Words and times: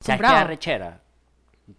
¿Sabes 0.00 0.20
qué 0.20 0.26
arrechera? 0.26 1.00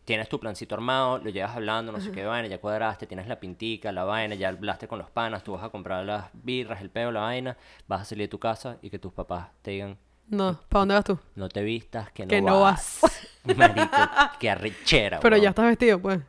Tienes 0.06 0.30
tu 0.30 0.40
plancito 0.40 0.76
armado, 0.76 1.18
lo 1.18 1.30
llevas 1.32 1.56
hablando, 1.56 1.92
no 1.92 2.00
sé 2.00 2.12
qué 2.12 2.24
vaina, 2.24 2.48
ya 2.48 2.60
cuadraste, 2.60 3.08
tienes 3.08 3.28
la 3.28 3.40
pintica, 3.40 3.92
la 3.92 4.06
vaina, 4.06 4.36
ya 4.36 4.50
hablaste 4.50 4.88
con 4.88 5.00
los 5.00 5.10
panas, 5.10 5.44
tú 5.44 5.52
vas 5.54 5.64
a 5.64 5.70
comprar 5.70 6.06
las 6.06 6.26
birras, 6.34 6.80
el 6.82 6.90
peo, 6.90 7.12
la 7.12 7.22
vaina, 7.22 7.58
vas 7.88 8.02
a 8.02 8.06
salir 8.06 8.26
de 8.26 8.30
tu 8.30 8.40
casa 8.40 8.78
y 8.82 8.90
que 8.90 9.00
tus 9.00 9.12
papás 9.12 9.48
te 9.62 9.72
digan, 9.72 9.98
No, 10.30 10.58
¿para 10.70 10.80
dónde 10.82 10.96
vas 10.96 11.04
tú? 11.04 11.20
no 11.36 11.50
te 11.50 11.62
vistas, 11.62 12.10
que 12.12 12.24
no, 12.24 12.30
Que 12.30 12.42
no 12.42 12.62
vas. 12.62 13.02
Marico, 13.58 13.98
qué 14.40 14.50
arrechera. 14.50 15.20
Pero 15.22 15.36
ya 15.36 15.50
estás 15.50 15.66
vestido, 15.66 16.00
pues. 16.00 16.22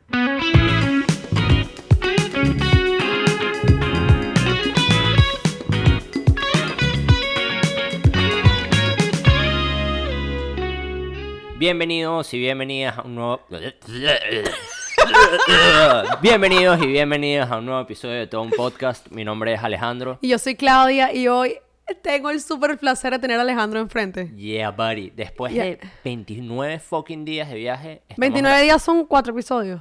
Bienvenidos 11.66 12.34
y 12.34 12.40
bienvenidas 12.40 12.98
a 12.98 13.02
un 13.02 13.14
nuevo... 13.14 13.40
Bienvenidos 16.20 16.82
y 16.82 16.86
bienvenidas 16.88 17.52
a 17.52 17.58
un 17.58 17.66
nuevo 17.66 17.80
episodio 17.82 18.16
de 18.18 18.26
todo 18.26 18.42
un 18.42 18.50
podcast. 18.50 19.08
Mi 19.12 19.24
nombre 19.24 19.54
es 19.54 19.62
Alejandro. 19.62 20.18
Y 20.22 20.30
yo 20.30 20.40
soy 20.40 20.56
Claudia 20.56 21.14
y 21.14 21.28
hoy 21.28 21.54
tengo 22.02 22.30
el 22.30 22.40
súper 22.40 22.76
placer 22.78 23.12
de 23.12 23.20
tener 23.20 23.38
a 23.38 23.42
Alejandro 23.42 23.78
enfrente. 23.78 24.32
Yeah, 24.34 24.72
buddy. 24.72 25.10
Después 25.10 25.52
Yeah. 25.52 25.64
de 25.66 25.78
29 26.02 26.80
fucking 26.80 27.24
días 27.24 27.48
de 27.48 27.54
viaje... 27.54 27.92
estamos- 28.08 28.18
29 28.18 28.62
días 28.62 28.82
son 28.82 29.06
cuatro 29.06 29.32
episodios. 29.32 29.80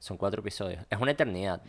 Son 0.00 0.16
cuatro 0.16 0.40
episodios. 0.40 0.84
Es 0.90 0.98
una 0.98 1.12
eternidad. 1.12 1.62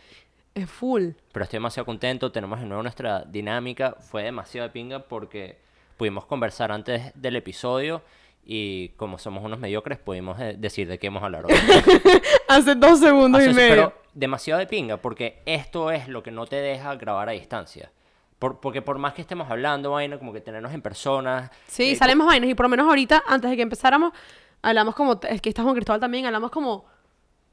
Es 0.52 0.68
full. 0.68 1.10
Pero 1.30 1.44
estoy 1.44 1.58
demasiado 1.58 1.86
contento. 1.86 2.32
Tenemos 2.32 2.58
de 2.58 2.66
nuevo 2.66 2.82
nuestra 2.82 3.22
dinámica. 3.22 3.94
Fue 4.00 4.24
demasiado 4.24 4.66
de 4.66 4.72
pinga 4.72 4.98
porque 4.98 5.58
pudimos 5.96 6.26
conversar 6.26 6.72
antes 6.72 7.12
del 7.14 7.36
episodio 7.36 8.02
y 8.46 8.90
como 8.90 9.18
somos 9.18 9.42
unos 9.44 9.58
mediocres 9.58 9.98
pudimos 9.98 10.38
eh, 10.40 10.56
decir 10.58 10.86
de 10.88 10.98
qué 10.98 11.08
hablar 11.08 11.46
hoy. 11.46 11.52
Hace 12.48 12.74
dos 12.74 13.00
segundos 13.00 13.42
y 13.42 13.52
medio. 13.54 13.74
Pero 13.74 13.92
demasiado 14.12 14.58
de 14.60 14.66
pinga 14.66 14.98
porque 14.98 15.42
esto 15.46 15.90
es 15.90 16.08
lo 16.08 16.22
que 16.22 16.30
no 16.30 16.46
te 16.46 16.56
deja 16.56 16.94
grabar 16.96 17.28
a 17.28 17.32
distancia. 17.32 17.90
Por- 18.38 18.60
porque 18.60 18.82
por 18.82 18.98
más 18.98 19.14
que 19.14 19.22
estemos 19.22 19.50
hablando, 19.50 19.92
vaina, 19.92 20.18
como 20.18 20.32
que 20.32 20.40
tenernos 20.40 20.72
en 20.72 20.82
persona. 20.82 21.50
Sí, 21.66 21.92
eh, 21.92 21.96
salimos 21.96 22.26
vainas 22.26 22.50
y 22.50 22.54
por 22.54 22.64
lo 22.64 22.70
menos 22.70 22.86
ahorita, 22.86 23.22
antes 23.26 23.50
de 23.50 23.56
que 23.56 23.62
empezáramos, 23.62 24.12
hablamos 24.60 24.94
como, 24.94 25.18
es 25.28 25.40
que 25.40 25.48
estás 25.48 25.64
con 25.64 25.74
Cristóbal 25.74 26.00
también, 26.00 26.26
hablamos 26.26 26.50
como, 26.50 26.84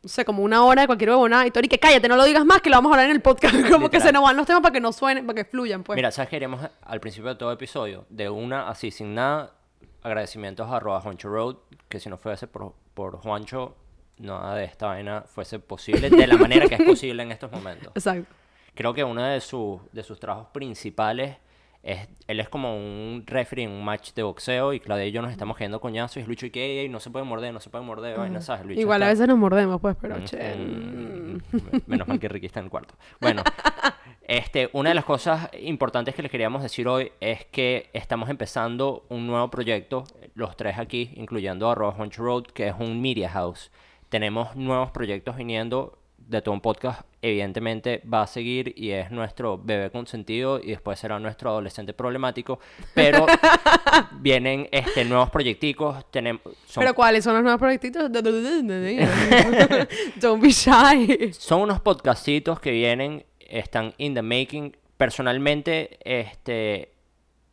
no 0.04 0.10
sé, 0.10 0.26
como 0.26 0.44
una 0.44 0.64
hora 0.66 0.82
de 0.82 0.88
cualquier 0.88 1.12
huevonada 1.12 1.46
y 1.48 1.52
Tori, 1.52 1.70
que 1.70 1.80
cállate, 1.80 2.10
no 2.10 2.18
lo 2.18 2.26
digas 2.26 2.44
más, 2.44 2.62
que 2.62 2.70
lo 2.70 2.76
vamos 2.76 2.92
a 2.92 2.96
hablar 2.96 3.06
en 3.06 3.16
el 3.16 3.22
podcast. 3.22 3.56
como 3.72 3.90
que 3.90 4.02
se 4.02 4.12
nos 4.12 4.24
van 4.24 4.36
los 4.36 4.46
temas 4.46 4.62
para 4.62 4.74
que 4.74 4.82
no 4.82 4.92
suenen, 4.92 5.26
para 5.26 5.44
que 5.44 5.50
fluyan, 5.50 5.84
pues. 5.84 5.96
Mira, 5.96 6.12
¿sabes 6.12 6.30
qué 6.30 6.36
queremos 6.38 6.62
al 6.84 7.00
principio 7.00 7.30
de 7.30 7.36
todo 7.36 7.52
episodio? 7.54 8.06
De 8.10 8.30
una, 8.30 8.68
así, 8.68 8.92
sin 8.92 9.16
nada, 9.16 9.54
agradecimientos 10.02 10.70
a 10.70 10.78
arroba 10.78 11.02
Juancho 11.02 11.30
Road, 11.30 11.58
que 11.90 12.00
si 12.00 12.10
no 12.10 12.18
fuese 12.18 12.48
por, 12.48 12.74
por 12.94 13.18
Juancho, 13.18 13.76
nada 14.18 14.56
de 14.56 14.66
esta 14.66 14.88
vaina 14.88 15.22
fuese 15.22 15.60
posible 15.60 16.10
de 16.10 16.28
la 16.28 16.38
manera 16.38 16.68
que 16.68 16.76
es 16.76 16.84
posible 16.84 17.24
en 17.24 17.32
estos 17.32 17.52
momentos. 17.52 17.92
Exacto. 17.96 18.34
Creo 18.74 18.94
que 18.94 19.04
uno 19.04 19.24
de, 19.24 19.42
sus 19.42 19.82
de 19.92 20.04
sus 20.04 20.20
trabajos 20.20 20.48
principales 20.54 21.38
es, 21.84 22.08
él 22.28 22.40
es 22.40 22.48
como 22.50 22.76
un 22.78 23.24
referee 23.26 23.66
en 23.66 23.72
un 23.72 23.84
match 23.84 24.14
de 24.14 24.24
boxeo 24.24 24.74
y 24.74 24.80
Claudia 24.80 25.06
y 25.08 25.12
yo 25.12 25.22
nos 25.22 25.32
estamos 25.32 25.58
quedando 25.58 25.82
coñazos 25.82 26.18
y 26.18 26.20
es 26.22 26.28
Lucho 26.28 26.46
y 26.46 26.52
que 26.52 26.64
"Ey, 26.64 26.78
ey, 26.80 26.90
no 26.90 27.00
se 27.00 27.10
puede 27.10 27.26
morder, 27.26 27.54
no 27.54 27.60
se 27.60 27.70
puede 27.72 27.84
morder, 27.84 28.18
vaina, 28.18 28.40
¿sabes? 28.42 28.66
Lucho 28.66 28.80
Igual 28.80 29.02
a 29.02 29.06
está- 29.06 29.14
veces 29.14 29.28
nos 29.28 29.38
mordemos, 29.40 29.82
pues, 29.82 29.96
pero 30.00 30.18
Mm, 30.18 30.24
che. 30.26 30.56
mm, 30.56 31.42
Menos 31.88 32.08
mal 32.08 32.20
que 32.20 32.30
Ricky 32.30 32.46
está 32.46 32.60
en 32.60 32.66
el 32.66 32.72
cuarto. 32.72 32.94
Bueno, 33.20 33.44
este, 34.28 34.70
una 34.74 34.90
de 34.90 34.96
las 34.96 35.06
cosas 35.06 35.50
importantes 35.60 36.14
que 36.16 36.22
les 36.22 36.32
queríamos 36.32 36.62
decir 36.62 36.88
hoy 36.88 37.12
es 37.20 37.46
que 37.46 37.90
estamos 37.94 38.30
empezando 38.30 39.06
un 39.10 39.28
nuevo 39.28 39.50
proyecto, 39.50 40.04
los 40.36 40.56
tres 40.56 40.78
aquí, 40.78 41.12
incluyendo 41.16 41.68
a 41.68 41.72
Arroba 41.74 41.96
Honcho 41.98 42.24
Road, 42.24 42.44
que 42.46 42.68
es 42.68 42.76
un 42.80 43.02
media 43.02 43.30
house. 43.30 43.72
Tenemos 44.10 44.56
nuevos 44.56 44.92
proyectos 44.92 45.36
viniendo 45.38 45.98
de 46.32 46.42
todo 46.42 46.54
un 46.54 46.62
podcast. 46.62 47.02
Evidentemente 47.22 48.02
va 48.12 48.24
a 48.24 48.28
seguir 48.28 48.74
y 48.76 48.90
es 48.92 49.12
nuestro 49.12 49.58
bebé 49.58 49.92
consentido 49.92 50.60
y 50.60 50.72
después 50.72 50.98
será 50.98 51.20
nuestro 51.20 51.52
adolescente 51.52 51.94
problemático. 51.94 52.60
Pero 52.96 53.28
vienen 54.20 54.68
este, 54.72 55.06
nuevos 55.06 55.30
proyecticos. 55.30 56.10
Tenemos, 56.10 56.42
son 56.66 56.82
Pero 56.82 56.96
¿cuáles 56.96 57.24
son 57.24 57.36
los 57.36 57.44
nuevos 57.44 57.60
proyectitos? 57.60 58.12
Don't 60.22 60.42
be 60.42 60.50
shy. 60.50 61.32
Son 61.34 61.62
unos 61.62 61.80
podcastitos 61.82 62.60
que 62.60 62.72
vienen, 62.72 63.24
están 63.40 63.94
in 63.98 64.16
the 64.16 64.22
making. 64.22 64.76
Personalmente, 64.98 65.98
este, 66.04 66.94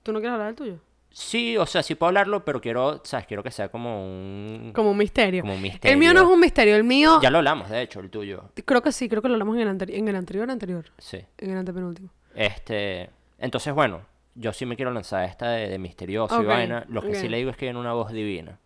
¿Tú 0.03 0.13
no 0.13 0.21
quieres 0.21 0.35
hablar 0.35 0.49
del 0.49 0.57
tuyo? 0.57 0.88
Sí, 1.21 1.57
o 1.59 1.67
sea, 1.67 1.83
sí 1.83 1.95
puedo 1.95 2.09
hablarlo, 2.09 2.45
pero 2.45 2.61
quiero, 2.61 3.01
sabes, 3.05 3.27
quiero 3.27 3.43
que 3.43 3.51
sea 3.51 3.69
como 3.71 4.05
un, 4.05 4.73
Como 4.75 4.91
un 4.93 4.97
misterio. 4.97 5.43
como 5.43 5.55
un 5.55 5.65
El 5.83 5.97
mío 5.97 6.13
no 6.15 6.21
es 6.21 6.27
misterio. 6.27 6.29
un 6.35 6.41
misterio, 6.41 6.77
el 6.77 6.85
mío... 6.85 7.19
Ya 7.23 7.31
lo 7.31 7.39
hablamos, 7.39 7.69
de 7.71 7.83
hecho, 7.83 8.01
el 8.01 8.11
tuyo, 8.11 8.45
Creo 8.65 8.83
que 8.83 8.93
sí, 8.93 9.09
creo 9.09 9.21
que 9.23 9.29
lo 9.29 9.35
hablamos 9.35 9.57
en 9.57 9.63
el, 9.63 9.69
anteri- 9.79 9.95
en 9.95 10.09
el 10.09 10.17
anterior 10.17 10.51
anterior. 10.51 10.85
sí. 10.99 11.25
En 11.39 11.51
el 11.51 11.59
antepenúltimo. 11.59 12.09
Este, 12.35 13.11
entonces, 13.39 13.75
bueno, 13.75 14.03
yo 14.35 14.53
sí 14.53 14.65
me 14.67 14.77
quiero 14.77 14.93
lanzar 14.93 15.25
esta 15.25 15.51
de, 15.51 15.69
de 15.69 15.79
misterioso 15.79 16.41
y 16.41 16.45
vaina. 16.47 16.85
Lo 16.89 17.03
que 17.03 17.15
sí 17.17 17.29
le 17.29 17.39
digo 17.39 17.51
es 17.51 17.57
que 17.57 17.67
tiene 17.67 17.79
una 17.81 17.93
voz 17.93 18.13
divina. 18.13 18.59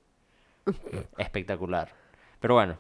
Espectacular. 1.19 1.89
Pero 2.41 2.55
bueno, 2.55 2.77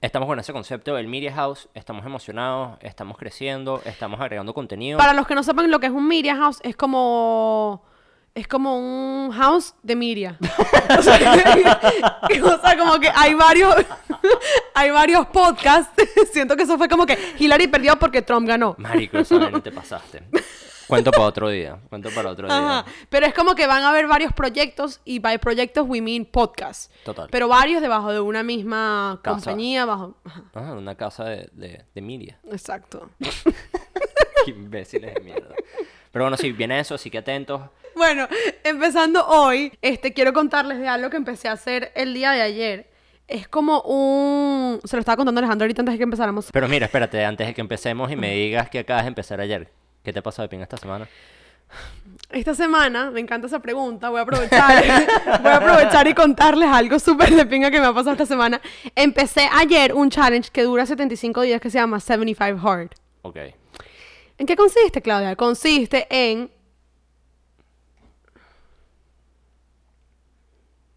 estamos 0.00 0.26
con 0.28 0.38
ese 0.38 0.52
concepto 0.52 0.94
del 0.94 1.08
Media 1.08 1.32
House, 1.32 1.68
estamos 1.74 2.04
emocionados, 2.06 2.78
estamos 2.82 3.16
creciendo, 3.18 3.82
estamos 3.84 4.20
agregando 4.20 4.54
contenido. 4.54 4.98
Para 4.98 5.12
los 5.14 5.26
que 5.26 5.34
no 5.34 5.42
sepan 5.42 5.70
lo 5.70 5.80
que 5.80 5.86
es 5.86 5.92
un 5.92 6.06
media 6.06 6.36
house, 6.36 6.60
es 6.62 6.76
como... 6.76 7.84
Es 8.34 8.48
como 8.48 8.78
un 8.78 9.30
house 9.32 9.74
de 9.82 9.94
media. 9.94 10.38
o, 10.98 11.02
sea, 11.02 11.14
o 12.44 12.60
sea, 12.60 12.78
como 12.78 12.98
que 12.98 13.10
hay 13.14 13.34
varios... 13.34 13.74
hay 14.74 14.90
varios 14.90 15.26
podcasts. 15.26 15.92
Siento 16.32 16.56
que 16.56 16.62
eso 16.62 16.78
fue 16.78 16.88
como 16.88 17.04
que 17.04 17.18
Hillary 17.38 17.66
perdió 17.66 17.98
porque 17.98 18.22
Trump 18.22 18.48
ganó. 18.48 18.74
Marico, 18.78 19.18
esa 19.18 19.36
vaina 19.38 19.60
te 19.60 19.70
pasaste. 19.70 20.22
Cuento 20.86 21.10
para 21.10 21.24
otro 21.24 21.48
día. 21.48 21.78
Cuento 21.88 22.10
para 22.14 22.30
otro 22.30 22.46
día. 22.48 22.84
Pero 23.08 23.26
es 23.26 23.34
como 23.34 23.54
que 23.54 23.66
van 23.66 23.82
a 23.82 23.90
haber 23.90 24.06
varios 24.06 24.32
proyectos 24.32 25.00
y 25.04 25.18
by 25.18 25.38
proyectos 25.38 25.86
we 25.88 26.00
mean 26.00 26.24
podcasts. 26.24 26.90
Total. 27.04 27.28
Pero 27.30 27.48
varios 27.48 27.80
debajo 27.82 28.12
de 28.12 28.20
una 28.20 28.42
misma 28.42 29.20
Casa. 29.22 29.36
compañía, 29.36 29.84
bajo... 29.84 30.16
Ajá, 30.24 30.42
Ah, 30.54 30.72
una 30.72 30.94
casa 30.94 31.24
de, 31.24 31.48
de, 31.52 31.84
de 31.94 32.02
media. 32.02 32.38
Exacto. 32.50 33.10
Qué 34.44 34.50
imbéciles 34.50 35.14
de 35.14 35.20
mierda. 35.20 35.54
Pero 36.12 36.26
bueno, 36.26 36.36
sí, 36.36 36.52
viene 36.52 36.78
eso, 36.78 36.94
así 36.94 37.10
que 37.10 37.18
atentos. 37.18 37.62
Bueno, 37.96 38.28
empezando 38.64 39.26
hoy, 39.26 39.72
este, 39.82 40.12
quiero 40.12 40.32
contarles 40.32 40.78
de 40.78 40.88
algo 40.88 41.10
que 41.10 41.16
empecé 41.16 41.48
a 41.48 41.52
hacer 41.52 41.92
el 41.94 42.14
día 42.14 42.32
de 42.32 42.42
ayer. 42.42 42.90
Es 43.28 43.48
como 43.48 43.80
un... 43.82 44.80
Se 44.84 44.96
lo 44.96 45.00
estaba 45.00 45.16
contando 45.16 45.38
Alejandro 45.38 45.64
ahorita 45.64 45.82
antes 45.82 45.94
de 45.94 45.98
que 45.98 46.04
empezáramos. 46.04 46.50
Pero 46.52 46.68
mira, 46.68 46.86
espérate, 46.86 47.24
antes 47.24 47.46
de 47.46 47.54
que 47.54 47.60
empecemos 47.60 48.10
y 48.10 48.16
me 48.16 48.34
digas 48.34 48.68
que 48.68 48.80
acabas 48.80 49.04
de 49.04 49.08
empezar 49.08 49.40
ayer. 49.40 49.68
¿Qué 50.02 50.12
te 50.12 50.20
pasó 50.20 50.42
de 50.42 50.48
pinga 50.48 50.64
esta 50.64 50.76
semana? 50.76 51.06
Esta 52.30 52.54
semana, 52.54 53.10
me 53.10 53.20
encanta 53.20 53.46
esa 53.46 53.60
pregunta, 53.60 54.10
voy 54.10 54.18
a 54.18 54.22
aprovechar, 54.22 54.84
voy 55.42 55.50
a 55.50 55.56
aprovechar 55.56 56.06
y 56.06 56.14
contarles 56.14 56.68
algo 56.68 56.98
súper 56.98 57.30
de 57.34 57.46
pinga 57.46 57.70
que 57.70 57.80
me 57.80 57.86
ha 57.86 57.92
pasado 57.92 58.12
esta 58.12 58.26
semana. 58.26 58.60
Empecé 58.94 59.48
ayer 59.52 59.94
un 59.94 60.10
challenge 60.10 60.50
que 60.50 60.62
dura 60.62 60.84
75 60.84 61.42
días 61.42 61.60
que 61.60 61.70
se 61.70 61.78
llama 61.78 62.00
75 62.00 62.68
Hard. 62.68 62.90
Ok. 63.22 63.36
¿En 64.38 64.46
qué 64.46 64.56
consiste, 64.56 65.02
Claudia? 65.02 65.36
Consiste 65.36 66.06
en... 66.10 66.50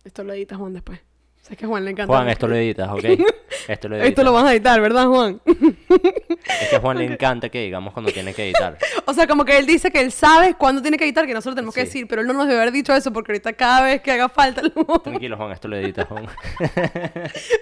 Esto 0.03 0.23
lo 0.23 0.34
editas 0.34 0.57
Juan 0.57 0.73
después. 0.73 1.00
Sé 1.48 1.56
que 1.56 1.66
a 1.66 1.68
Juan 1.68 1.86
le 1.86 1.92
encanta. 1.92 2.12
Juan, 2.12 2.28
esto 2.28 2.48
lo 2.48 2.56
editas, 2.56 2.90
¿ok? 2.90 3.04
Esto 3.68 3.88
lo 3.88 3.96
editas. 3.96 4.10
Esto 4.10 4.24
lo 4.24 4.34
vas 4.34 4.46
a 4.46 4.52
editar, 4.54 4.82
¿verdad, 4.82 5.06
Juan? 5.08 5.40
Es 5.46 6.70
que 6.70 6.76
a 6.76 6.80
Juan 6.80 6.98
le 6.98 7.06
encanta 7.12 7.50
que 7.50 7.62
digamos 7.62 7.94
cuando 7.94 8.12
tiene 8.12 8.34
que 8.34 8.46
editar. 8.46 8.78
o 9.06 9.14
sea, 9.14 9.28
como 9.28 9.46
que 9.46 9.56
él 9.60 9.68
dice 9.68 9.92
que 9.92 10.02
él 10.02 10.12
sabe 10.12 10.56
cuándo 10.56 10.82
tiene 10.82 10.98
que 10.98 11.04
editar, 11.04 11.26
que 11.28 11.34
nosotros 11.36 11.56
tenemos 11.56 11.76
que 11.76 11.82
decir, 11.82 12.08
pero 12.08 12.22
él 12.22 12.28
no 12.28 12.34
nos 12.34 12.48
debe 12.48 12.62
haber 12.62 12.74
dicho 12.74 12.94
eso 12.96 13.14
porque 13.14 13.32
ahorita 13.32 13.54
cada 13.54 13.84
vez 13.84 14.02
que 14.02 14.12
haga 14.12 14.28
falta, 14.28 14.62
lo- 14.64 15.00
Tranquilo, 15.00 15.38
Juan, 15.38 15.52
esto 15.52 15.68
lo 15.68 15.78
editas, 15.78 16.08
Juan. 16.08 16.26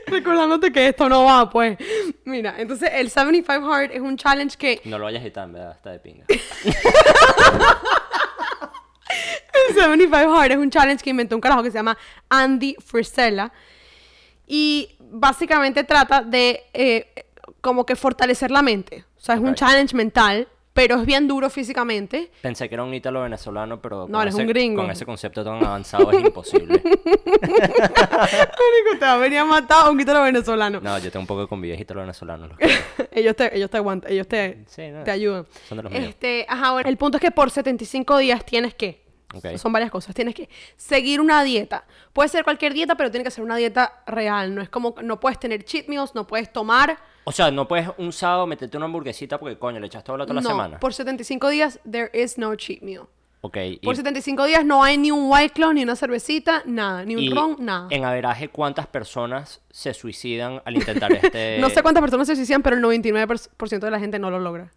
recordándote 0.07 0.71
que 0.71 0.87
esto 0.87 1.09
no 1.09 1.25
va, 1.25 1.49
pues. 1.49 1.77
Mira, 2.23 2.55
entonces 2.57 2.89
el 2.93 3.09
75 3.09 3.73
Hard 3.73 3.91
es 3.91 3.99
un 3.99 4.15
challenge 4.15 4.57
que 4.57 4.81
No 4.85 4.97
lo 4.97 5.03
vayas 5.05 5.21
a 5.21 5.25
editar, 5.25 5.43
en 5.45 5.53
verdad, 5.53 5.71
está 5.75 5.91
de 5.91 5.99
pinga. 5.99 6.25
El 9.85 9.99
75 9.99 10.33
Hard 10.39 10.51
es 10.51 10.57
un 10.57 10.69
challenge 10.69 11.03
que 11.03 11.09
inventó 11.09 11.35
un 11.35 11.41
carajo 11.41 11.63
que 11.63 11.71
se 11.71 11.77
llama 11.77 11.97
Andy 12.29 12.75
Frisella. 12.83 13.51
Y 14.47 14.95
básicamente 14.99 15.83
trata 15.83 16.21
de 16.21 16.63
eh, 16.73 17.07
como 17.61 17.85
que 17.85 17.95
fortalecer 17.95 18.51
la 18.51 18.61
mente. 18.61 19.05
O 19.17 19.19
sea, 19.21 19.35
es 19.35 19.41
un 19.41 19.49
Ok. 19.49 19.55
challenge 19.55 19.95
mental, 19.95 20.47
pero 20.73 20.95
es 20.99 21.05
bien 21.05 21.27
duro 21.27 21.49
físicamente. 21.49 22.31
Pensé 22.41 22.67
que 22.67 22.75
era 22.75 22.83
un 22.83 22.93
ítalo 22.93 23.21
venezolano, 23.21 23.81
pero 23.81 24.05
No, 24.09 24.21
eres 24.21 24.33
ese, 24.33 24.41
un 24.43 24.47
gringo. 24.49 24.81
con 24.81 24.91
ese 24.91 25.05
concepto 25.05 25.43
tan 25.43 25.63
avanzado 25.63 26.11
es 26.11 26.19
imposible. 26.25 26.79
Te 28.99 29.05
va 29.05 29.13
a 29.13 29.17
venir 29.17 29.39
a 29.39 29.45
matar 29.45 29.85
a 29.85 29.89
un 29.89 29.97
guitarro 29.97 30.23
venezolano. 30.23 30.79
No, 30.81 30.97
yo 30.99 31.11
tengo 31.11 31.21
un 31.21 31.27
poco 31.27 31.41
de 31.41 31.47
convidia 31.47 31.79
ítalo 31.79 32.01
venezolano. 32.01 32.47
los 32.47 32.57
ellos 33.11 33.35
te, 33.35 33.55
ellos 33.55 33.69
te 33.69 33.77
aguantan, 33.77 34.11
ellos 34.11 34.27
te, 34.27 34.63
Sí, 34.67 34.87
no, 34.89 35.03
te 35.03 35.11
ayudan. 35.11 35.45
son 35.67 35.77
de 35.77 35.83
los 35.83 35.91
míos. 35.91 36.05
Este, 36.09 36.45
ajá, 36.49 36.71
bueno, 36.73 36.89
el 36.89 36.97
punto 36.97 37.17
es 37.17 37.21
que 37.21 37.31
por 37.31 37.49
75 37.51 38.17
días 38.17 38.45
tienes 38.45 38.73
que 38.75 39.02
Ok. 39.33 39.57
Son 39.57 39.71
varias 39.73 39.89
cosas. 39.91 40.13
Tienes 40.15 40.35
que 40.35 40.47
seguir 40.77 41.19
una 41.19 41.43
dieta. 41.43 41.85
Puede 42.13 42.29
ser 42.29 42.43
cualquier 42.43 42.73
dieta, 42.73 42.95
pero 42.95 43.09
tiene 43.11 43.23
que 43.23 43.31
ser 43.31 43.43
una 43.43 43.55
dieta 43.55 44.03
real. 44.05 44.53
No 44.53 44.61
es 44.61 44.69
como, 44.69 44.95
no 45.01 45.19
puedes 45.19 45.39
tener 45.39 45.63
cheat 45.63 45.87
meals, 45.87 46.13
no 46.15 46.27
puedes 46.27 46.51
tomar. 46.53 46.97
O 47.25 47.31
sea, 47.31 47.49
no 47.51 47.67
puedes 47.67 47.89
un 47.97 48.11
sábado 48.11 48.45
meterte 48.45 48.75
una 48.77 48.85
hamburguesita 48.85 49.39
porque, 49.39 49.57
coño, 49.57 49.79
le 49.79 49.87
echaste 49.87 50.11
bola 50.11 50.25
toda 50.25 50.35
la 50.35 50.41
no, 50.41 50.49
semana. 50.49 50.79
por 50.79 50.93
75 50.93 51.49
días, 51.49 51.79
there 51.89 52.09
is 52.13 52.37
no 52.37 52.53
cheat 52.55 52.81
meal. 52.81 53.03
Ok. 53.45 53.57
y- 53.57 53.77
Por 53.77 53.95
75 53.95 54.45
días 54.45 54.63
no 54.65 54.83
hay 54.83 54.97
ni 54.97 55.11
un 55.11 55.29
White 55.29 55.53
Claw, 55.53 55.73
ni 55.73 55.83
una 55.83 55.95
cervecita, 55.97 56.63
nada. 56.65 57.03
Ni 57.03 57.15
un 57.15 57.21
y 57.23 57.29
ron, 57.29 57.57
nada. 57.59 57.87
En 57.89 58.05
averaje, 58.05 58.47
¿cuántas 58.49 58.87
personas 58.87 59.61
se 59.69 59.93
suicidan 59.93 60.61
al 60.63 60.75
intentar 60.75 61.11
este 61.11 61.57
No 61.61 61.69
sé 61.69 61.81
cuántas 61.81 62.01
personas 62.01 62.27
se 62.27 62.35
suicidan, 62.37 62.61
pero 62.61 62.77
el 62.77 62.81
99% 62.83 63.79
de 63.79 63.91
la 63.91 63.99
gente 63.99 64.19
no 64.19 64.29
lo 64.29 64.39
logra. 64.39 64.71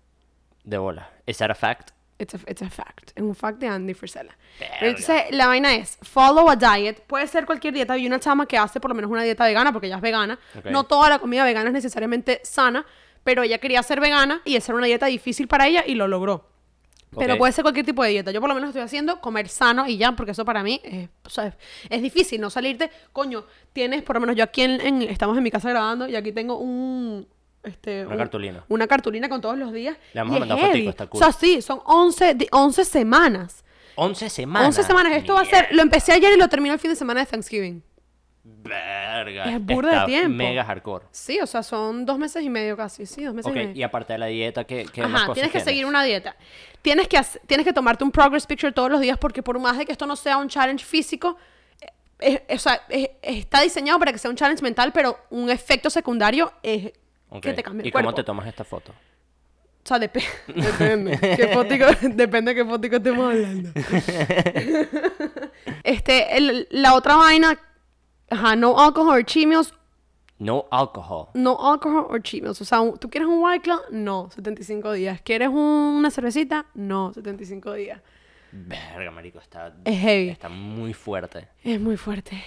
de 0.64 0.78
bola? 0.78 1.10
¿Es 1.26 1.38
that 1.38 1.50
a 1.50 1.54
fact? 1.54 1.90
It's 2.18 2.34
a, 2.34 2.38
it's 2.46 2.62
a 2.62 2.70
fact. 2.70 3.10
Es 3.14 3.22
un 3.22 3.34
fact 3.34 3.58
de 3.58 3.68
Andy 3.68 3.92
Frisella. 3.94 4.34
Pero 4.58 4.86
Entonces, 4.90 5.24
la 5.32 5.46
vaina 5.48 5.74
es, 5.74 5.98
follow 6.02 6.48
a 6.48 6.56
diet. 6.56 7.02
Puede 7.06 7.26
ser 7.26 7.44
cualquier 7.44 7.74
dieta. 7.74 7.92
Hay 7.92 8.06
una 8.06 8.18
chama 8.18 8.46
que 8.46 8.56
hace 8.56 8.80
por 8.80 8.90
lo 8.90 8.94
menos 8.94 9.10
una 9.10 9.22
dieta 9.22 9.44
vegana, 9.44 9.70
porque 9.72 9.86
ella 9.88 9.96
es 9.96 10.02
vegana. 10.02 10.38
Ok. 10.58 10.66
No 10.66 10.84
toda 10.84 11.10
la 11.10 11.18
comida 11.18 11.44
vegana 11.44 11.68
es 11.68 11.74
necesariamente 11.74 12.40
sana, 12.42 12.86
pero 13.22 13.42
ella 13.42 13.58
quería 13.58 13.82
ser 13.82 14.00
vegana 14.00 14.40
y 14.46 14.56
esa 14.56 14.72
era 14.72 14.78
una 14.78 14.86
dieta 14.86 15.06
difícil 15.06 15.46
para 15.46 15.66
ella 15.66 15.84
y 15.86 15.94
lo 15.94 16.08
logró. 16.08 16.48
Pero 17.18 17.34
Ok. 17.34 17.38
puede 17.38 17.52
ser 17.52 17.62
cualquier 17.62 17.84
tipo 17.86 18.02
de 18.02 18.10
dieta. 18.10 18.30
Yo 18.30 18.40
por 18.40 18.48
lo 18.48 18.54
menos 18.54 18.68
estoy 18.70 18.82
haciendo 18.82 19.20
comer 19.20 19.48
sano 19.48 19.86
y 19.86 19.96
ya, 19.98 20.12
porque 20.12 20.32
eso 20.32 20.44
para 20.44 20.62
mí 20.62 20.80
es, 20.84 21.08
o 21.24 21.30
sea, 21.30 21.46
es, 21.46 21.54
es 21.88 22.02
difícil 22.02 22.40
no 22.40 22.50
salirte. 22.50 22.90
Coño, 23.12 23.44
tienes, 23.72 24.02
por 24.02 24.16
lo 24.16 24.20
menos 24.20 24.36
yo 24.36 24.44
aquí 24.44 24.62
en, 24.62 24.80
en- 24.80 25.02
estamos 25.02 25.36
en 25.36 25.42
mi 25.42 25.50
casa 25.50 25.68
grabando 25.70 26.08
y 26.08 26.16
aquí 26.16 26.32
tengo 26.32 26.58
un... 26.58 27.26
Este, 27.66 28.02
Una 28.04 28.12
un- 28.14 28.18
cartulina. 28.18 28.64
Una 28.68 28.86
cartulina 28.86 29.28
con 29.28 29.40
todos 29.40 29.58
los 29.58 29.72
días. 29.72 29.96
Le 30.14 30.20
vamos 30.20 30.34
y 30.34 30.36
a 30.36 30.40
mandar 30.40 30.58
fotico, 30.60 30.90
está 30.90 31.06
cool. 31.06 31.20
O 31.20 31.24
sea, 31.24 31.32
sí, 31.32 31.60
son 31.62 31.80
11, 31.84 32.34
de- 32.34 32.48
11 32.52 32.84
semanas. 32.84 33.64
11 33.96 34.28
semanas. 34.30 34.66
11 34.68 34.82
semanas. 34.84 35.12
Esto 35.16 35.34
va 35.34 35.40
a 35.40 35.44
ser, 35.46 35.68
lo 35.72 35.82
empecé 35.82 36.12
ayer 36.12 36.32
y 36.34 36.38
lo 36.38 36.48
termino 36.48 36.72
el 36.74 36.80
fin 36.80 36.90
de 36.90 36.96
semana 36.96 37.20
de 37.20 37.26
Thanksgiving. 37.26 37.82
Verga. 38.44 39.44
Es 39.50 39.64
burda 39.64 40.00
de 40.00 40.06
tiempo. 40.06 40.36
Mega 40.36 40.64
hardcore. 40.64 41.06
Sí, 41.10 41.38
o 41.40 41.46
sea, 41.46 41.62
son 41.62 42.04
dos 42.06 42.18
meses 42.18 42.42
y 42.42 42.50
medio 42.50 42.76
casi. 42.76 43.06
Sí, 43.06 43.24
dos 43.24 43.34
meses 43.34 43.50
y 43.50 43.54
medio. 43.54 43.72
y 43.74 43.82
aparte 43.82 44.12
de 44.12 44.18
la 44.18 44.26
dieta, 44.26 44.64
¿qué, 44.64 44.86
qué 44.92 45.02
más 45.02 45.10
Ajá, 45.22 45.26
cosas 45.26 45.34
tienes 45.34 45.50
que 45.52 45.58
tienes? 45.58 45.64
seguir 45.64 45.86
una 45.86 46.02
dieta. 46.04 46.36
Tienes 46.82 47.08
que, 47.08 47.20
tienes 47.46 47.66
que 47.66 47.72
tomarte 47.72 48.04
un 48.04 48.10
progress 48.12 48.46
picture 48.46 48.72
todos 48.72 48.90
los 48.90 49.00
días 49.00 49.18
porque 49.18 49.42
por 49.42 49.58
más 49.58 49.76
de 49.78 49.84
que 49.86 49.92
esto 49.92 50.06
no 50.06 50.14
sea 50.16 50.36
un 50.38 50.48
challenge 50.48 50.84
físico, 50.84 51.36
eh, 52.20 52.44
eh, 52.48 52.54
o 52.54 52.58
sea, 52.58 52.82
es- 52.88 53.10
está 53.22 53.60
diseñado 53.62 53.98
para 53.98 54.12
que 54.12 54.18
sea 54.18 54.30
un 54.30 54.36
challenge 54.36 54.62
mental, 54.62 54.92
pero 54.92 55.18
un 55.30 55.50
efecto 55.50 55.90
secundario 55.90 56.52
es 56.62 56.92
Ok, 57.36 57.42
que 57.42 57.52
te 57.54 57.62
cambie 57.62 57.82
el 57.82 57.88
¿Y 57.88 57.92
cuerpo. 57.92 58.08
cómo 58.08 58.14
te 58.14 58.24
tomas 58.24 58.46
esta 58.46 58.64
foto? 58.64 58.92
O 58.92 59.88
sea, 59.88 59.98
dep- 59.98 60.22
depende. 60.54 61.18
¿Qué 61.18 61.48
fótico, 61.52 61.84
depende 62.14 62.54
de 62.54 62.62
qué 62.62 62.64
fótico 62.68 62.96
estemos 62.96 63.26
hablando. 63.32 63.70
este, 65.84 66.36
el- 66.36 66.66
la 66.70 66.94
otra 66.94 67.16
vaina, 67.16 67.58
ajá, 68.30 68.56
no 68.56 68.78
alcohol 68.78 69.08
or 69.18 69.24
meals, 69.46 69.72
No 70.38 70.66
alcohol. 70.70 71.28
no 71.34 71.56
alcohol 71.72 72.06
or 72.10 72.20
meals. 72.32 72.60
O 72.60 72.64
sea, 72.64 72.80
¿tú 72.98 73.08
quieres 73.08 73.28
un 73.28 73.42
White 73.42 73.62
Claw? 73.62 73.80
No, 73.90 74.28
75 74.34 74.92
días. 74.92 75.20
¿Quieres 75.22 75.48
una 75.48 76.10
cervecita? 76.10 76.66
No, 76.74 77.12
75 77.12 77.72
días. 77.74 78.00
Verga, 78.52 79.10
marico, 79.10 79.38
está, 79.38 79.74
Es 79.84 79.98
heavy. 80.00 80.28
está 80.30 80.48
muy 80.48 80.94
fuerte. 80.94 81.48
Es 81.62 81.80
muy 81.80 81.96
fuerte. 81.96 82.42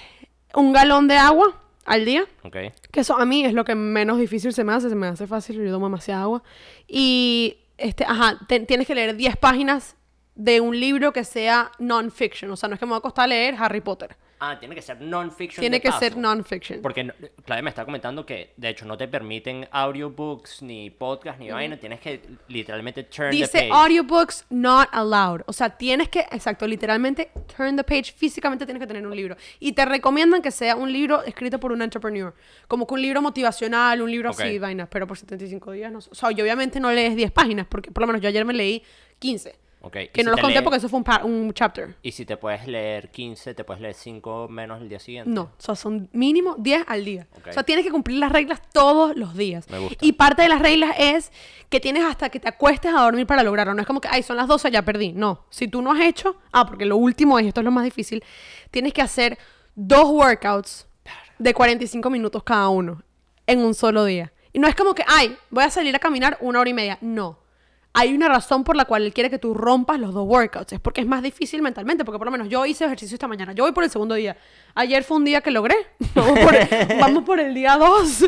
Un 0.56 0.74
galón 0.74 1.08
de 1.08 1.18
agua 1.18 1.62
al 1.90 2.06
día. 2.06 2.26
Ok. 2.44 2.56
Que 2.92 3.00
eso 3.02 3.18
a 3.20 3.26
mí 3.26 3.44
es 3.46 3.54
lo 3.54 3.66
que 3.66 3.76
menos 3.76 4.18
difícil 4.20 4.54
se 4.54 4.64
me 4.64 4.74
hace, 4.74 4.90
se 4.90 4.96
me 4.96 5.08
hace 5.08 5.28
fácil, 5.28 5.58
yo 5.64 5.72
tomo 5.72 5.88
demasiada 5.88 6.22
agua. 6.24 6.44
Y, 6.88 7.58
este, 7.78 8.06
ajá, 8.06 8.40
te- 8.48 8.62
tienes 8.62 8.88
que 8.88 8.96
leer 8.96 9.16
10 9.16 9.38
páginas 9.38 9.96
de 10.36 10.62
un 10.62 10.80
libro 10.80 11.12
que 11.12 11.24
sea 11.24 11.72
non-fiction. 11.80 12.50
O 12.52 12.56
sea, 12.56 12.70
no 12.70 12.76
es 12.76 12.80
que 12.80 12.86
me 12.86 12.92
voy 12.92 13.00
a 13.00 13.02
costar 13.02 13.28
leer 13.28 13.56
Harry 13.60 13.82
Potter. 13.82 14.16
Ah, 14.42 14.58
tiene 14.58 14.74
que 14.74 14.82
ser 14.82 15.02
non-fiction. 15.02 15.62
Tiene 15.62 15.78
de 15.78 15.82
que 15.82 15.90
paso. 15.90 16.00
ser 16.00 16.16
non-fiction. 16.16 16.82
Porque 16.82 17.04
no- 17.04 17.14
Claudia 17.44 17.62
me 17.62 17.70
está 17.70 17.84
comentando 17.84 18.26
que, 18.26 18.54
de 18.56 18.70
hecho, 18.70 18.86
no 18.86 18.98
te 18.98 19.08
permiten 19.10 19.68
audiobooks, 19.72 20.62
ni 20.62 20.90
podcast, 20.90 21.40
ni 21.40 21.50
vaina. 21.52 21.78
Tienes 21.78 22.00
que 22.00 22.22
literalmente 22.48 23.04
turn 23.04 23.32
the 23.32 23.36
Dice 23.38 23.52
page. 23.60 23.70
audiobooks 23.72 24.46
not 24.50 24.88
allowed. 24.94 25.42
O 25.46 25.52
sea, 25.54 25.70
tienes 25.72 26.08
que, 26.10 26.22
exacto, 26.32 26.66
literalmente 26.68 27.32
turn 27.58 27.76
the 27.76 27.84
page. 27.84 28.14
Físicamente 28.16 28.66
tienes 28.66 28.80
que 28.80 28.88
tener 28.88 29.06
un 29.06 29.16
libro. 29.16 29.36
Y 29.60 29.74
te 29.74 29.84
recomiendan 29.86 30.42
que 30.42 30.52
sea 30.52 30.76
un 30.78 30.92
libro 30.92 31.22
escrito 31.24 31.60
por 31.60 31.72
un 31.74 31.82
entrepreneur. 31.82 32.34
Como 32.68 32.88
que 32.88 32.94
un 32.94 33.02
libro 33.02 33.22
motivacional, 33.22 34.02
un 34.02 34.10
libro 34.10 34.30
así, 34.30 34.58
vainas. 34.58 34.88
Pero 34.90 35.06
por 35.06 35.18
75 35.18 35.74
días 35.74 35.92
no. 35.92 36.00
O 36.00 36.16
sea, 36.16 36.32
yo 36.32 36.44
obviamente 36.46 36.80
no 36.80 36.90
lees 36.92 37.16
10 37.16 37.32
páginas, 37.32 37.68
porque 37.68 37.92
por 37.92 38.02
lo 38.02 38.08
menos 38.08 38.22
yo 38.22 38.30
ayer 38.30 38.46
me 38.46 38.54
leí 38.54 38.84
15. 39.20 39.54
Ok, 39.82 39.96
y 39.96 40.08
Que 40.10 40.22
si 40.22 40.26
no 40.26 40.32
los 40.32 40.36
te 40.38 40.42
conté 40.42 40.60
lees- 40.60 40.64
porque 40.64 40.78
eso 40.78 40.90
fue 40.90 41.00
un, 41.00 41.32
un 41.32 41.54
chapter. 41.54 41.96
Y 42.02 42.12
si 42.12 42.26
te 42.26 42.36
puedes 42.36 42.68
leer 42.68 43.10
15, 43.12 43.54
te 43.54 43.64
puedes 43.64 43.82
leer 43.82 43.94
5 43.94 44.48
menos 44.50 44.82
el 44.82 44.90
día 44.90 45.00
siguiente. 45.00 45.30
No, 45.32 45.44
o 45.44 45.52
sea, 45.58 45.76
son 45.76 46.10
mínimo 46.12 46.56
10 46.58 46.84
al 46.88 47.06
día. 47.06 47.28
Ok. 47.38 47.48
O 47.48 47.54
sea, 47.54 47.64
tienes 47.64 47.86
que 47.86 47.92
cumplir 47.92 48.18
las 48.20 48.32
reglas 48.32 48.62
todos 48.74 49.16
los 49.16 49.38
días. 49.38 49.70
Me 49.70 49.80
gusta. 49.80 50.06
Y 50.06 50.12
parte 50.14 50.42
de 50.42 50.50
las 50.50 50.62
reglas 50.62 50.96
es 51.00 51.32
que 51.70 51.80
tienes 51.80 52.04
hasta 52.04 52.30
que 52.30 52.42
te 52.42 52.50
acuestes 52.50 52.94
a 52.94 53.02
dormir 53.04 53.26
para 53.26 53.42
lograrlo. 53.42 53.74
No 53.74 53.80
es 53.80 53.88
como 53.88 54.02
que, 54.02 54.10
ay, 54.12 54.22
son 54.22 54.36
las 54.36 54.48
12, 54.48 54.70
ya 54.70 54.82
perdí. 54.84 55.14
No, 55.14 55.46
si 55.50 55.70
tú 55.70 55.82
no 55.82 55.94
has 55.94 56.02
hecho, 56.02 56.36
ah, 56.52 56.66
porque 56.66 56.86
lo 56.86 56.98
último 56.98 57.40
es, 57.40 57.48
esto 57.48 57.62
es 57.62 57.66
lo 57.66 57.72
más 57.72 57.86
difícil, 57.86 58.22
tienes 58.72 58.92
que 58.92 59.02
hacer 59.02 59.38
dos 59.76 60.10
workouts 60.10 60.88
de 61.38 61.54
45 61.54 62.10
minutos 62.10 62.44
cada 62.44 62.68
uno 62.68 63.02
en 63.48 63.60
un 63.60 63.74
solo 63.74 64.04
día. 64.04 64.34
Y 64.52 64.60
no 64.60 64.68
es 64.68 64.76
como 64.76 64.94
que, 64.94 65.04
ay, 65.08 65.38
voy 65.50 65.64
a 65.64 65.70
salir 65.70 65.96
a 65.96 66.00
caminar 66.00 66.38
una 66.42 66.60
hora 66.60 66.70
y 66.70 66.74
media. 66.74 66.98
No. 67.00 67.40
Hay 67.94 68.14
una 68.14 68.28
razón 68.28 68.64
por 68.64 68.76
la 68.76 68.86
cual 68.86 69.04
él 69.04 69.14
quiere 69.14 69.32
que 69.32 69.40
tú 69.40 69.54
rompas 69.56 70.00
los 70.00 70.14
dos 70.14 70.28
workouts. 70.28 70.74
Es 70.74 70.80
porque 70.80 71.02
es 71.02 71.08
más 71.08 71.24
difícil 71.24 71.62
mentalmente. 71.62 72.06
Porque 72.06 72.20
por 72.20 72.28
lo 72.28 72.32
menos 72.32 72.48
yo 72.48 72.66
hice 72.66 72.86
ejercicio 72.86 73.16
esta 73.16 73.28
mañana. 73.28 73.52
Yo 73.54 73.64
voy 73.64 73.72
por 73.72 73.84
el 73.84 73.90
segundo 73.90 74.14
día. 74.14 74.38
Ayer 74.76 75.04
fue 75.04 75.18
un 75.18 75.26
día 75.26 75.42
que 75.42 75.50
logré. 75.50 75.76
Vamos 76.14 76.40
por 76.40 76.56
el, 76.56 76.68
vamos 77.00 77.24
por 77.24 77.40
el 77.40 77.54
día 77.54 77.78
dos. 77.78 78.26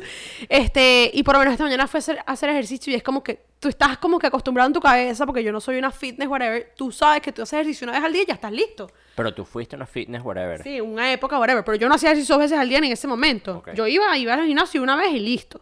Este, 0.50 1.12
y 1.14 1.22
por 1.24 1.36
lo 1.36 1.40
menos 1.40 1.54
esta 1.54 1.64
mañana 1.64 1.88
fue 1.88 2.00
hacer, 2.00 2.20
hacer 2.26 2.50
ejercicio. 2.50 2.92
Y 2.92 2.96
es 2.96 3.04
como 3.04 3.24
que 3.24 3.40
tú 3.60 3.70
estás 3.70 4.00
como 4.00 4.18
que 4.18 4.28
acostumbrado 4.28 4.68
en 4.68 4.74
tu 4.74 4.82
cabeza. 4.82 5.28
Porque 5.28 5.44
yo 5.44 5.52
no 5.52 5.62
soy 5.62 5.78
una 5.78 5.92
fitness, 5.92 6.28
whatever. 6.28 6.74
Tú 6.76 6.92
sabes 6.92 7.22
que 7.22 7.32
tú 7.32 7.44
haces 7.44 7.54
ejercicio 7.54 7.86
una 7.86 7.94
vez 7.94 8.04
al 8.04 8.14
día 8.14 8.24
y 8.24 8.26
ya 8.26 8.34
estás 8.34 8.52
listo. 8.52 8.92
Pero 9.16 9.32
tú 9.34 9.46
fuiste 9.46 9.76
una 9.76 9.86
fitness, 9.86 10.24
whatever. 10.24 10.64
Sí, 10.64 10.82
una 10.82 11.14
época, 11.14 11.38
whatever. 11.38 11.64
Pero 11.64 11.78
yo 11.78 11.88
no 11.88 11.96
hacía 11.96 12.10
ejercicio 12.10 12.36
dos 12.36 12.42
veces 12.42 12.58
al 12.58 12.68
día 12.68 12.82
ni 12.82 12.88
en 12.88 12.94
ese 12.94 13.08
momento. 13.08 13.64
Yo 13.76 13.86
iba, 13.86 14.18
iba 14.18 14.34
al 14.34 14.46
gimnasio 14.48 14.82
una 14.82 14.96
vez 14.96 15.14
y 15.14 15.20
listo. 15.20 15.62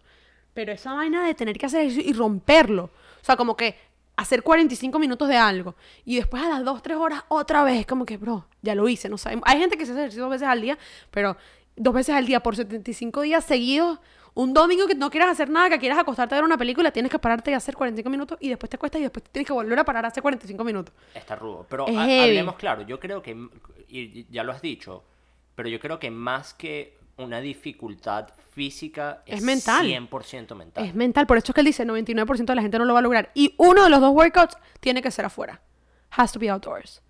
Pero 0.54 0.72
esa 0.72 0.94
vaina 0.94 1.26
de 1.26 1.34
tener 1.36 1.58
que 1.58 1.66
hacer 1.66 1.82
ejercicio 1.82 2.10
y 2.10 2.14
romperlo. 2.14 2.92
O 3.22 3.26
sea, 3.26 3.36
como 3.36 3.56
que 3.58 3.89
hacer 4.20 4.44
45 4.44 5.00
minutos 5.00 5.28
de 5.28 5.38
algo 5.38 5.76
y 6.06 6.18
después 6.18 6.44
a 6.44 6.50
las 6.50 6.64
2, 6.64 6.82
3 6.82 6.98
horas 6.98 7.24
otra 7.30 7.64
vez. 7.64 7.86
Como 7.86 8.06
que, 8.06 8.18
bro, 8.18 8.46
ya 8.62 8.76
lo 8.76 8.88
hice. 8.90 9.10
No 9.10 9.18
sé. 9.18 9.40
Hay 9.44 9.60
gente 9.60 9.78
que 9.78 9.86
se 9.86 9.92
hace 9.92 10.02
ejercicio 10.02 10.24
dos 10.24 10.32
veces 10.32 10.48
al 10.48 10.62
día, 10.62 10.78
pero 11.12 11.38
dos 11.76 11.94
veces 11.94 12.16
al 12.16 12.26
día 12.26 12.40
por 12.42 12.56
75 12.56 13.22
días 13.22 13.44
seguidos. 13.46 14.00
Un 14.36 14.54
domingo 14.54 14.86
que 14.88 14.94
no 14.96 15.10
quieras 15.10 15.32
hacer 15.32 15.50
nada, 15.50 15.70
que 15.70 15.80
quieras 15.80 15.98
acostarte 15.98 16.36
a 16.36 16.38
ver 16.38 16.46
una 16.46 16.58
película, 16.58 16.92
tienes 16.92 17.12
que 17.12 17.18
pararte 17.20 17.52
y 17.52 17.56
hacer 17.56 17.76
45 17.76 18.10
minutos 18.10 18.38
y 18.40 18.48
después 18.50 18.70
te 18.70 18.76
acuestas 18.76 19.00
y 19.00 19.04
después 19.04 19.24
tienes 19.32 19.48
que 19.48 19.54
volver 19.54 19.78
a 19.80 19.84
parar 19.84 20.06
a 20.06 20.10
hacer 20.10 20.22
45 20.22 20.64
minutos. 20.64 20.94
Está 21.16 21.36
rudo. 21.36 21.66
Pero 21.70 21.86
ha- 21.88 22.04
hablemos 22.24 22.56
claro. 22.56 22.84
Yo 22.84 23.00
creo 23.00 23.22
que, 23.22 23.36
y 23.90 24.26
ya 24.32 24.44
lo 24.44 24.52
has 24.52 24.62
dicho, 24.62 25.04
pero 25.56 25.68
yo 25.68 25.80
creo 25.80 25.98
que 26.00 26.12
más 26.12 26.54
que 26.54 26.99
una 27.24 27.42
dificultad 27.42 28.30
física 28.54 29.22
es, 29.26 29.40
Es 29.40 29.44
mental. 29.44 29.86
100% 29.86 30.56
mental. 30.56 30.86
Es 30.86 30.96
mental, 30.96 31.28
por 31.28 31.38
eso 31.38 31.52
es 31.52 31.54
que 31.54 31.62
él 31.62 31.66
dice 31.68 31.86
99% 31.86 32.46
de 32.46 32.56
la 32.56 32.62
gente 32.62 32.78
no 32.80 32.86
lo 32.86 32.94
va 32.94 33.00
a 33.00 33.04
lograr. 33.04 33.32
Y 33.34 33.54
uno 33.58 33.84
de 33.84 33.90
los 33.90 34.00
dos 34.02 34.12
workouts 34.14 34.58
tiene 34.80 35.02
que 35.02 35.12
ser 35.12 35.26
afuera. 35.26 35.62
Has 36.12 36.32
to 36.32 36.40
be 36.40 36.50
outdoors. 36.50 37.02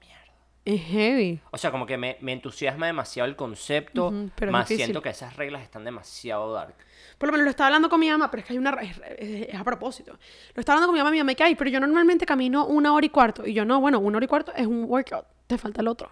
Mierda. 0.00 0.32
Es 0.64 0.80
heavy. 0.82 1.40
O 1.52 1.58
sea, 1.58 1.70
como 1.70 1.86
que 1.86 1.96
me, 1.96 2.16
me 2.20 2.32
entusiasma 2.32 2.86
demasiado 2.86 3.28
el 3.28 3.36
concepto, 3.36 4.08
Ujú, 4.08 4.30
pero 4.34 4.50
es 4.50 4.52
más 4.52 4.68
siento 4.68 5.00
que 5.02 5.10
esas 5.10 5.36
reglas 5.36 5.62
están 5.62 5.84
demasiado 5.84 6.52
dark. 6.52 6.74
Por 7.18 7.28
lo 7.28 7.32
menos 7.32 7.44
lo 7.44 7.50
estaba 7.50 7.68
hablando 7.68 7.88
con 7.88 7.98
mi 8.00 8.10
mamá, 8.10 8.30
pero 8.30 8.40
es 8.42 8.46
que 8.46 8.52
hay 8.52 8.58
una... 8.58 8.70
Es, 8.82 8.98
es- 9.18 9.48
es 9.48 9.54
a 9.54 9.64
propósito. 9.64 10.18
Lo 10.54 10.60
estaba 10.60 10.74
hablando 10.78 10.88
con 10.88 10.94
mi 10.94 10.98
mamá 11.00 11.10
y 11.10 11.12
mi 11.12 11.18
mamá 11.20 11.34
que 11.34 11.44
hay, 11.44 11.54
pero 11.54 11.70
yo 11.70 11.80
normalmente 11.80 12.26
camino 12.26 12.66
una 12.66 12.92
hora 12.92 13.06
y 13.06 13.10
cuarto. 13.10 13.46
Y 13.46 13.54
yo, 13.54 13.64
no, 13.64 13.80
bueno, 13.80 13.98
una 14.00 14.16
hora 14.18 14.24
y 14.24 14.28
cuarto 14.28 14.52
es 14.54 14.66
un 14.66 14.84
workout. 14.84 15.24
Te 15.46 15.56
falta 15.56 15.80
el 15.80 15.88
otro. 15.88 16.10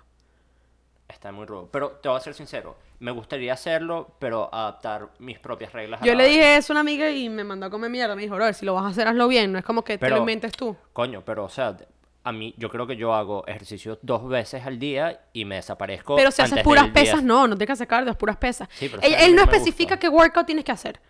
Está 1.14 1.32
muy 1.32 1.46
rudo. 1.46 1.68
Pero 1.72 1.92
te 1.92 2.08
voy 2.08 2.18
a 2.18 2.20
ser 2.20 2.34
sincero, 2.34 2.76
me 2.98 3.10
gustaría 3.12 3.52
hacerlo, 3.54 4.14
pero 4.18 4.52
adaptar 4.52 5.08
mis 5.20 5.38
propias 5.38 5.72
reglas. 5.72 6.02
a 6.02 6.04
Yo 6.04 6.14
le 6.14 6.26
dije 6.28 6.56
eso 6.56 6.72
a 6.72 6.74
una 6.74 6.80
amiga 6.80 7.10
y 7.10 7.28
me 7.30 7.44
mandó 7.44 7.66
a 7.66 7.70
comer 7.70 7.88
mierda. 7.88 8.14
Me 8.16 8.22
dijo, 8.22 8.34
bro, 8.34 8.52
si 8.52 8.66
lo 8.66 8.74
vas 8.74 8.84
a 8.84 8.88
hacer, 8.88 9.06
hazlo 9.08 9.26
bien. 9.28 9.52
No 9.52 9.58
es 9.58 9.64
como 9.64 9.82
que 9.82 9.96
te 9.96 10.10
lo 10.10 10.18
inventes 10.18 10.52
tú. 10.52 10.76
Coño, 10.92 11.22
pero 11.24 11.44
o 11.44 11.48
sea, 11.48 11.76
a 12.24 12.32
mí 12.32 12.52
yo 12.58 12.68
creo 12.68 12.86
que 12.86 12.96
yo 12.96 13.14
hago 13.14 13.46
ejercicio 13.46 13.98
dos 14.02 14.28
veces 14.28 14.66
al 14.66 14.78
día 14.78 15.22
y 15.32 15.44
me 15.44 15.54
desaparezco. 15.56 16.16
Pero 16.16 16.30
si 16.30 16.42
haces 16.42 16.62
puras 16.62 16.84
del 16.84 16.92
día- 16.92 17.02
pesas, 17.04 17.22
no, 17.22 17.46
no 17.46 17.54
tienes 17.56 17.66
que 17.68 17.72
hacer 17.72 17.86
cardio, 17.86 18.10
es 18.10 18.16
puras 18.16 18.36
pesas. 18.36 18.68
Sí, 18.72 18.88
pero 18.90 19.00
él, 19.02 19.14
eso 19.14 19.16
a 19.16 19.18
mí 19.20 19.24
él 19.30 19.36
no 19.36 19.42
especifica 19.44 19.98
qué 19.98 20.08
workout 20.08 20.46
tienes 20.46 20.64
que 20.64 20.72
hacer. 20.72 21.00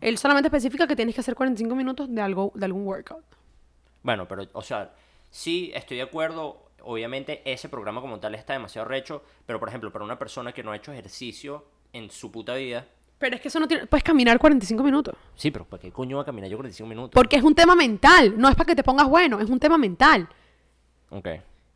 Él 0.00 0.18
solamente 0.18 0.48
especifica 0.48 0.86
que 0.86 0.94
tienes 0.94 1.14
que 1.14 1.22
hacer 1.22 1.34
45 1.34 1.74
minutos 1.74 2.14
de 2.14 2.20
algo 2.20 2.52
de 2.54 2.64
algún 2.66 2.86
workout. 2.86 3.24
Bueno, 4.02 4.28
pero, 4.28 4.44
o 4.52 4.62
sea, 4.62 4.92
sí 5.30 5.72
estoy 5.74 5.96
de 5.96 6.02
acuerdo. 6.04 6.65
Obviamente 6.88 7.42
ese 7.44 7.68
programa 7.68 8.00
como 8.00 8.18
tal 8.20 8.34
está 8.34 8.52
demasiado 8.52 8.86
recho, 8.86 9.22
pero 9.44 9.58
por 9.58 9.68
ejemplo, 9.68 9.92
para 9.92 10.04
una 10.04 10.18
persona 10.18 10.52
que 10.52 10.62
no 10.62 10.72
ha 10.72 10.76
hecho 10.76 10.92
ejercicio 10.92 11.64
en 11.92 12.10
su 12.10 12.30
puta 12.30 12.54
vida, 12.54 12.86
Pero 13.18 13.36
es 13.36 13.40
que 13.42 13.48
eso 13.48 13.58
no 13.58 13.66
tiene... 13.66 13.86
Puedes 13.86 14.04
caminar 14.04 14.38
45 14.38 14.82
minutos. 14.82 15.14
sí, 15.34 15.50
pero 15.50 15.64
¿para 15.64 15.80
qué 15.80 15.90
coño 15.90 16.16
va 16.16 16.22
a 16.22 16.26
caminar 16.26 16.50
yo 16.50 16.56
45 16.58 16.88
minutos? 16.88 17.10
Porque 17.14 17.36
es 17.36 17.42
un 17.42 17.54
tema 17.54 17.74
mental. 17.74 18.34
No 18.36 18.48
es 18.48 18.54
para 18.54 18.66
que 18.66 18.76
te 18.76 18.82
pongas 18.82 19.08
bueno, 19.08 19.40
es 19.40 19.48
un 19.50 19.58
tema 19.58 19.78
mental. 19.78 20.28
Ok. 21.10 21.28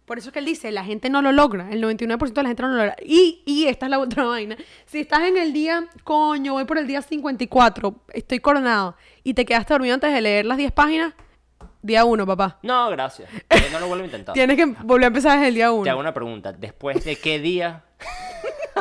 Por 0.04 0.18
eso 0.18 0.28
es 0.28 0.32
que 0.32 0.40
él 0.40 0.44
dice, 0.44 0.70
la 0.72 0.84
gente 0.84 1.08
no 1.08 1.22
lo 1.22 1.30
logra. 1.32 1.70
El 1.70 1.82
99% 1.82 2.32
de 2.32 2.42
la 2.42 2.48
gente 2.48 2.62
no 2.62 2.68
lo 2.68 2.76
logra. 2.76 2.96
Y, 3.04 3.42
y 3.46 3.66
esta 3.66 3.86
es 3.86 3.90
la 3.90 3.98
otra 4.00 4.24
vaina. 4.34 4.56
Si 4.84 4.98
estás 5.00 5.22
en 5.22 5.36
el 5.38 5.52
día, 5.52 5.88
coño, 6.04 6.52
voy 6.54 6.64
por 6.64 6.78
el 6.78 6.86
día 6.86 7.00
54, 7.00 7.94
estoy 8.12 8.40
coronado, 8.40 8.96
y 9.24 9.34
te 9.34 9.44
quedaste 9.44 9.72
dormido 9.72 9.94
antes 9.94 10.12
de 10.12 10.20
leer 10.20 10.46
las 10.46 10.58
10 10.58 10.72
páginas, 10.72 11.14
día 11.82 12.04
1, 12.04 12.26
papá. 12.26 12.58
No, 12.62 12.90
gracias. 12.90 13.28
No 13.72 13.80
lo 13.80 13.88
vuelvo 13.88 14.02
a 14.04 14.06
intentar. 14.06 14.32
Tienes 14.34 14.56
que 14.56 14.66
volver 14.66 15.04
a 15.04 15.06
empezar 15.08 15.32
desde 15.34 15.48
el 15.48 15.54
día 15.54 15.72
1. 15.72 15.84
Te 15.84 15.90
hago 15.90 16.00
una 16.00 16.14
pregunta. 16.14 16.52
¿Después 16.52 17.04
de 17.04 17.16
qué 17.16 17.38
día? 17.38 17.84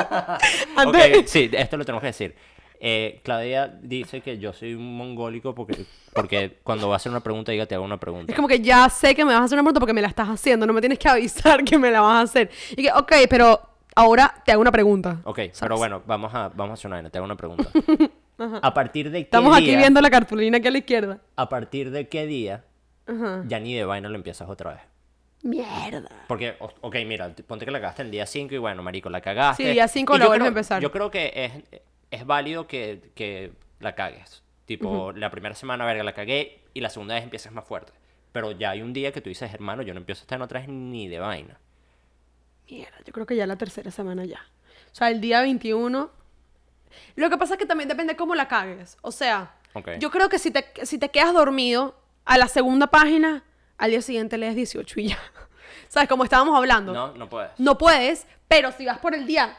Antes- 0.76 1.18
Ok, 1.18 1.26
sí, 1.26 1.50
esto 1.52 1.76
lo 1.76 1.84
tenemos 1.84 2.00
que 2.00 2.06
decir. 2.08 2.34
Eh, 2.82 3.20
Claudia 3.22 3.68
dice 3.68 4.22
que 4.22 4.38
yo 4.38 4.54
soy 4.54 4.72
un 4.72 4.96
mongólico 4.96 5.54
porque, 5.54 5.84
porque 6.14 6.60
cuando 6.62 6.88
va 6.88 6.94
a 6.94 6.96
hacer 6.96 7.10
una 7.12 7.20
pregunta, 7.20 7.52
diga 7.52 7.66
te 7.66 7.74
hago 7.74 7.84
una 7.84 8.00
pregunta. 8.00 8.32
Es 8.32 8.36
como 8.36 8.48
que 8.48 8.60
ya 8.60 8.88
sé 8.88 9.14
que 9.14 9.22
me 9.24 9.32
vas 9.34 9.42
a 9.42 9.44
hacer 9.44 9.56
una 9.56 9.64
pregunta 9.64 9.80
porque 9.80 9.92
me 9.92 10.00
la 10.00 10.08
estás 10.08 10.28
haciendo, 10.28 10.66
no 10.66 10.72
me 10.72 10.80
tienes 10.80 10.98
que 10.98 11.08
avisar 11.08 11.62
que 11.64 11.76
me 11.76 11.90
la 11.90 12.00
vas 12.00 12.14
a 12.16 12.20
hacer. 12.22 12.50
Y 12.70 12.82
que, 12.82 12.90
ok, 12.90 13.12
pero 13.28 13.60
ahora 13.94 14.34
te 14.46 14.52
hago 14.52 14.62
una 14.62 14.72
pregunta. 14.72 15.20
Ok, 15.24 15.40
pero 15.60 15.76
bueno, 15.76 16.02
vamos 16.06 16.34
a, 16.34 16.48
vamos 16.48 16.70
a 16.70 16.74
hacer 16.74 16.90
una 16.90 17.10
te 17.10 17.18
hago 17.18 17.26
una 17.26 17.36
pregunta. 17.36 17.68
¿A 18.62 18.72
partir 18.72 19.10
de 19.10 19.18
qué 19.18 19.22
Estamos 19.24 19.54
aquí 19.54 19.76
viendo 19.76 20.00
la 20.00 20.08
cartulina 20.08 20.56
aquí 20.56 20.68
a 20.68 20.70
la 20.70 20.78
izquierda. 20.78 21.18
¿A 21.36 21.50
partir 21.50 21.90
de 21.90 22.08
qué 22.08 22.26
día 22.26 22.64
Ajá. 23.10 23.42
ya 23.46 23.58
ni 23.60 23.74
de 23.74 23.84
vaina 23.84 24.08
lo 24.08 24.16
empiezas 24.16 24.48
otra 24.48 24.74
vez? 24.74 24.82
Mierda. 25.42 26.10
Porque, 26.28 26.56
ok, 26.58 26.96
mira, 27.06 27.34
ponte 27.46 27.64
que 27.64 27.70
la 27.70 27.80
cagaste 27.80 28.02
el 28.02 28.10
día 28.10 28.26
5 28.26 28.54
y 28.54 28.58
bueno, 28.58 28.82
marico, 28.82 29.08
la 29.08 29.20
cagaste. 29.22 29.64
Sí, 29.64 29.70
día 29.72 29.88
cinco 29.88 30.14
Y 30.16 30.18
lo 30.18 30.24
yo 30.24 30.28
vuelves 30.28 30.44
a 30.44 30.48
empezar. 30.48 30.82
Yo 30.82 30.92
creo 30.92 31.10
que 31.10 31.32
es, 31.34 31.80
es 32.10 32.26
válido 32.26 32.66
que, 32.66 33.10
que 33.14 33.52
la 33.78 33.94
cagues. 33.94 34.42
Tipo, 34.66 35.12
la 35.12 35.30
primera 35.30 35.54
semana, 35.54 35.84
verga, 35.86 36.04
la 36.04 36.12
cagué 36.12 36.60
y 36.74 36.80
la 36.80 36.90
segunda 36.90 37.14
vez 37.14 37.24
empiezas 37.24 37.52
más 37.52 37.64
fuerte. 37.64 37.92
Pero 38.32 38.52
ya 38.52 38.70
hay 38.70 38.82
un 38.82 38.92
día 38.92 39.12
que 39.12 39.20
tú 39.20 39.28
dices, 39.30 39.52
hermano, 39.52 39.82
yo 39.82 39.94
no 39.94 40.00
empiezo 40.00 40.20
a 40.20 40.24
estar 40.24 40.36
en 40.36 40.42
otra 40.42 40.60
vez 40.60 40.68
ni 40.68 41.08
de 41.08 41.18
vaina. 41.18 41.58
Mierda, 42.70 42.98
yo 43.04 43.12
creo 43.12 43.26
que 43.26 43.34
ya 43.34 43.46
la 43.46 43.56
tercera 43.56 43.90
semana 43.90 44.24
ya. 44.26 44.40
O 44.92 44.94
sea, 44.94 45.10
el 45.10 45.20
día 45.20 45.40
21. 45.40 46.10
Lo 47.16 47.30
que 47.30 47.38
pasa 47.38 47.54
es 47.54 47.58
que 47.58 47.66
también 47.66 47.88
depende 47.88 48.14
cómo 48.14 48.34
la 48.34 48.46
cagues. 48.46 48.96
O 49.02 49.10
sea, 49.10 49.54
Ok. 49.74 49.92
yo 49.98 50.10
creo 50.10 50.28
que 50.28 50.38
si 50.38 50.50
te, 50.50 50.66
si 50.84 50.98
te 50.98 51.08
quedas 51.08 51.32
dormido 51.32 51.96
a 52.24 52.38
la 52.38 52.48
segunda 52.48 52.86
página, 52.88 53.44
al 53.78 53.90
día 53.90 54.02
siguiente 54.02 54.36
lees 54.38 54.54
18 54.54 55.00
y 55.00 55.08
ya. 55.08 55.18
¿Sabes? 55.88 56.08
Como 56.08 56.24
estábamos 56.24 56.56
hablando. 56.56 56.92
No, 56.92 57.12
no 57.14 57.28
puedes. 57.28 57.50
No 57.58 57.76
puedes, 57.78 58.26
pero 58.48 58.70
si 58.72 58.84
vas 58.86 58.98
por 58.98 59.14
el 59.14 59.26
día 59.26 59.56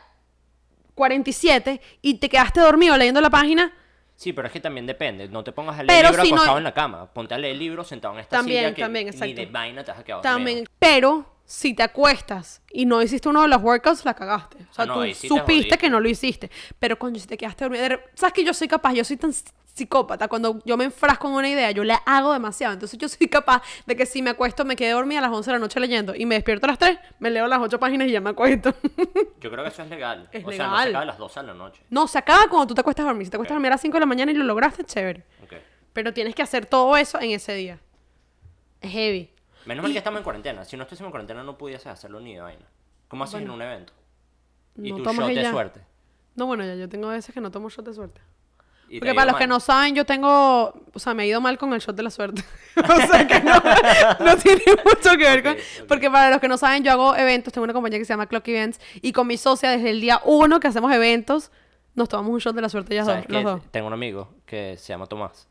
47 0.96 1.82
y 2.02 2.16
te 2.16 2.30
quedaste 2.30 2.60
dormido 2.62 2.98
leyendo 2.98 3.22
la 3.22 3.30
página, 3.30 3.74
Sí, 4.16 4.34
pero 4.34 4.46
es 4.46 4.54
que 4.54 4.60
también 4.60 4.86
depende. 4.86 5.28
No 5.30 5.44
te 5.44 5.52
pongas 5.52 5.80
a 5.80 5.82
leer 5.84 5.98
Pero 6.00 6.10
libro 6.10 6.24
si 6.24 6.30
no- 6.30 6.36
acostado 6.36 6.58
en 6.60 6.64
la 6.64 6.74
cama. 6.76 7.12
Ponte 7.12 7.34
a 7.34 7.40
leer 7.40 7.54
el 7.54 7.60
libro 7.60 7.84
sentado 7.84 8.14
en 8.14 8.20
esta 8.20 8.38
También, 8.38 8.66
silla 8.66 8.76
que 8.76 8.82
también, 8.84 9.06
ni 9.06 9.10
exacto. 9.10 9.34
de 9.36 9.46
vaina 9.48 9.84
te 9.84 9.90
has 9.90 10.04
quedado 10.04 10.22
dormido. 10.22 10.38
también. 10.38 10.68
Pero 10.78 11.26
si 11.54 11.74
te 11.74 11.84
acuestas 11.84 12.62
y 12.72 12.86
no 12.86 13.02
hiciste 13.02 13.28
uno 13.28 13.42
de 13.42 13.50
los 13.50 13.62
workouts, 13.62 14.06
la 14.06 14.14
cagaste. 14.14 14.58
O 14.72 14.74
sea, 14.74 14.84
Ah, 14.84 14.86
no, 14.86 14.94
tú 14.94 15.14
sí 15.14 15.28
supiste 15.28 15.78
que 15.78 15.90
no 15.90 16.00
lo 16.00 16.08
hiciste. 16.08 16.50
Pero 16.80 16.98
coño, 16.98 17.20
si 17.20 17.28
te 17.28 17.38
quedaste 17.38 17.68
rep- 17.68 18.04
¿Sabes 18.14 18.34
que 18.34 18.46
yo 18.46 18.54
soy 18.54 18.70
capaz? 18.70 18.94
Yo 18.94 19.04
soy 19.04 19.18
tan 19.18 19.34
psicópata. 19.74 20.30
Cuando 20.30 20.60
yo 20.64 20.78
me 20.78 20.86
enfrasco 20.86 21.28
en 21.28 21.34
una 21.34 21.50
idea, 21.50 21.72
yo 21.72 21.84
la 21.84 21.96
hago 22.06 22.32
demasiado. 22.32 22.74
Entonces 22.74 22.98
yo 22.98 23.10
soy 23.10 23.28
capaz 23.28 23.62
de 23.86 23.98
que 23.98 24.06
si 24.06 24.22
me 24.22 24.30
acuesto, 24.30 24.64
me 24.64 24.78
quedé 24.78 24.92
dormida 24.92 25.20
a 25.20 25.24
las 25.24 25.32
11 25.32 25.50
de 25.52 25.56
la 25.56 25.60
noche 25.60 25.80
leyendo 25.82 26.16
y 26.16 26.26
me 26.26 26.36
despierto 26.36 26.68
a 26.68 26.70
las 26.70 26.80
3, 26.80 26.98
me 27.20 27.30
leo 27.30 27.46
las 27.48 27.60
8 27.60 27.78
páginas 27.80 28.08
y 28.08 28.12
ya 28.12 28.22
me 28.22 28.30
acuesto. 28.30 28.74
Yo 29.42 29.52
creo 29.52 29.64
que 29.64 29.70
eso 29.72 29.82
es 29.84 29.90
legal. 29.90 30.30
Es 30.32 30.46
o 30.46 30.52
sea, 30.54 30.68
no 30.68 30.78
se 30.84 30.88
acaba 30.90 31.02
a 31.02 31.06
las 31.06 31.18
12 31.18 31.40
de 31.42 31.48
la 31.48 31.54
noche. 31.54 31.82
no, 31.90 32.08
se 32.08 32.18
acaba 32.18 32.48
cuando 32.48 32.68
tú 32.68 32.76
te 32.76 32.80
acuestas 32.82 33.04
a 33.04 33.08
dormir. 33.08 33.26
Si 33.28 33.32
te 33.32 33.36
acuestas 33.36 33.56
a 33.56 33.56
dormir 33.56 33.68
a 33.72 33.76
las 33.76 33.82
5 33.82 33.94
de 33.96 34.00
la 34.00 34.06
mañana 34.06 34.32
y 34.32 34.36
lo 34.36 34.46
lograste, 34.46 34.86
chévere. 34.86 35.24
Pero 35.94 36.14
tienes 36.14 36.34
que 36.34 36.42
hacer 36.42 36.66
todo 36.66 36.96
eso 36.96 37.20
en 37.20 37.32
ese 37.32 37.54
día. 37.56 37.78
Es 38.80 38.92
heavy. 38.92 39.30
Menos 39.72 39.84
mal 39.84 39.94
que 39.94 40.00
estamos 40.00 40.18
en 40.18 40.24
cuarentena. 40.26 40.66
Si 40.66 40.76
no 40.76 40.84
estuviésemos 40.84 41.08
en 41.08 41.12
cuarentena 41.12 41.44
no 41.44 41.58
pudieses 41.58 41.88
hacerlo 41.88 42.20
ni 42.20 42.36
de 42.36 42.42
vaina. 42.42 42.66
¿Cómo 43.08 43.24
haces 43.24 43.42
en 43.42 43.50
un 43.50 43.62
evento? 43.62 43.94
Y 44.76 44.92
No 44.92 44.98
tu 44.98 45.04
shot 45.06 45.28
de 45.28 45.32
ella. 45.32 45.52
suerte. 45.52 45.82
No, 46.36 46.46
bueno, 46.46 46.66
ya 46.66 46.76
yo 46.76 46.90
tengo 46.90 47.08
veces 47.08 47.34
que 47.34 47.40
no 47.40 47.52
tomo 47.52 47.70
shot 47.70 47.86
de 47.86 47.94
suerte. 47.94 48.20
Y 48.90 48.96
te 48.96 49.00
Porque 49.00 49.14
para 49.14 49.32
los 49.32 49.38
que 49.40 49.48
mal. 49.48 49.56
no 49.56 49.60
saben, 49.62 49.96
yo 49.96 50.06
tengo, 50.06 50.74
o 50.94 51.00
sea, 51.00 51.14
me 51.14 51.24
ha 51.24 51.26
ido 51.26 51.40
mal 51.40 51.58
con 51.58 51.72
el 51.74 51.80
shot 51.80 51.96
de 51.96 52.04
la 52.04 52.10
suerte. 52.10 52.44
o 52.76 53.08
sea 53.08 53.26
que 53.26 53.40
no, 53.40 53.54
no 54.26 54.36
tiene 54.36 54.62
mucho 54.84 55.12
que 55.12 55.24
ver 55.24 55.42
con... 55.42 55.54
Ok, 55.54 55.60
ok. 55.84 55.88
Porque 55.88 56.12
para 56.12 56.32
los 56.32 56.42
que 56.42 56.50
no 56.50 56.58
saben, 56.58 56.84
yo 56.84 56.92
hago 56.92 57.16
eventos, 57.16 57.54
tengo 57.54 57.64
una 57.64 57.72
compañía 57.72 57.98
que 57.98 58.04
se 58.04 58.12
llama 58.12 58.28
Clock 58.28 58.50
Events, 58.50 58.82
y 58.96 59.14
con 59.14 59.26
mi 59.26 59.38
socia 59.38 59.70
desde 59.72 59.92
el 59.92 60.02
día 60.02 60.20
uno 60.26 60.60
que 60.60 60.68
hacemos 60.68 60.92
eventos, 60.92 61.50
nos 61.96 62.10
tomamos 62.10 62.34
un 62.34 62.40
shot 62.40 62.54
de 62.56 62.62
la 62.62 62.68
suerte 62.68 62.94
ya 62.94 63.06
¿Sabes 63.06 63.26
dos, 63.26 63.32
los 63.32 63.44
dos. 63.46 63.72
Tengo 63.72 63.88
un 63.88 63.94
amigo 63.94 64.34
que 64.46 64.76
se 64.76 64.90
llama 64.90 65.06
Tomás. 65.06 65.48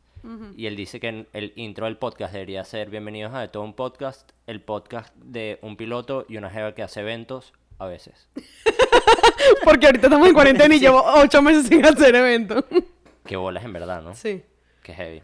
Y 0.55 0.67
él 0.67 0.75
dice 0.75 0.99
que 0.99 1.25
el 1.33 1.53
intro 1.55 1.85
del 1.85 1.97
podcast 1.97 2.33
debería 2.33 2.63
ser 2.63 2.89
Bienvenidos 2.89 3.33
a 3.33 3.41
De 3.41 3.47
Todo 3.47 3.63
un 3.63 3.73
Podcast, 3.73 4.31
el 4.45 4.61
podcast 4.61 5.15
de 5.15 5.57
un 5.63 5.77
piloto 5.77 6.25
y 6.29 6.37
una 6.37 6.49
jeva 6.51 6.75
que 6.75 6.83
hace 6.83 6.99
eventos 6.99 7.53
a 7.79 7.87
veces. 7.87 8.27
Porque 9.63 9.87
ahorita 9.87 10.07
estamos 10.07 10.27
en 10.27 10.33
cuarentena 10.33 10.73
y 10.75 10.77
Sí. 10.77 10.83
llevo 10.85 11.03
ocho 11.03 11.41
meses 11.41 11.67
sin 11.67 11.83
hacer 11.85 12.15
eventos. 12.15 12.63
Qué 13.25 13.35
bolas 13.35 13.63
en 13.65 13.73
verdad, 13.73 14.01
¿no? 14.03 14.13
sí, 14.15 14.43
Qué 14.83 14.93
heavy. 14.93 15.23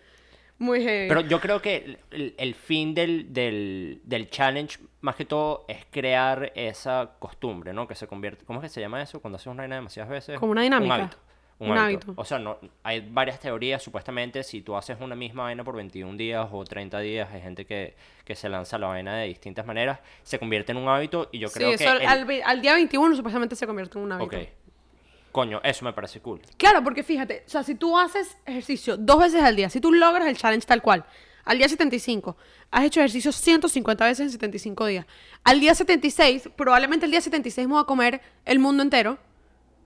muy 0.57 0.81
heavy. 0.83 1.07
Pero 1.09 1.21
yo 1.21 1.39
creo 1.39 1.61
que 1.61 1.75
el, 1.77 1.99
el- 2.11 2.35
el 2.37 2.55
fin 2.55 2.93
del, 2.95 3.31
del, 3.33 4.01
del 4.03 4.29
challenge, 4.31 4.79
más 5.01 5.15
que 5.15 5.25
todo, 5.25 5.65
es 5.67 5.85
crear 5.91 6.51
esa 6.55 7.11
costumbre, 7.19 7.71
¿no? 7.73 7.87
Que 7.87 7.93
se 7.95 8.07
convierte... 8.07 8.45
¿Cómo 8.45 8.59
es 8.59 8.63
que 8.63 8.69
se 8.69 8.81
llama 8.81 9.01
eso 9.01 9.19
cuando 9.21 9.35
haces 9.35 9.47
una 9.47 9.61
vaina 9.63 9.75
demasiadas 9.75 10.09
veces? 10.09 10.39
Como 10.39 10.51
una 10.53 10.61
dinámica. 10.63 10.95
Un 10.95 11.01
hábito. 11.01 11.17
Un, 11.59 11.71
Un 11.71 11.77
hábito. 11.77 12.05
hábito. 12.07 12.21
O 12.21 12.25
sea, 12.25 12.37
no, 12.37 12.57
hay 12.83 12.99
varias 13.09 13.39
teorías, 13.39 13.81
supuestamente, 13.81 14.43
si 14.43 14.61
tú 14.61 14.75
haces 14.75 14.97
una 15.01 15.15
misma 15.15 15.43
vaina 15.43 15.63
por 15.63 15.75
21 15.75 16.15
días 16.15 16.47
o 16.51 16.63
30 16.63 16.99
días, 16.99 17.29
hay 17.33 17.41
gente 17.41 17.65
que, 17.65 17.95
que 18.25 18.35
se 18.35 18.47
lanza 18.47 18.77
la 18.77 18.87
vaina 18.87 19.15
de 19.17 19.27
distintas 19.27 19.65
maneras, 19.65 19.99
se 20.21 20.37
convierte 20.37 20.71
en 20.71 20.77
un 20.77 20.87
hábito 20.87 21.29
y 21.31 21.39
yo 21.39 21.47
sí, 21.47 21.55
creo 21.55 21.69
que... 21.69 21.83
eso 21.83 21.89
al, 21.89 22.01
el- 22.01 22.07
al 22.07 22.25
ve- 22.25 22.43
al 22.43 22.61
día 22.61 22.73
21 22.75 23.15
supuestamente 23.15 23.55
se 23.55 23.65
convierte 23.65 23.97
en 23.97 24.03
un 24.05 24.11
hábito. 24.11 24.35
Ok. 24.37 24.43
Coño, 25.31 25.59
eso 25.63 25.83
me 25.85 25.93
parece 25.93 26.19
cool. 26.19 26.41
Claro, 26.57 26.83
porque 26.83 27.03
fíjate, 27.03 27.43
o 27.45 27.49
sea, 27.49 27.63
si 27.63 27.75
tú 27.75 27.97
haces 27.97 28.37
ejercicio 28.45 28.97
dos 28.97 29.19
veces 29.19 29.41
al 29.43 29.55
día, 29.55 29.69
si 29.69 29.79
tú 29.81 29.91
logras 29.91 30.27
el 30.27 30.37
challenge 30.37 30.65
tal 30.65 30.81
cual, 30.81 31.05
al 31.43 31.57
día 31.57 31.69
75, 31.69 32.35
has 32.71 32.83
hecho 32.85 32.99
ejercicio 33.01 33.31
150 33.31 34.05
veces 34.05 34.19
en 34.25 34.31
75 34.31 34.85
días. 34.87 35.05
Al 35.43 35.59
día 35.59 35.73
76, 35.75 36.49
probablemente 36.55 37.05
el 37.05 37.11
día 37.11 37.21
76 37.21 37.67
me 37.67 37.73
voy 37.73 37.81
a 37.81 37.85
comer 37.85 38.21
el 38.45 38.59
mundo 38.59 38.81
entero 38.83 39.17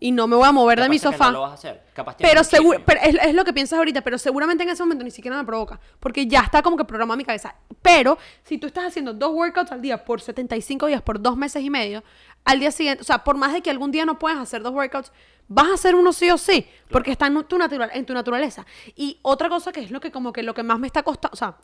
y 0.03 0.11
no 0.11 0.25
me 0.25 0.35
voy 0.35 0.47
a 0.47 0.51
mover 0.51 0.79
de 0.79 0.85
Capaz 0.85 0.89
mi 0.89 0.95
es 0.95 1.01
que 1.03 1.11
sofá. 1.11 1.25
No 1.27 1.31
lo 1.33 1.41
vas 1.41 1.51
a 1.51 1.53
hacer. 1.53 1.83
Capaz 1.93 2.17
Pero, 2.17 2.43
seguro, 2.43 2.79
pero 2.83 2.99
es, 3.03 3.15
es 3.23 3.35
lo 3.35 3.45
que 3.45 3.53
piensas 3.53 3.77
ahorita, 3.77 4.01
pero 4.01 4.17
seguramente 4.17 4.63
en 4.63 4.69
ese 4.69 4.81
momento 4.81 5.05
ni 5.05 5.11
siquiera 5.11 5.37
me 5.37 5.45
provoca, 5.45 5.79
porque 5.99 6.25
ya 6.25 6.39
está 6.39 6.63
como 6.63 6.75
que 6.75 6.85
programado 6.85 7.13
en 7.13 7.17
mi 7.19 7.23
cabeza. 7.23 7.53
Pero 7.83 8.17
si 8.43 8.57
tú 8.57 8.65
estás 8.65 8.85
haciendo 8.85 9.13
dos 9.13 9.31
workouts 9.31 9.71
al 9.71 9.79
día 9.79 10.03
por 10.03 10.19
75 10.19 10.87
días, 10.87 11.03
por 11.03 11.21
dos 11.21 11.37
meses 11.37 11.63
y 11.63 11.69
medio, 11.69 12.03
al 12.45 12.59
día 12.59 12.71
siguiente, 12.71 13.01
o 13.01 13.05
sea, 13.05 13.23
por 13.23 13.37
más 13.37 13.53
de 13.53 13.61
que 13.61 13.69
algún 13.69 13.91
día 13.91 14.03
no 14.03 14.17
puedas 14.17 14.39
hacer 14.39 14.63
dos 14.63 14.73
workouts, 14.73 15.11
vas 15.47 15.67
a 15.67 15.73
hacer 15.75 15.93
uno 15.93 16.11
sí 16.13 16.31
o 16.31 16.37
sí, 16.39 16.65
porque 16.89 17.11
está 17.11 17.27
en 17.27 17.43
tu, 17.43 17.59
natural, 17.59 17.91
en 17.93 18.03
tu 18.03 18.15
naturaleza. 18.15 18.65
Y 18.95 19.19
otra 19.21 19.49
cosa 19.49 19.71
que 19.71 19.81
es 19.81 19.91
lo 19.91 19.99
que 19.99 20.09
como 20.09 20.33
que 20.33 20.41
lo 20.41 20.55
que 20.55 20.63
más 20.63 20.79
me 20.79 20.87
está 20.87 21.03
costando, 21.03 21.33
o 21.33 21.37
sea, 21.37 21.57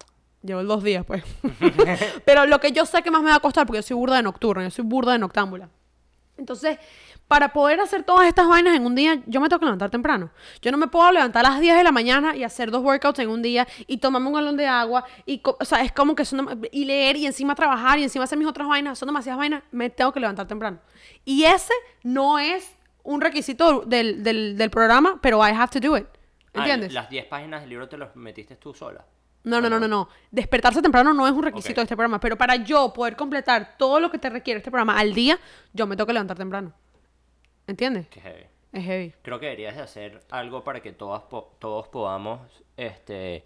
llevo 0.44 0.64
dos 0.64 0.84
días 0.84 1.04
pues, 1.08 1.24
pero 2.26 2.46
lo 2.46 2.60
que 2.60 2.72
yo 2.72 2.86
sé 2.86 3.02
que 3.02 3.10
más 3.10 3.24
me 3.24 3.32
va 3.32 3.38
a 3.38 3.40
costar, 3.40 3.66
porque 3.66 3.80
yo 3.80 3.84
soy 3.84 3.98
burda 3.98 4.18
de 4.18 4.22
nocturna, 4.22 4.64
yo 4.64 4.70
soy 4.70 4.86
burda 4.86 5.14
de 5.14 5.18
noctámbula. 5.18 5.70
Entonces, 6.38 6.78
para 7.28 7.52
poder 7.52 7.80
hacer 7.82 8.04
todas 8.04 8.28
estas 8.28 8.48
vainas 8.48 8.76
en 8.76 8.86
un 8.86 8.96
día, 8.96 9.22
yo 9.26 9.42
me 9.42 9.50
tengo 9.50 9.60
que 9.60 9.66
levantar 9.66 9.90
temprano. 9.90 10.30
Yo 10.62 10.72
no 10.72 10.78
me 10.78 10.88
puedo 10.88 11.12
levantar 11.12 11.46
a 11.46 11.50
las 11.50 11.60
10 11.60 11.76
de 11.76 11.84
la 11.84 11.92
mañana 11.92 12.36
y 12.36 12.44
hacer 12.44 12.72
dos 12.72 12.82
workouts 12.84 13.20
en 13.20 13.30
un 13.30 13.42
día 13.42 13.68
y 13.86 13.98
tomarme 13.98 14.28
un 14.28 14.34
galón 14.34 14.56
de 14.56 14.66
agua 14.66 15.04
y, 15.26 15.42
o 15.44 15.66
sea, 15.66 15.82
es 15.82 15.92
como 15.92 16.16
que 16.16 16.24
son 16.24 16.62
y 16.72 16.86
leer 16.86 17.18
y 17.18 17.26
encima 17.26 17.54
trabajar 17.54 18.00
y 18.00 18.04
encima 18.04 18.24
hacer 18.24 18.38
mis 18.38 18.48
otras 18.48 18.68
vainas, 18.68 18.98
son 18.98 19.08
demasiadas 19.08 19.40
vainas, 19.40 19.64
me 19.72 19.90
tengo 19.90 20.14
que 20.14 20.20
levantar 20.20 20.48
temprano. 20.48 20.80
Y 21.26 21.44
ese 21.44 21.74
no 22.04 22.40
es 22.40 22.78
un 23.04 23.20
requisito 23.20 23.82
del, 23.82 24.24
del, 24.24 24.58
del 24.58 24.70
programa, 24.70 25.20
pero 25.22 25.46
I 25.46 25.52
have 25.52 25.68
to 25.68 25.86
do 25.86 25.98
it. 25.98 26.08
Ah, 26.54 26.60
¿Entiendes? 26.60 26.94
las 26.94 27.10
10 27.10 27.26
páginas 27.26 27.62
del 27.62 27.70
libro 27.70 27.90
te 27.90 27.98
las 27.98 28.16
metiste 28.16 28.56
tú 28.56 28.74
sola. 28.74 29.06
No, 29.44 29.62
no, 29.62 29.70
no, 29.70 29.80
no, 29.80 29.88
no. 29.88 30.10
Despertarse 30.32 30.82
temprano 30.82 31.14
no 31.14 31.26
es 31.26 31.32
un 31.32 31.44
requisito 31.44 31.80
de 31.80 31.84
este 31.84 31.96
programa, 31.96 32.20
pero 32.20 32.38
para 32.38 32.56
yo 32.58 32.92
poder 32.92 33.16
completar 33.16 33.76
todo 33.78 34.00
lo 34.00 34.12
que 34.12 34.18
te 34.18 34.30
requiere 34.30 34.58
este 34.58 34.72
programa 34.72 35.00
al 35.00 35.14
día, 35.14 35.40
yo 35.74 35.88
me 35.88 35.96
tengo 35.96 36.08
que 36.08 36.14
levantar 36.14 36.38
temprano. 36.38 36.74
¿Entiendes? 37.68 38.08
Qué 38.08 38.22
heavy. 38.22 38.44
Es 38.74 38.84
heavy. 38.86 39.14
Creo 39.22 39.40
que 39.40 39.46
deberías 39.48 39.76
de 39.76 39.82
hacer 39.82 40.22
algo 40.30 40.64
para 40.64 40.82
que 40.82 40.92
todas 40.92 41.24
po- 41.24 41.56
todos 41.60 41.88
podamos, 41.88 42.40
este, 42.76 43.44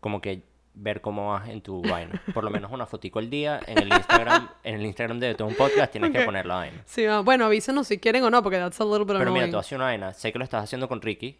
como 0.00 0.20
que 0.20 0.42
ver 0.74 1.00
cómo 1.00 1.30
vas 1.32 1.48
en 1.48 1.60
tu 1.60 1.82
vaina. 1.82 2.22
Por 2.34 2.44
lo 2.44 2.50
menos 2.50 2.70
una 2.70 2.86
fotico 2.86 3.18
al 3.18 3.30
día 3.30 3.60
en 3.66 3.78
el 3.78 3.88
Instagram, 3.92 4.48
en 4.62 4.74
el 4.76 4.86
Instagram 4.86 5.18
de 5.18 5.34
todo 5.34 5.48
un 5.48 5.54
podcast 5.54 5.90
tienes 5.92 6.12
que 6.12 6.18
Ok. 6.20 6.24
poner 6.26 6.46
la 6.46 6.54
vaina. 6.56 6.82
Sí, 6.86 7.04
bueno, 7.24 7.46
avísenos 7.46 7.86
si 7.88 7.98
quieren 7.98 8.22
o 8.24 8.30
no, 8.30 8.42
porque 8.42 8.58
that's 8.58 8.80
a 8.80 8.84
little 8.84 9.00
bit 9.00 9.08
Pero 9.08 9.18
mira, 9.18 9.30
annoying. 9.44 9.50
tú 9.52 9.58
haces 9.58 9.72
una 9.72 9.84
vaina. 9.86 10.12
Sé 10.12 10.32
que 10.32 10.38
lo 10.38 10.44
estás 10.44 10.62
haciendo 10.64 10.88
con 10.88 11.00
Ricky. 11.02 11.36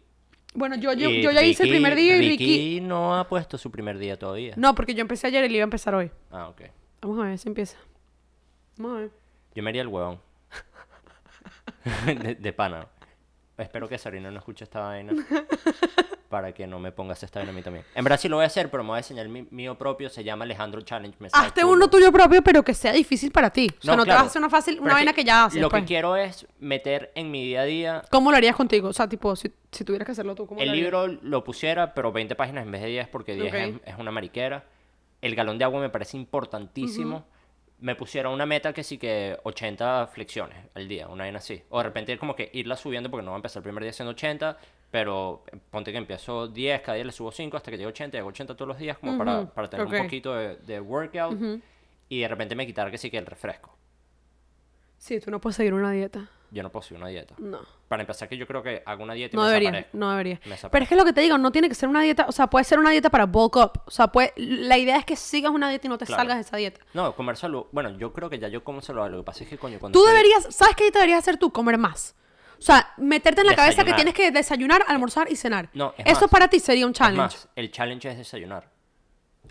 Bueno, 0.55 0.75
yo, 0.77 0.91
yo, 0.93 1.09
yo 1.09 1.31
ya 1.31 1.43
hice 1.43 1.63
el 1.63 1.69
Ricky- 1.69 1.73
primer 1.75 1.95
día 1.95 2.17
y 2.17 2.19
Ricky 2.29 2.45
Ricky... 2.45 2.81
no 2.81 3.17
ha 3.17 3.27
puesto 3.29 3.57
su 3.57 3.69
primer 3.71 3.97
día 3.99 4.17
todavía. 4.17 4.53
No, 4.57 4.73
porque 4.75 4.93
yo 4.95 5.01
empecé 5.01 5.27
ayer 5.27 5.43
y 5.43 5.45
él 5.47 5.55
iba 5.55 5.63
a 5.63 5.65
empezar 5.65 5.93
hoy. 5.93 6.09
Ah, 6.31 6.49
ok. 6.49 6.61
Vamos 7.01 7.19
a 7.19 7.29
ver 7.29 7.37
si 7.37 7.47
empieza. 7.47 7.77
Vamos 8.77 8.97
a 8.97 9.01
ver. 9.01 9.11
Yo 9.55 9.63
me 9.63 9.69
haría 9.69 9.83
el 9.83 9.87
huevón. 9.87 10.19
de, 12.05 12.35
de 12.35 12.53
pana. 12.53 12.87
Espero 13.57 13.89
que 13.89 13.97
Sarina 13.97 14.31
no 14.31 14.39
escuche 14.39 14.63
esta 14.63 14.79
vaina. 14.79 15.13
para 16.29 16.53
que 16.53 16.67
no 16.67 16.79
me 16.79 16.91
pongas 16.91 17.21
esta 17.23 17.39
vaina 17.39 17.51
a 17.51 17.55
mí 17.55 17.61
también. 17.61 17.83
En 17.95 18.17
sí 18.17 18.29
lo 18.29 18.37
voy 18.37 18.43
a 18.43 18.47
hacer, 18.47 18.69
pero 18.69 18.83
me 18.83 18.89
voy 18.89 18.97
a 18.97 18.99
enseñar 18.99 19.27
mi 19.27 19.47
mío 19.49 19.77
propio, 19.77 20.09
se 20.09 20.23
llama 20.23 20.45
Alejandro 20.45 20.81
Challenge. 20.81 21.17
Me 21.19 21.27
Hazte 21.33 21.61
culo. 21.61 21.73
uno 21.73 21.89
tuyo 21.89 22.11
propio, 22.11 22.41
pero 22.43 22.63
que 22.63 22.73
sea 22.73 22.93
difícil 22.93 23.31
para 23.31 23.49
ti. 23.49 23.69
O 23.79 23.81
sea, 23.81 23.95
no, 23.95 24.03
te 24.03 24.07
claro. 24.07 24.19
vas 24.19 24.27
a 24.27 24.29
hacer 24.29 24.39
una 24.41 24.49
fácil, 24.49 24.79
una 24.79 24.93
vaina 24.93 25.11
que 25.11 25.23
ya 25.23 25.45
haces. 25.45 25.59
Lo 25.59 25.69
pues. 25.69 25.81
que 25.81 25.87
quiero 25.87 26.15
es 26.15 26.47
meter 26.59 27.11
en 27.15 27.31
mi 27.31 27.43
día 27.43 27.61
a 27.61 27.65
día. 27.65 28.03
¿Cómo 28.11 28.31
lo 28.31 28.37
harías 28.37 28.55
contigo? 28.55 28.89
O 28.89 28.93
sea, 28.93 29.09
tipo, 29.09 29.35
si, 29.35 29.51
si 29.71 29.83
tuvieras 29.83 30.05
que 30.05 30.11
hacerlo 30.11 30.35
tú, 30.35 30.45
¿cómo 30.45 30.61
El 30.61 30.69
lo 30.69 30.75
libro 30.75 31.07
lo 31.07 31.43
pusiera, 31.43 31.93
pero 31.93 32.11
20 32.11 32.35
páginas 32.35 32.65
en 32.65 32.71
vez 32.71 32.81
de 32.81 32.87
10, 32.87 33.07
porque 33.07 33.33
10 33.35 33.47
Ok. 33.47 33.53
es, 33.55 33.93
es 33.93 33.99
una 33.99 34.11
mariquera. 34.11 34.65
El 35.21 35.35
galón 35.35 35.57
de 35.57 35.65
agua 35.65 35.81
me 35.81 35.89
parece 35.89 36.15
importantísimo. 36.15 37.25
Me 37.81 37.95
pusiera 37.95 38.29
una 38.29 38.45
meta 38.45 38.73
que 38.73 38.83
sí 38.83 38.97
que 38.97 39.37
80 39.43 40.07
flexiones 40.07 40.57
al 40.73 40.87
día, 40.87 41.07
una 41.07 41.23
vaina 41.23 41.39
así. 41.39 41.61
O 41.69 41.77
de 41.77 41.83
repente 41.85 42.17
como 42.17 42.35
que 42.35 42.49
irla 42.53 42.75
subiendo, 42.75 43.09
porque 43.09 43.23
no 43.23 43.31
va 43.31 43.37
a 43.37 43.39
empezar 43.39 43.61
el 43.61 43.63
primer 43.63 43.83
día 43.83 43.91
haciendo 43.91 44.11
80, 44.11 44.57
pero 44.91 45.43
ponte 45.69 45.91
que 45.91 45.97
empiezo 45.97 46.47
10, 46.47 46.81
cada 46.81 46.95
día 46.95 47.05
le 47.05 47.11
subo 47.11 47.31
5 47.31 47.55
hasta 47.55 47.71
que 47.71 47.77
llegue 47.77 47.87
80, 47.87 48.17
llego 48.17 48.29
80 48.29 48.55
todos 48.55 48.67
los 48.67 48.77
días, 48.77 48.97
como 48.97 49.17
para, 49.17 49.45
para 49.45 49.69
tener 49.69 49.85
un 49.85 50.03
poquito 50.03 50.35
de, 50.35 50.57
de 50.57 50.81
workout. 50.81 51.39
Y 52.09 52.21
de 52.21 52.27
repente 52.27 52.55
me 52.55 52.65
quitar 52.65 52.89
que 52.91 52.97
sí 52.97 53.09
que 53.09 53.17
el 53.17 53.25
refresco. 53.25 53.75
Sí, 54.97 55.19
tú 55.19 55.31
no 55.31 55.39
puedes 55.39 55.55
seguir 55.55 55.73
una 55.73 55.91
dieta. 55.91 56.29
Yo 56.51 56.63
no 56.63 56.71
puedo 56.71 56.81
seguir 56.83 56.99
una 57.01 57.09
dieta. 57.09 57.35
No. 57.37 57.59
Para 57.87 58.01
empezar, 58.01 58.27
que 58.27 58.35
yo 58.37 58.47
creo 58.47 58.63
que 58.63 58.81
hago 58.85 59.03
una 59.03 59.13
dieta 59.13 59.35
y 59.35 59.37
No 59.37 59.43
me 59.43 59.47
debería, 59.49 59.69
desaparezco. 59.71 59.97
no 59.97 60.09
debería. 60.11 60.33
Me 60.45 60.51
desaparezco. 60.51 60.69
Pero 60.71 60.83
es 60.83 60.89
que 60.89 60.95
lo 60.95 61.05
que 61.05 61.13
te 61.13 61.21
digo, 61.21 61.37
no 61.37 61.51
tiene 61.51 61.69
que 61.69 61.75
ser 61.75 61.89
una 61.89 62.01
dieta, 62.01 62.25
o 62.27 62.31
sea, 62.31 62.47
puede 62.47 62.65
ser 62.65 62.79
una 62.79 62.89
dieta 62.89 63.09
para 63.11 63.25
bulk 63.25 63.55
up. 63.57 63.71
O 63.85 63.91
sea, 63.91 64.07
puede, 64.07 64.33
la 64.37 64.77
idea 64.77 64.97
es 64.97 65.05
que 65.05 65.15
sigas 65.15 65.51
una 65.51 65.69
dieta 65.69 65.85
y 65.85 65.89
no 65.89 65.97
te 65.99 66.05
Claro. 66.05 66.21
salgas 66.21 66.37
de 66.37 66.41
esa 66.41 66.57
dieta. 66.57 66.81
No, 66.93 67.15
comer 67.15 67.37
salud. 67.37 67.65
Bueno, 67.71 67.91
yo 67.97 68.11
creo 68.13 68.29
que 68.29 68.39
ya 68.39 68.47
yo 68.47 68.63
como 68.63 68.81
saludable. 68.81 69.17
Lo 69.17 69.23
que 69.23 69.25
pasa 69.27 69.43
es 69.43 69.49
que, 69.49 69.57
coño, 69.59 69.79
cuando 69.79 69.97
Tú 69.99 70.05
estoy- 70.07 70.17
deberías, 70.17 70.47
¿sabes 70.55 70.75
qué 70.75 70.89
deberías 70.91 71.19
hacer 71.19 71.37
tú? 71.37 71.51
Comer 71.51 71.77
más. 71.77 72.15
O 72.57 72.61
sea, 72.61 72.93
meterte 72.97 73.41
en 73.41 73.47
la 73.47 73.55
cabeza 73.55 73.83
que 73.85 73.93
tienes 73.93 74.13
que 74.13 74.31
desayunar, 74.31 74.83
almorzar 74.87 75.31
y 75.31 75.35
cenar. 75.37 75.69
No, 75.73 75.93
es 75.97 76.07
Eso 76.07 76.21
más. 76.21 76.29
para 76.31 76.47
ti 76.49 76.59
sería 76.59 76.85
un 76.85 76.91
Es 76.91 76.97
challenge. 76.97 77.19
más, 77.21 77.49
el 77.55 77.71
challenge 77.71 78.09
es 78.09 78.17
desayunar. 78.17 78.69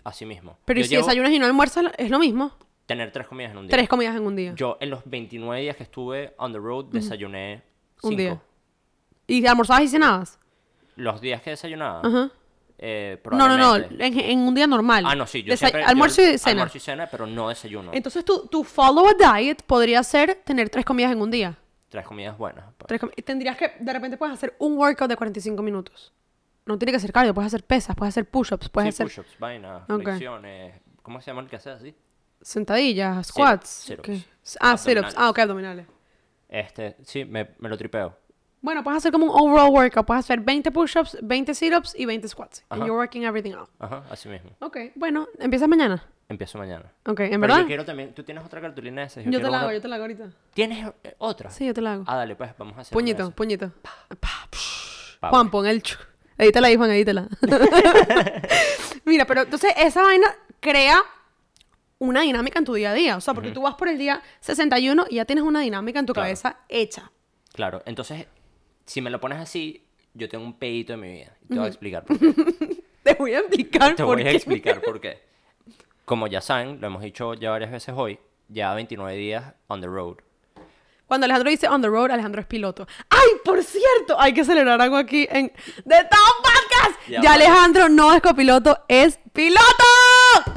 Así 0.03 0.25
mismo. 0.25 0.57
Pero 0.65 0.79
¿y 0.79 0.83
Yo 0.83 0.87
si 0.87 0.95
llevo 0.95 1.07
desayunas 1.07 1.31
y 1.31 1.39
no 1.39 1.45
almuerzas, 1.45 1.85
es 1.97 2.09
lo 2.09 2.19
mismo. 2.19 2.55
Tener 2.89 3.11
tres 3.11 3.27
comidas 3.27 3.51
en 3.51 3.57
un 3.59 3.67
día. 3.67 3.71
Tres 3.77 3.87
comidas 3.87 4.15
en 4.15 4.23
un 4.25 4.35
día. 4.35 4.53
Yo 4.55 4.77
en 4.81 4.89
los 4.89 5.01
29 5.05 5.61
días 5.61 5.75
que 5.77 5.83
estuve 5.83 6.33
on 6.39 6.51
the 6.51 6.57
road 6.57 6.85
desayuné 6.85 7.61
Un 8.01 8.09
cinco. 8.09 8.17
día. 8.21 8.41
¿Y 9.27 9.45
almorzabas 9.45 9.83
y 9.83 9.87
cenabas? 9.89 10.39
Los 10.95 11.21
días 11.21 11.39
que 11.43 11.51
desayunaba, 11.51 12.01
Ajá. 12.03 12.31
eh, 12.79 13.21
No, 13.31 13.47
no, 13.47 13.57
no, 13.59 13.75
en, 13.75 14.01
en 14.19 14.39
un 14.39 14.55
día 14.55 14.65
normal. 14.65 15.03
Ah, 15.07 15.13
no, 15.13 15.27
sí, 15.27 15.43
yo 15.43 15.53
Desa- 15.53 15.57
siempre... 15.67 15.81
yo 15.83 15.87
Almuerzo 15.87 16.21
y 16.23 16.37
cena. 16.39 16.51
Almuerzo 16.53 16.77
y 16.77 16.81
cena, 16.81 17.07
pero 17.11 17.27
no 17.27 17.49
desayuno. 17.49 17.91
Entonces 17.93 18.25
tu, 18.25 18.47
tu 18.47 18.63
follow 18.63 19.05
a 19.07 19.13
diet 19.37 19.61
podría 19.63 20.01
ser 20.01 20.41
tener 20.43 20.69
tres 20.69 20.83
comidas 20.83 21.11
en 21.11 21.21
un 21.21 21.29
día. 21.29 21.55
Tres 21.89 22.07
comidas 22.07 22.35
buenas. 22.39 22.65
pues. 22.75 22.87
Tres 22.87 23.01
comi- 23.01 23.23
Tendrías 23.23 23.55
que, 23.55 23.71
de 23.79 23.93
repente 23.93 24.17
puedes 24.17 24.33
hacer 24.33 24.55
un 24.57 24.77
workout 24.79 25.09
de 25.09 25.15
45 25.15 25.61
minutos. 25.61 26.11
No 26.65 26.77
tiene 26.79 26.91
que 26.91 26.99
ser 26.99 27.13
cardio, 27.13 27.35
puedes 27.35 27.47
hacer 27.53 27.63
pesas, 27.63 27.95
puedes 27.95 28.13
hacer 28.13 28.27
push-ups, 28.27 28.67
puedes 28.69 28.95
Sí, 28.95 29.03
hacer 29.03 29.07
push-ups, 29.15 29.39
vainas, 29.39 29.83
Ok. 29.89 30.01
flexiones... 30.03 30.81
¿Cómo 31.03 31.21
se 31.21 31.27
llama 31.31 31.41
el 31.41 31.47
que 31.49 31.55
hace 31.55 31.69
así? 31.71 31.95
Sentadillas, 32.41 33.27
squats. 33.27 33.69
sit-ups. 33.69 34.03
¿qué? 34.05 34.23
Ah, 34.59 34.77
sit-ups. 34.77 35.15
Abdominales. 35.15 35.15
Ah, 35.17 35.29
ok, 35.29 35.39
abdominales. 35.39 35.85
Este, 36.47 36.95
sí, 37.03 37.25
me, 37.25 37.49
me 37.59 37.69
lo 37.69 37.77
tripeo. 37.77 38.17
Bueno, 38.61 38.83
puedes 38.83 38.97
hacer 38.97 39.11
como 39.11 39.25
un 39.27 39.31
overall 39.31 39.69
workout. 39.71 40.05
Puedes 40.05 40.25
hacer 40.25 40.41
20 40.41 40.71
push-ups, 40.71 41.17
20 41.21 41.53
sit-ups 41.53 41.95
y 41.97 42.05
20 42.05 42.27
squats. 42.27 42.63
And 42.69 42.81
Ajá. 42.81 42.87
you're 42.87 42.97
working 42.99 43.23
everything 43.23 43.53
out. 43.53 43.69
Ajá, 43.79 44.03
así 44.09 44.27
mismo. 44.27 44.51
Ok, 44.59 44.77
bueno, 44.95 45.27
empiezas 45.37 45.69
mañana. 45.69 46.03
Empiezo 46.27 46.57
mañana. 46.59 46.91
Ok, 47.07 47.21
¿en 47.21 47.29
Pero 47.29 47.39
verdad? 47.41 47.59
yo 47.61 47.65
quiero 47.67 47.85
también... 47.85 48.13
¿Tú 48.13 48.23
tienes 48.23 48.43
otra 48.45 48.61
cartulina 48.61 49.01
de 49.01 49.07
esas? 49.07 49.23
Yo 49.23 49.31
te 49.31 49.37
quiero 49.37 49.49
la 49.49 49.57
hago, 49.59 49.67
una- 49.67 49.73
yo 49.75 49.81
te 49.81 49.87
la 49.87 49.95
hago 49.95 50.03
ahorita. 50.03 50.29
¿Tienes 50.53 50.87
eh, 51.03 51.15
otra? 51.17 51.49
Sí, 51.49 51.65
yo 51.65 51.73
te 51.73 51.81
la 51.81 51.93
hago. 51.93 52.03
Ah, 52.05 52.17
dale, 52.17 52.35
pues, 52.35 52.51
vamos 52.57 52.77
a 52.77 52.81
hacer 52.81 52.93
puñito, 52.93 53.31
puñito. 53.31 53.71
Pa, 54.21 55.29
Juan, 55.29 55.49
pon 55.49 55.65
el... 55.65 55.81
ch- 55.81 55.97
Edítala 56.37 56.67
ahí, 56.67 56.75
Juan, 56.75 56.91
edítala. 56.91 57.27
Mira, 59.05 59.25
pero 59.25 59.41
entonces 59.41 59.73
esa 59.77 60.03
vaina 60.03 60.27
crea 60.59 61.01
una 61.99 62.21
dinámica 62.21 62.59
en 62.59 62.65
tu 62.65 62.73
día 62.73 62.91
a 62.91 62.93
día. 62.93 63.17
O 63.17 63.21
sea, 63.21 63.33
porque 63.33 63.51
tú 63.51 63.61
vas 63.61 63.75
por 63.75 63.87
el 63.89 63.97
día 63.97 64.21
61 64.41 65.05
y 65.09 65.15
ya 65.15 65.25
tienes 65.25 65.43
una 65.43 65.61
dinámica 65.61 65.99
en 65.99 66.05
tu 66.05 66.13
Claro. 66.13 66.25
cabeza 66.25 66.57
hecha. 66.69 67.11
Claro, 67.53 67.81
entonces, 67.85 68.25
si 68.85 69.01
me 69.01 69.09
lo 69.09 69.19
pones 69.19 69.39
así, 69.39 69.85
yo 70.13 70.27
tengo 70.29 70.43
un 70.45 70.57
pedito 70.57 70.93
en 70.93 70.99
mi 71.01 71.11
vida. 71.11 71.37
Y 71.43 71.47
te 71.49 71.55
voy 71.55 71.65
a 71.65 71.67
explicar 71.67 72.03
por 72.05 72.17
qué. 72.19 72.33
Te 73.03 73.13
voy 73.13 73.33
a 73.33 73.39
explicar 73.39 73.95
Te 73.95 74.03
por 74.03 74.17
voy 74.17 74.27
a 74.27 74.31
explicar 74.31 74.81
por 74.85 74.99
qué. 74.99 75.21
Como 76.05 76.27
ya 76.27 76.41
saben, 76.41 76.81
lo 76.81 76.87
hemos 76.87 77.01
dicho 77.01 77.33
ya 77.33 77.49
varias 77.51 77.71
veces 77.71 77.93
hoy, 77.97 78.19
ya 78.49 78.73
29 78.73 79.15
días 79.17 79.53
on 79.67 79.79
the 79.81 79.87
road. 79.87 80.17
Cuando 81.05 81.25
Alejandro 81.25 81.49
dice 81.49 81.67
on 81.67 81.81
the 81.81 81.87
road, 81.87 82.11
Alejandro 82.11 82.41
es 82.41 82.47
piloto. 82.47 82.87
¡Ay, 83.09 83.29
por 83.43 83.63
cierto! 83.63 84.19
Hay 84.19 84.33
que 84.33 84.43
celebrar 84.45 84.79
algo 84.81 84.95
aquí 84.97 85.27
en 85.31 85.47
The 85.87 86.03
Top 86.03 86.43
Podcast. 86.43 87.09
Ya 87.09 87.21
Ya. 87.21 87.33
Alejandro 87.33 87.89
no 87.89 88.13
es 88.13 88.21
copiloto, 88.21 88.83
es 88.87 89.19
piloto. 89.33 89.63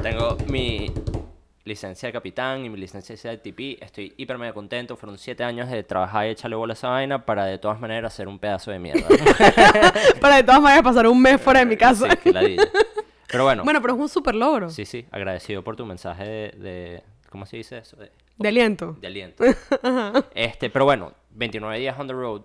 Tengo 0.03 0.37
mi 0.47 0.91
licencia 1.65 2.07
de 2.07 2.13
capitán 2.13 2.65
y 2.65 2.69
mi 2.69 2.77
licencia 2.77 3.15
de 3.31 3.37
TP. 3.37 3.81
Estoy 3.83 4.13
hiper 4.17 4.37
mega 4.37 4.53
contento. 4.53 4.97
Fueron 4.97 5.17
7 5.17 5.43
años 5.43 5.69
de 5.69 5.83
trabajar 5.83 6.27
y 6.27 6.29
echarle 6.31 6.55
bola 6.55 6.73
a 6.73 6.75
esa 6.75 6.89
vaina 6.89 7.25
para 7.25 7.45
de 7.45 7.57
todas 7.57 7.79
maneras 7.79 8.13
ser 8.13 8.27
un 8.27 8.37
pedazo 8.39 8.71
de 8.71 8.79
mierda. 8.79 9.07
Para 10.21 10.37
de 10.37 10.43
todas 10.43 10.61
maneras 10.61 10.83
pasar 10.83 11.07
un 11.07 11.21
mes 11.21 11.41
fuera 11.41 11.61
de 11.61 11.65
mi 11.65 11.77
casa. 11.77 12.07
Sí, 12.23 12.31
ladilla. 12.31 12.63
Pero 13.27 13.45
bueno, 13.45 13.63
Bueno, 13.63 13.81
pero 13.81 13.93
es 13.95 13.99
un 13.99 14.09
super 14.09 14.35
logro. 14.35 14.69
sí, 14.69 14.85
sí, 14.85 15.05
agradecido 15.11 15.63
por 15.63 15.75
tu 15.75 15.85
mensaje 15.85 16.23
de, 16.23 16.51
de- 16.57 17.03
¿cómo 17.29 17.45
se 17.45 17.57
dice 17.57 17.77
eso? 17.79 17.95
De, 17.97 18.11
De 18.37 18.47
aliento. 18.49 18.95
de 18.99 19.07
aliento. 19.07 19.43
este, 20.35 20.69
pero 20.69 20.85
bueno, 20.85 21.13
29 21.31 21.79
días 21.79 21.97
on 21.99 22.07
the 22.07 22.13
road 22.13 22.41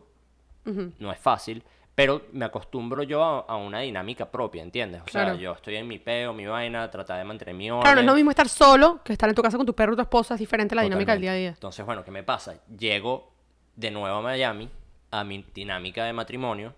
no 0.98 1.12
es 1.12 1.18
fácil, 1.18 1.62
pero 1.98 2.22
me 2.30 2.44
acostumbro 2.44 3.02
yo 3.02 3.24
a, 3.24 3.40
a 3.40 3.56
una 3.56 3.80
dinámica 3.80 4.30
propia, 4.30 4.62
¿entiendes? 4.62 5.02
O 5.04 5.11
sea, 5.11 5.34
yo 5.34 5.50
estoy 5.50 5.74
en 5.74 5.88
mi 5.88 5.98
peo, 5.98 6.32
mi 6.32 6.46
vaina, 6.46 6.88
tratar 6.88 7.18
de 7.18 7.24
mantener 7.24 7.56
mi 7.56 7.72
orden. 7.72 7.82
Claro, 7.82 7.96
no 7.96 8.00
es 8.02 8.06
lo 8.06 8.14
mismo 8.14 8.30
estar 8.30 8.48
solo 8.48 9.00
que 9.02 9.12
estar 9.12 9.28
en 9.28 9.34
tu 9.34 9.42
casa 9.42 9.56
con 9.56 9.66
tu 9.66 9.74
perro 9.74 9.94
o 9.94 9.96
tu 9.96 10.02
esposa. 10.02 10.34
Es 10.34 10.38
diferente 10.38 10.76
la 10.76 10.82
dinámica 10.82 11.11
del 11.11 11.22
día 11.22 11.32
a 11.32 11.34
día. 11.34 11.48
Entonces, 11.48 11.84
bueno, 11.84 12.04
¿qué 12.04 12.12
me 12.12 12.22
pasa? 12.22 12.54
Llego 12.68 13.32
de 13.74 13.90
nuevo 13.90 14.16
a 14.16 14.22
Miami, 14.22 14.70
a 15.11 15.24
mi 15.24 15.44
dinámica 15.52 16.04
de 16.04 16.12
matrimonio, 16.12 16.72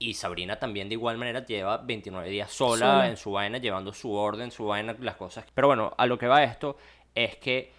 y 0.00 0.14
Sabrina 0.14 0.58
también 0.58 0.88
de 0.88 0.96
igual 0.96 1.16
manera 1.16 1.46
lleva 1.46 1.76
29 1.76 2.28
días 2.28 2.50
sola, 2.50 2.86
Sola. 2.86 3.08
en 3.08 3.16
su 3.16 3.30
vaina, 3.30 3.58
llevando 3.58 3.92
su 3.92 4.12
orden, 4.12 4.50
su 4.50 4.66
vaina, 4.66 4.96
las 4.98 5.14
cosas. 5.14 5.44
Pero 5.54 5.68
bueno, 5.68 5.94
a 5.96 6.06
lo 6.06 6.18
que 6.18 6.26
va 6.26 6.42
esto 6.42 6.76
es 7.14 7.36
que 7.36 7.70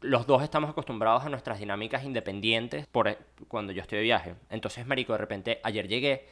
los 0.00 0.26
dos 0.26 0.42
estamos 0.42 0.70
acostumbrados 0.70 1.24
a 1.24 1.28
nuestras 1.28 1.58
dinámicas 1.58 2.04
independientes 2.04 2.86
por 2.86 3.08
e- 3.08 3.18
cuando 3.48 3.72
yo 3.72 3.82
estoy 3.82 3.98
de 3.98 4.04
viaje. 4.04 4.34
Entonces, 4.50 4.86
marico, 4.86 5.12
de 5.12 5.18
repente 5.18 5.60
ayer 5.62 5.88
llegué 5.88 6.26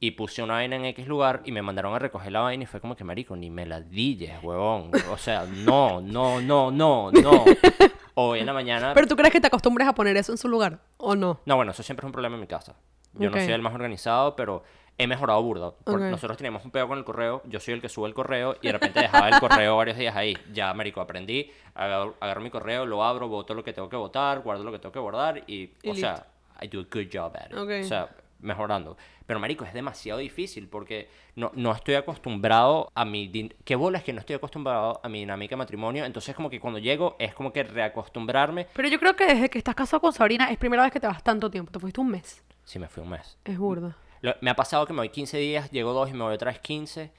y 0.00 0.12
puse 0.12 0.42
una 0.42 0.54
vaina 0.54 0.74
en 0.76 0.84
X 0.86 1.06
lugar 1.06 1.42
y 1.44 1.52
me 1.52 1.62
mandaron 1.62 1.94
a 1.94 1.98
recoger 2.00 2.32
la 2.32 2.40
vaina 2.40 2.64
y 2.64 2.66
fue 2.66 2.80
como 2.80 2.96
que, 2.96 3.04
marico, 3.04 3.36
ni 3.36 3.50
me 3.50 3.64
la 3.66 3.80
dilles, 3.80 4.42
huevón. 4.42 4.90
O 5.10 5.16
sea, 5.16 5.44
no, 5.44 6.00
no, 6.00 6.40
no, 6.40 6.70
no, 6.72 7.12
no. 7.12 7.44
Hoy 8.14 8.40
en 8.40 8.46
la 8.46 8.52
mañana... 8.52 8.92
Pero 8.94 9.06
tú 9.06 9.14
crees 9.16 9.32
que 9.32 9.40
te 9.40 9.46
acostumbres 9.46 9.86
a 9.86 9.94
poner 9.94 10.16
eso 10.16 10.32
en 10.32 10.38
su 10.38 10.48
lugar 10.48 10.80
o 10.96 11.14
no? 11.14 11.40
No, 11.46 11.56
bueno, 11.56 11.70
eso 11.70 11.82
siempre 11.82 12.04
es 12.04 12.06
un 12.06 12.12
problema 12.12 12.34
en 12.34 12.40
mi 12.40 12.46
casa. 12.48 12.74
Yo 13.14 13.30
no 13.30 13.36
soy 13.36 13.52
el 13.52 13.62
más 13.62 13.74
organizado, 13.74 14.34
pero 14.36 14.64
he 14.98 15.06
mejorado 15.06 15.42
burda. 15.42 15.72
Porque 15.84 16.04
Ok. 16.04 16.10
Nosotros 16.10 16.36
teníamos 16.36 16.64
un 16.64 16.70
pedo 16.70 16.88
con 16.88 16.98
el 16.98 17.04
correo, 17.04 17.42
yo 17.46 17.60
soy 17.60 17.74
el 17.74 17.80
que 17.80 17.88
sube 17.88 18.08
el 18.08 18.14
correo 18.14 18.56
y 18.60 18.66
de 18.66 18.72
repente 18.72 19.00
dejaba 19.00 19.28
el 19.28 19.40
correo 19.40 19.76
varios 19.76 19.96
días 19.96 20.14
ahí. 20.14 20.36
Ya, 20.52 20.72
marico, 20.74 21.00
aprendí, 21.00 21.50
agarro, 21.74 22.14
agarro 22.20 22.40
mi 22.40 22.50
correo, 22.50 22.86
lo 22.86 23.02
abro, 23.04 23.28
voto 23.28 23.54
lo 23.54 23.64
que 23.64 23.72
tengo 23.72 23.88
que 23.88 23.96
votar, 23.96 24.40
guardo 24.40 24.64
lo 24.64 24.72
que 24.72 24.78
tengo 24.78 24.92
que 24.92 24.98
guardar 24.98 25.42
y, 25.46 25.72
Y 25.82 25.90
o 25.90 25.94
sea, 25.94 26.26
I 26.60 26.68
do 26.68 26.80
a 26.80 26.84
good 26.84 27.08
job 27.12 27.32
at 27.36 27.50
it. 27.50 27.56
Ok. 27.56 27.70
O 27.84 27.84
sea, 27.84 28.08
mejorando. 28.42 28.96
Pero, 29.26 29.40
marico, 29.40 29.64
es 29.64 29.72
demasiado 29.72 30.18
difícil 30.18 30.68
porque 30.68 31.08
no, 31.36 31.52
no 31.54 31.72
estoy 31.72 31.94
acostumbrado 31.94 32.90
a 32.94 33.04
mi... 33.04 33.30
¿Qué 33.64 33.76
bola 33.76 33.98
es 33.98 34.04
que 34.04 34.12
no 34.12 34.20
estoy 34.20 34.36
acostumbrado 34.36 35.00
a 35.02 35.08
mi 35.08 35.20
dinámica 35.20 35.52
de 35.52 35.58
matrimonio? 35.58 36.04
Entonces, 36.04 36.34
como 36.34 36.50
que 36.50 36.60
cuando 36.60 36.78
llego 36.78 37.16
es 37.18 37.34
como 37.34 37.52
que 37.52 37.62
reacostumbrarme. 37.62 38.66
Pero 38.74 38.88
yo 38.88 38.98
creo 38.98 39.16
que 39.16 39.26
desde 39.26 39.48
que 39.48 39.58
estás 39.58 39.74
casado 39.74 40.00
con 40.00 40.12
Sabrina 40.12 40.50
es 40.50 40.58
primera 40.58 40.82
vez 40.82 40.92
que 40.92 41.00
te 41.00 41.06
vas 41.06 41.22
tanto 41.22 41.50
tiempo. 41.50 41.70
Te 41.72 41.78
fuiste 41.78 42.00
un 42.00 42.08
mes. 42.08 42.42
Si 42.64 42.78
me 42.78 42.88
fui 42.88 43.02
un 43.02 43.10
mes. 43.10 43.38
Es 43.44 43.58
burda. 43.58 43.96
Lo- 44.22 44.34
me 44.40 44.50
ha 44.50 44.56
pasado 44.56 44.86
que 44.86 44.92
me 44.94 45.00
voy 45.00 45.10
15 45.10 45.36
días, 45.38 45.70
llego 45.70 45.92
dos 45.92 46.08
y 46.10 46.14
me 46.14 46.24
voy 46.24 46.34
otra 46.34 46.50
vez 46.50 46.60
15, 46.60 47.12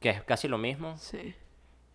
que 0.00 0.10
es 0.10 0.22
casi 0.22 0.48
lo 0.48 0.56
mismo. 0.58 0.96
Sí. 0.96 1.34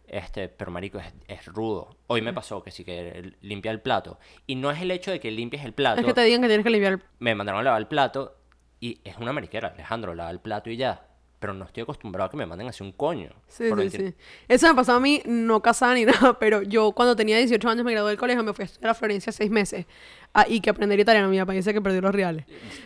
Este, 0.08 0.50
pero 0.50 0.69
marico, 0.69 1.00
es, 1.00 1.12
es 1.28 1.45
rudo. 1.48 1.95
Hoy 2.08 2.21
me 2.21 2.32
pasó 2.32 2.62
que 2.63 2.69
sí 2.69 2.86
que 2.86 3.34
limpia 3.41 3.71
el 3.71 3.82
plato. 3.82 4.19
Y 4.45 4.56
no 4.56 4.69
es 4.69 4.80
el 4.82 4.91
hecho 4.91 5.10
de 5.10 5.19
que 5.19 5.32
limpies 5.32 5.65
el 5.65 5.74
plato. 5.74 6.00
Es 6.02 6.06
que 6.06 6.13
te 6.13 6.21
digan 6.21 6.41
que 6.41 6.48
tienes 6.48 6.63
que 6.63 6.69
limpiar. 6.69 7.02
Me 7.17 7.34
mandaron 7.34 7.62
a 7.62 7.63
lavar 7.63 7.82
el 7.82 7.88
plato 7.88 8.38
y 8.80 9.00
es 9.04 9.17
una 9.17 9.34
mariquera, 9.34 9.69
Alejandro, 9.69 10.13
lava 10.13 10.30
el 10.30 10.39
plato 10.39 10.69
y 10.69 10.78
ya. 10.78 11.08
Pero 11.39 11.54
no 11.54 11.65
estoy 11.65 11.84
acostumbrado 11.84 12.28
a 12.28 12.32
que 12.32 12.38
me 12.38 12.45
manden 12.45 12.67
así 12.67 12.84
un 12.84 12.91
coño. 12.91 13.30
Sí, 13.48 13.65
sí, 13.69 13.89
sí. 13.89 14.13
Eso 14.48 14.67
me 14.67 14.74
pasó 14.74 14.93
a 14.93 15.00
mí, 15.00 15.21
no 15.26 15.62
casada 15.62 15.93
ni 15.93 16.06
nada, 16.06 16.39
pero 16.39 16.62
yo 16.62 16.91
cuando 16.93 17.15
tenía 17.15 17.38
18 17.38 17.69
años 17.69 17.86
me 17.86 17.91
gradué 17.91 18.12
del 18.12 18.19
colegio, 18.19 18.43
me 18.43 18.54
fui 18.54 18.63
a 18.63 18.65
estudiar 18.65 18.91
a 18.91 18.93
Florencia 18.93 19.32
seis 19.32 19.52
meses. 19.52 19.86
Ah, 20.34 20.45
y 20.48 20.60
que 20.60 20.69
aprender 20.69 21.00
italiano, 21.00 21.30
mi 21.30 21.38
papá 21.38 21.54
dice 21.54 21.74
que 21.74 21.82
perdió 21.82 22.02
los 22.02 22.13
reales. 22.13 22.45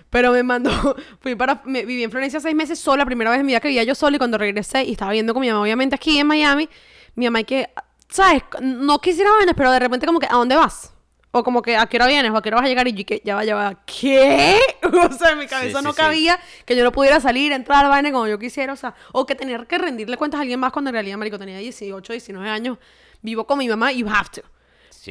Pero 0.09 0.31
me 0.31 0.43
mandó, 0.43 0.71
fui 1.19 1.35
para, 1.35 1.61
me, 1.65 1.85
viví 1.85 2.03
en 2.03 2.11
Florencia 2.11 2.39
seis 2.39 2.55
meses 2.55 2.79
sola, 2.79 3.05
primera 3.05 3.31
vez 3.31 3.39
en 3.39 3.45
mi 3.45 3.53
vida 3.53 3.59
que 3.59 3.69
vivía 3.69 3.83
yo 3.83 3.95
sola 3.95 4.15
y 4.15 4.19
cuando 4.19 4.37
regresé 4.37 4.83
y 4.83 4.91
estaba 4.91 5.11
viviendo 5.11 5.33
con 5.33 5.41
mi 5.41 5.47
mamá, 5.47 5.61
obviamente 5.61 5.95
aquí 5.95 6.19
en 6.19 6.27
Miami, 6.27 6.69
mi 7.15 7.25
mamá 7.25 7.43
que, 7.43 7.69
¿sabes? 8.07 8.43
No 8.61 8.99
quisiera 8.99 9.31
vainas, 9.31 9.55
pero 9.55 9.71
de 9.71 9.79
repente 9.79 10.05
como 10.05 10.19
que, 10.19 10.27
¿a 10.27 10.33
dónde 10.33 10.55
vas? 10.55 10.93
O 11.31 11.43
como 11.43 11.61
que, 11.61 11.77
¿a 11.77 11.85
qué 11.85 11.97
hora 11.97 12.07
vienes? 12.07 12.31
¿O 12.31 12.37
a 12.37 12.41
qué 12.41 12.49
hora 12.49 12.57
vas 12.57 12.65
a 12.65 12.69
llegar? 12.69 12.87
Y 12.87 12.93
yo 12.93 13.05
que 13.05 13.21
ya 13.23 13.35
va, 13.35 13.43
ya 13.45 13.55
va. 13.55 13.75
¿Qué? 13.85 14.57
O 14.83 15.11
sea, 15.13 15.31
en 15.31 15.39
mi 15.39 15.45
cabeza 15.47 15.79
Sí, 15.79 15.83
no 15.85 15.91
sí. 15.93 15.97
cabía 15.97 16.39
que 16.65 16.75
yo 16.75 16.83
no 16.83 16.91
pudiera 16.91 17.19
salir, 17.19 17.51
entrar 17.51 17.83
al 17.85 17.91
vaina 17.91 18.11
como 18.11 18.27
yo 18.27 18.39
quisiera. 18.39 18.73
O 18.73 18.75
sea, 18.75 18.95
o 19.11 19.25
que 19.25 19.35
tener 19.35 19.67
que 19.67 19.77
rendirle 19.77 20.17
cuentas 20.17 20.39
a 20.39 20.41
alguien 20.41 20.59
más 20.59 20.71
cuando 20.71 20.89
en 20.89 20.93
realidad, 20.95 21.17
marico, 21.17 21.37
tenía 21.37 21.57
18, 21.59 22.13
19 22.13 22.49
años. 22.49 22.77
Vivo 23.21 23.45
con 23.45 23.59
mi 23.59 23.67
mamá, 23.69 23.91
you 23.91 24.07
have 24.09 24.29
to. 24.33 24.41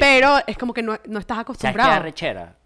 Pero 0.00 0.38
es 0.46 0.58
como 0.58 0.74
que 0.74 0.82
no, 0.82 0.98
no 1.06 1.18
estás 1.20 1.36
¿Sabes 1.36 1.44
qué 1.46 1.52
acostumbrado. 1.52 1.90
arrechera? 1.92 2.56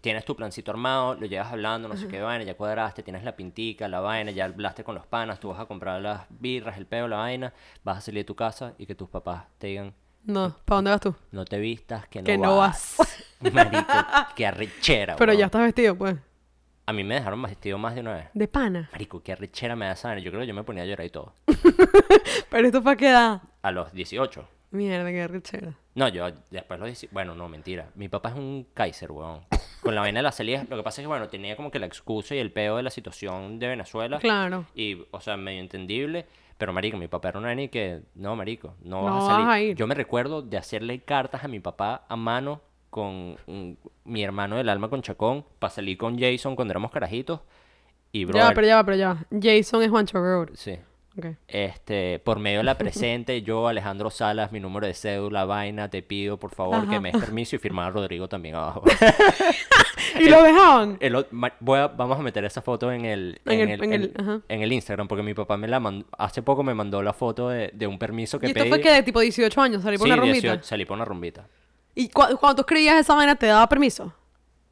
Tienes 0.00 0.24
tu 0.24 0.36
plancito 0.36 0.70
armado, 0.70 1.14
lo 1.14 1.26
llevas 1.26 1.50
hablando, 1.52 1.88
no 1.88 1.96
sé 1.96 2.06
qué 2.06 2.20
vaina, 2.20 2.44
ya 2.44 2.54
cuadraste, 2.54 3.02
tienes 3.02 3.24
la 3.24 3.34
pintica, 3.34 3.88
la 3.88 4.00
vaina, 4.00 4.30
ya 4.30 4.44
hablaste 4.44 4.84
con 4.84 4.94
los 4.94 5.06
panas, 5.06 5.40
tú 5.40 5.48
vas 5.48 5.58
a 5.60 5.64
comprar 5.66 6.00
las 6.02 6.22
birras, 6.28 6.76
el 6.76 6.86
peo, 6.86 7.08
la 7.08 7.16
vaina, 7.16 7.52
vas 7.82 7.98
a 7.98 8.00
salir 8.02 8.20
de 8.20 8.24
tu 8.24 8.34
casa 8.34 8.74
y 8.78 8.84
que 8.86 8.94
tus 8.94 9.08
papás 9.08 9.44
te 9.58 9.68
digan, 9.68 9.94
No, 10.24 10.56
¿para 10.64 10.76
dónde 10.76 10.90
vas 10.90 11.00
tú? 11.00 11.14
no 11.32 11.44
te 11.44 11.58
vistas, 11.58 12.06
que 12.08 12.20
no 12.20 12.26
Que 12.26 12.38
no 12.38 12.56
vas. 12.56 12.96
Marico, 13.52 13.94
qué 14.36 14.46
arrechera, 14.46 15.16
Pero 15.16 15.32
ya 15.32 15.46
estás 15.46 15.62
vestido, 15.62 15.96
pues. 15.96 16.16
A 16.86 16.92
mí 16.92 17.04
me 17.04 17.14
dejaron 17.14 17.40
vestido 17.42 17.78
más 17.78 17.94
de 17.94 18.00
una 18.00 18.14
vez. 18.14 18.28
De 18.34 18.48
pana. 18.48 18.88
Marico, 18.92 19.22
qué 19.22 19.32
arrechera 19.32 19.76
me 19.76 19.86
da 19.86 19.94
vaina. 19.94 20.20
Yo 20.20 20.30
creo 20.30 20.40
que 20.40 20.46
yo 20.48 20.54
me 20.54 20.64
ponía 20.64 20.82
a 20.82 20.86
llorar 20.86 21.06
y 21.06 21.10
todo. 21.10 21.32
Pero 22.50 22.66
esto 22.66 22.82
para 22.82 22.96
qué 22.96 23.10
edad. 23.10 23.42
A 23.62 23.70
los 23.70 23.92
18. 23.92 24.48
Mierda, 24.72 25.08
qué 25.10 25.28
rechera. 25.28 25.74
No, 25.94 26.08
yo 26.08 26.28
después 26.50 26.80
los 26.80 26.88
18... 26.88 27.12
Bueno, 27.12 27.34
no, 27.34 27.48
mentira. 27.48 27.90
Mi 27.94 28.08
papá 28.08 28.30
es 28.30 28.34
un 28.34 28.66
Kaiser, 28.74 29.12
weón. 29.12 29.40
Con 29.82 29.94
la 29.94 30.00
vaina 30.00 30.18
de 30.18 30.24
las 30.24 30.36
salidas, 30.36 30.68
lo 30.68 30.76
que 30.76 30.82
pasa 30.82 31.00
es 31.00 31.04
que, 31.04 31.08
bueno, 31.08 31.28
tenía 31.28 31.56
como 31.56 31.70
que 31.70 31.78
la 31.78 31.86
excusa 31.86 32.34
y 32.34 32.38
el 32.38 32.52
peo 32.52 32.76
de 32.76 32.82
la 32.82 32.90
situación 32.90 33.58
de 33.58 33.68
Venezuela. 33.68 34.18
Claro. 34.18 34.66
Y, 34.74 35.06
o 35.10 35.20
sea, 35.20 35.36
medio 35.36 35.60
entendible. 35.60 36.26
Pero, 36.60 36.74
marico, 36.74 36.98
mi 36.98 37.08
papá 37.08 37.30
era 37.30 37.38
una 37.38 37.54
ni 37.54 37.68
que... 37.68 38.02
No, 38.14 38.36
marico, 38.36 38.74
no, 38.82 38.98
No 39.00 39.04
vas 39.06 39.12
a 39.14 39.16
vas 39.16 39.26
salir. 39.28 39.48
a 39.48 39.60
ir. 39.62 39.76
Yo 39.76 39.86
me 39.86 39.94
recuerdo 39.94 40.42
de 40.42 40.58
hacerle 40.58 41.00
cartas 41.00 41.42
a 41.42 41.48
mi 41.48 41.58
papá 41.58 42.04
a 42.06 42.16
mano 42.16 42.60
con 42.90 43.36
un- 43.46 43.78
mi 44.04 44.22
hermano 44.22 44.56
del 44.56 44.68
alma 44.68 44.90
con 44.90 45.00
Chacón 45.00 45.44
para 45.58 45.72
salir 45.72 45.96
con 45.96 46.18
Jason 46.18 46.54
cuando 46.56 46.72
éramos 46.72 46.90
carajitos. 46.90 47.40
Y, 48.12 48.26
bro, 48.26 48.38
Ya 48.38 48.52
pero 48.52 48.66
ya 48.66 48.76
va, 48.76 48.84
pero 48.84 48.96
ya 48.98 49.08
va. 49.14 49.24
Jason 49.40 49.82
es 49.82 49.88
Juancho 49.88 50.18
Road. 50.18 50.50
Sí. 50.54 50.76
Este, 51.48 52.18
por 52.20 52.38
medio 52.38 52.58
de 52.58 52.64
la 52.64 52.78
presente, 52.78 53.42
yo, 53.42 53.66
Alejandro 53.68 54.10
Salas, 54.10 54.52
mi 54.52 54.60
número 54.60 54.86
de 54.86 54.94
cédula, 54.94 55.44
vaina, 55.44 55.90
te 55.90 56.02
pido 56.02 56.38
por 56.38 56.54
favor 56.54 56.88
que 56.88 57.00
me 57.00 57.10
des 57.12 57.20
permiso 57.20 57.56
y 57.56 57.58
firmar 57.58 57.88
a 57.88 57.90
Rodrigo 57.90 58.28
también 58.28 58.54
abajo. 58.54 58.82
¿Y 60.20 60.28
lo 60.28 60.42
dejaban? 60.42 60.96
El 61.00 61.16
o- 61.16 61.26
ma- 61.30 61.52
voy 61.60 61.78
a- 61.78 61.88
vamos 61.88 62.18
a 62.18 62.22
meter 62.22 62.44
esa 62.44 62.62
foto 62.62 62.90
en 62.92 63.04
el, 63.04 63.40
En 63.44 63.60
en 63.60 63.68
el- 63.70 63.84
en 63.84 63.92
el- 63.92 64.42
en- 64.48 64.72
Instagram, 64.72 65.08
porque 65.08 65.22
mi 65.22 65.34
papá 65.34 65.56
me 65.56 65.68
la 65.68 65.80
mandó, 65.80 66.06
hace 66.16 66.42
poco 66.42 66.62
me 66.62 66.74
mandó 66.74 67.02
la 67.02 67.12
foto 67.12 67.48
de, 67.48 67.70
de 67.74 67.86
un 67.86 67.98
permiso 67.98 68.38
que 68.38 68.46
¿Y 68.46 68.50
esto 68.50 68.60
pedí. 68.60 68.68
fue 68.68 68.80
que 68.80 68.92
de 68.92 69.02
tipo 69.02 69.20
18 69.20 69.60
años? 69.60 69.82
¿Salí 69.82 69.98
por 69.98 70.06
Sí, 70.06 70.12
una 70.12 70.20
rumbita? 70.22 70.40
18, 70.48 70.62
salí 70.64 70.84
por 70.84 70.96
una 70.96 71.04
rumbita. 71.04 71.46
¿Y 71.94 72.08
cu- 72.08 72.36
cuando 72.38 72.54
tú 72.56 72.60
escribías 72.62 72.96
esa 72.98 73.14
vaina 73.14 73.34
te 73.36 73.46
daba 73.46 73.68
permiso? 73.68 74.12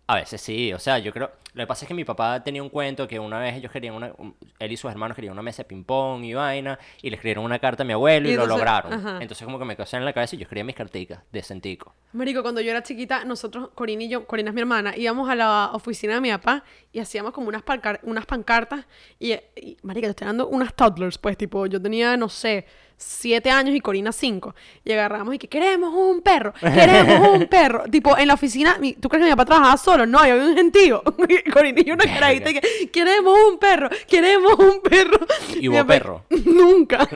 A 0.06 0.14
veces 0.16 0.40
sí, 0.40 0.72
o 0.72 0.78
sea, 0.78 0.98
yo 0.98 1.12
creo... 1.12 1.30
Lo 1.58 1.64
que 1.64 1.66
pasa 1.66 1.84
es 1.84 1.88
que 1.88 1.94
mi 1.94 2.04
papá 2.04 2.42
tenía 2.42 2.62
un 2.62 2.68
cuento 2.68 3.08
que 3.08 3.18
una 3.18 3.38
vez 3.40 3.56
ellos 3.56 3.72
querían 3.72 3.94
una... 3.94 4.12
un- 4.16 4.34
Él 4.60 4.72
y 4.72 4.76
sus 4.76 4.90
hermanos 4.90 5.14
querían 5.16 5.32
una 5.32 5.42
mesa 5.42 5.64
de 5.64 5.68
ping-pong 5.68 6.22
y 6.24 6.32
vaina, 6.34 6.78
y 7.02 7.10
le 7.10 7.16
escribieron 7.16 7.44
una 7.44 7.58
carta 7.58 7.82
a 7.82 7.86
mi 7.86 7.92
abuelo 7.92 8.28
y, 8.28 8.32
Y 8.32 8.36
lo 8.36 8.46
lograron. 8.46 8.92
ajá. 8.92 9.18
Entonces 9.20 9.44
como 9.44 9.58
que 9.58 9.64
me 9.64 9.76
quedé 9.76 9.84
en 9.96 10.04
la 10.04 10.12
cabeza 10.12 10.36
y 10.36 10.38
yo 10.38 10.44
escribía 10.44 10.64
mis 10.64 10.76
carticas 10.76 11.20
de 11.32 11.42
centico. 11.42 11.94
Marico, 12.12 12.42
cuando 12.42 12.60
yo 12.60 12.70
era 12.70 12.82
chiquita, 12.82 13.24
nosotros, 13.24 13.70
Corina 13.74 14.04
y 14.04 14.08
yo, 14.08 14.24
Corina 14.26 14.50
es 14.50 14.54
mi 14.54 14.60
hermana, 14.60 14.96
íbamos 14.96 15.28
a 15.28 15.34
la 15.34 15.70
oficina 15.72 16.14
de 16.14 16.20
mi 16.20 16.30
papá 16.30 16.62
y 16.92 17.00
hacíamos 17.00 17.32
como 17.32 17.48
unas, 17.48 17.62
pancar- 17.64 18.00
unas 18.04 18.24
pancartas 18.24 18.86
y, 19.18 19.32
y, 19.56 19.76
marica, 19.82 20.06
te 20.06 20.10
estoy 20.10 20.26
dando 20.28 20.46
unas 20.48 20.72
toddlers, 20.74 21.18
pues, 21.18 21.36
tipo, 21.36 21.66
yo 21.66 21.82
tenía, 21.82 22.16
no 22.16 22.28
sé, 22.28 22.66
siete 22.98 23.50
años 23.50 23.74
y 23.74 23.80
Corina 23.80 24.12
cinco. 24.12 24.54
Y 24.84 24.92
agarramos 24.92 25.34
y 25.34 25.38
que 25.38 25.48
queremos 25.48 25.94
un 25.94 26.20
perro, 26.20 26.52
queremos 26.60 27.28
un 27.30 27.46
perro. 27.50 27.84
tipo, 27.90 28.18
en 28.18 28.28
la 28.28 28.34
oficina, 28.34 28.78
¿tú 29.00 29.08
crees 29.08 29.24
que 29.24 29.30
mi 29.30 29.36
papá 29.36 29.46
trabajaba 29.46 29.76
solo? 29.78 30.04
No, 30.06 30.18
había 30.18 30.34
un 30.34 30.54
gentío. 30.54 31.02
Corina 31.52 31.80
y 31.84 31.90
una 31.90 32.04
carajita 32.04 32.52
que 32.52 32.90
queremos 32.92 33.34
un 33.50 33.58
perro, 33.58 33.88
queremos 34.06 34.52
un 34.58 34.80
perro. 34.82 35.18
¿Y 35.58 35.68
hubo 35.68 35.86
perro? 35.86 36.24
Nunca. 36.44 37.08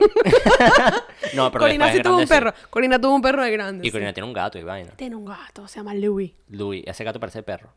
No, 1.33 1.51
pero 1.51 1.63
Corina 1.63 1.91
sí 1.91 2.01
tuvo 2.01 2.17
un 2.17 2.27
perro. 2.27 2.53
Corina 2.69 2.99
tuvo 2.99 3.15
un 3.15 3.21
perro 3.21 3.43
de 3.43 3.51
grande. 3.51 3.87
Y. 3.87 3.91
Corina 3.91 4.13
tiene 4.13 4.27
un 4.27 4.33
gato 4.33 4.57
y 4.57 4.63
vaina. 4.63 4.91
Tiene 4.95 5.15
un 5.15 5.25
gato, 5.25 5.67
se 5.67 5.77
llama 5.79 5.93
Louis. 5.93 6.31
Louis, 6.49 6.83
ese 6.87 7.03
gato 7.03 7.19
parece 7.19 7.43
perro. 7.43 7.69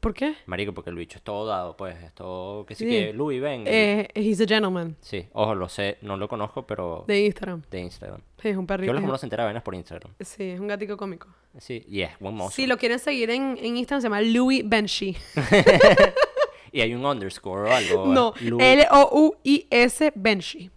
¿Por 0.00 0.14
qué? 0.14 0.34
Marico, 0.46 0.72
porque 0.72 0.90
el 0.90 0.96
bicho 0.96 1.18
es 1.18 1.24
todo 1.24 1.44
dado, 1.46 1.76
pues, 1.76 1.96
es 2.04 2.14
todo... 2.14 2.64
Que 2.66 2.74
sí, 2.76 2.84
Sí. 2.84 2.90
que 2.90 3.12
Louis, 3.12 3.40
ven. 3.40 3.64
Eh, 3.66 4.08
he's 4.14 4.40
a 4.40 4.46
gentleman. 4.46 4.96
Sí, 5.00 5.26
ojo, 5.32 5.54
lo 5.56 5.68
sé, 5.68 5.98
no 6.02 6.16
lo 6.16 6.28
conozco, 6.28 6.66
pero 6.66 7.04
de, 7.08 7.14
De 7.14 7.20
Instagram. 7.26 7.62
Instagram. 7.72 8.20
Sí, 8.40 8.48
es 8.50 8.56
un 8.56 8.62
Yo 8.62 8.66
perrito. 8.68 8.92
los 8.92 9.02
uno 9.02 9.18
se 9.18 9.26
entera 9.26 9.44
vainas 9.44 9.62
por 9.64 9.74
Instagram. 9.74 10.14
Sí, 10.20 10.44
es 10.50 10.60
un 10.60 10.68
gatico 10.68 10.96
cómico. 10.96 11.26
Sí, 11.58 11.84
y 11.88 12.02
es 12.02 12.10
buen 12.20 12.34
mozo. 12.36 12.54
Si 12.54 12.66
lo 12.68 12.76
quieren 12.76 13.00
seguir 13.00 13.30
en, 13.30 13.58
en 13.60 13.76
Instagram, 13.76 14.00
se 14.00 14.06
llama 14.06 14.20
Louis 14.22 14.62
Benchy. 14.64 15.16
Y 16.70 16.82
hay 16.82 16.94
un 16.94 17.04
underscore 17.04 17.70
o 17.70 17.74
algo. 17.74 18.06
no, 18.08 18.34
Louis 18.40 18.62
Benchy. 20.14 20.70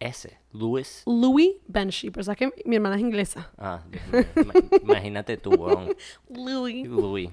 S. 0.00 0.38
Louis. 0.52 1.02
Louis 1.06 1.56
Benchy. 1.66 2.10
Pero 2.10 2.24
sabes 2.24 2.38
que 2.38 2.52
mi 2.64 2.76
hermana 2.76 2.96
es 2.96 3.00
inglesa. 3.02 3.50
Ah, 3.58 3.82
imagínate 4.82 5.36
tú, 5.36 5.50
weón. 5.50 5.94
Louis. 6.28 6.86
Louis. 6.86 7.30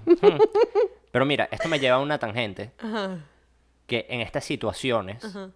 Pero 1.11 1.25
mira, 1.25 1.47
esto 1.51 1.67
me 1.69 1.79
lleva 1.79 1.97
a 1.97 1.99
una 1.99 2.17
tangente 2.17 2.71
Ajá. 2.79 3.19
que 3.85 4.05
en 4.09 4.21
estas 4.21 4.43
situaciones 4.45 5.23
Ajá. 5.23 5.51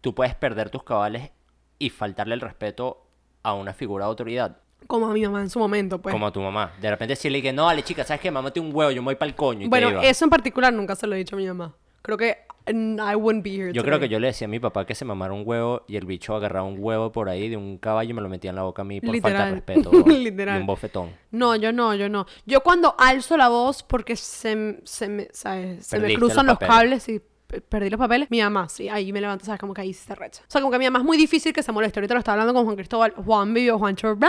tú 0.00 0.14
puedes 0.14 0.34
perder 0.34 0.70
tus 0.70 0.82
cabales 0.84 1.30
y 1.78 1.90
faltarle 1.90 2.34
el 2.34 2.40
respeto 2.40 3.06
a 3.42 3.54
una 3.54 3.72
figura 3.72 4.04
de 4.04 4.10
autoridad, 4.10 4.58
Como 4.86 5.06
a 5.06 5.12
mi 5.14 5.22
mamá 5.22 5.40
en 5.40 5.48
su 5.50 5.58
momento, 5.58 6.00
pues. 6.00 6.12
como 6.12 6.26
a 6.26 6.32
tu 6.32 6.40
mamá. 6.40 6.72
De 6.80 6.90
repente 6.90 7.12
decirle 7.12 7.40
que 7.42 7.52
no, 7.52 7.64
dale 7.66 7.82
chica, 7.82 8.04
¿sabes 8.04 8.20
qué? 8.20 8.30
Mámate 8.30 8.60
un 8.60 8.74
huevo, 8.74 8.90
yo 8.90 9.00
me 9.02 9.06
voy 9.06 9.14
para 9.16 9.28
el 9.30 9.34
coño 9.34 9.60
y 9.60 9.64
te 9.64 9.68
bueno, 9.70 9.90
iba. 9.90 10.02
eso 10.04 10.24
en 10.24 10.30
particular 10.30 10.72
nunca 10.72 10.94
se 10.94 11.06
lo 11.06 11.14
he 11.14 11.18
dicho 11.18 11.34
a 11.36 11.38
mi 11.38 11.46
mamá. 11.46 11.74
Creo 12.02 12.16
que 12.18 12.38
I 12.66 13.14
wouldn't 13.16 13.42
be 13.42 13.50
here 13.56 13.72
Yo 13.72 13.82
creo 13.82 13.94
today. 13.96 14.08
que 14.08 14.12
yo 14.12 14.20
le 14.20 14.28
decía 14.28 14.46
a 14.46 14.48
mi 14.48 14.60
papá 14.60 14.86
que 14.86 14.94
se 14.94 15.04
mamara 15.04 15.32
un 15.32 15.42
huevo 15.44 15.82
y 15.88 15.96
el 15.96 16.04
bicho 16.06 16.34
agarraba 16.34 16.66
un 16.66 16.76
huevo 16.78 17.10
por 17.12 17.28
ahí 17.28 17.48
de 17.48 17.56
un 17.56 17.78
caballo 17.78 18.10
y 18.10 18.14
me 18.14 18.20
lo 18.22 18.28
metía 18.28 18.50
en 18.50 18.56
la 18.56 18.62
boca 18.62 18.82
a 18.82 18.84
mí 18.84 19.00
por 19.00 19.18
falta 19.20 19.46
de 19.46 19.52
Literal. 19.54 19.54
respeto. 19.54 19.90
Literal. 20.08 20.58
Y 20.58 20.60
un 20.60 20.66
bofetón. 20.66 21.10
No, 21.30 21.56
yo 21.56 21.72
no, 21.72 21.94
yo 21.94 22.08
no. 22.08 22.26
Yo 22.46 22.62
cuando 22.62 22.94
alzo 22.98 23.36
la 23.36 23.48
voz 23.48 23.82
porque 23.82 24.16
se, 24.16 24.80
se 24.84 25.08
me, 25.08 25.28
¿sabes? 25.32 25.86
Se 25.86 25.98
me 25.98 26.14
cruzan 26.14 26.46
los 26.46 26.58
los 26.60 26.68
cables 26.68 27.08
y 27.08 27.20
perdí 27.68 27.90
los 27.90 27.98
papeles, 27.98 28.30
mi 28.30 28.40
mamá, 28.40 28.68
sí, 28.68 28.88
ahí 28.88 29.12
me 29.12 29.20
levanta, 29.20 29.44
¿sabes? 29.44 29.60
Como 29.60 29.74
que 29.74 29.80
ahí 29.80 29.92
se 29.92 30.14
recha. 30.14 30.42
O 30.42 30.50
sea, 30.50 30.60
como 30.60 30.70
que 30.70 30.78
mi 30.78 30.84
mamá 30.84 31.00
es 31.00 31.04
muy 31.04 31.16
difícil 31.16 31.52
que 31.52 31.64
se 31.64 31.72
moleste. 31.72 31.98
Ahorita 31.98 32.14
lo 32.14 32.18
estaba 32.20 32.34
hablando 32.34 32.54
con 32.54 32.64
Juan 32.64 32.76
Cristóbal. 32.76 33.12
Juan 33.16 33.52
vivió, 33.52 33.76
Juan 33.78 33.96
Brown, 34.00 34.20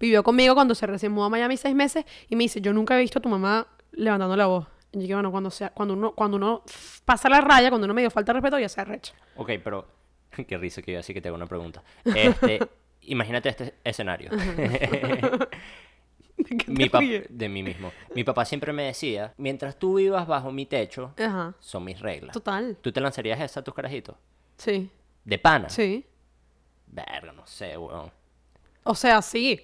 vivió 0.00 0.24
conmigo 0.24 0.54
cuando 0.56 0.74
se 0.74 0.84
recién 0.86 1.12
mudó 1.12 1.26
a 1.26 1.30
Miami 1.30 1.56
seis 1.56 1.74
meses 1.76 2.04
y 2.28 2.34
me 2.34 2.42
dice, 2.44 2.60
yo 2.60 2.72
nunca 2.72 2.96
he 2.96 3.00
visto 3.00 3.20
a 3.20 3.22
tu 3.22 3.28
mamá 3.28 3.68
levantando 3.92 4.36
la 4.36 4.46
voz. 4.46 4.66
Y 4.92 4.96
yo 4.96 5.02
dije, 5.02 5.14
bueno, 5.14 5.30
cuando, 5.30 5.50
sea, 5.50 5.70
cuando, 5.70 5.94
uno, 5.94 6.12
cuando 6.12 6.36
uno 6.36 6.62
pasa 7.04 7.28
la 7.28 7.40
raya, 7.40 7.68
cuando 7.68 7.84
uno 7.84 7.94
me 7.94 8.00
dio 8.00 8.10
falta 8.10 8.32
de 8.32 8.40
respeto, 8.40 8.58
ya 8.58 8.68
se 8.68 8.84
recha. 8.84 9.14
Ok, 9.36 9.50
pero 9.62 9.86
qué 10.46 10.58
risa 10.58 10.82
que 10.82 10.92
yo 10.92 11.00
así 11.00 11.12
que 11.12 11.20
te 11.20 11.28
hago 11.28 11.36
una 11.36 11.46
pregunta. 11.46 11.82
Este, 12.04 12.60
imagínate 13.02 13.48
este 13.50 13.74
escenario. 13.84 14.30
¿De 16.38 16.56
qué 16.56 16.70
mi 16.70 16.88
de 17.28 17.48
mí 17.48 17.62
mismo. 17.64 17.90
Mi 18.14 18.22
papá 18.22 18.44
siempre 18.44 18.72
me 18.72 18.84
decía, 18.84 19.34
mientras 19.38 19.76
tú 19.76 19.96
vivas 19.96 20.26
bajo 20.26 20.52
mi 20.52 20.66
techo, 20.66 21.12
Ajá, 21.18 21.54
son 21.58 21.84
mis 21.84 21.98
reglas. 22.00 22.32
total. 22.32 22.76
¿Tú 22.80 22.92
te 22.92 23.00
lanzarías 23.00 23.40
esa 23.40 23.60
a 23.60 23.64
tus 23.64 23.74
carajitos? 23.74 24.16
Sí, 24.56 24.88
¿De 25.24 25.38
pana? 25.38 25.68
sí. 25.68 26.06
Verga, 26.86 27.32
no 27.32 27.46
sé, 27.46 27.76
weón. 27.76 28.10
O 28.84 28.94
sea, 28.94 29.20
sí. 29.20 29.60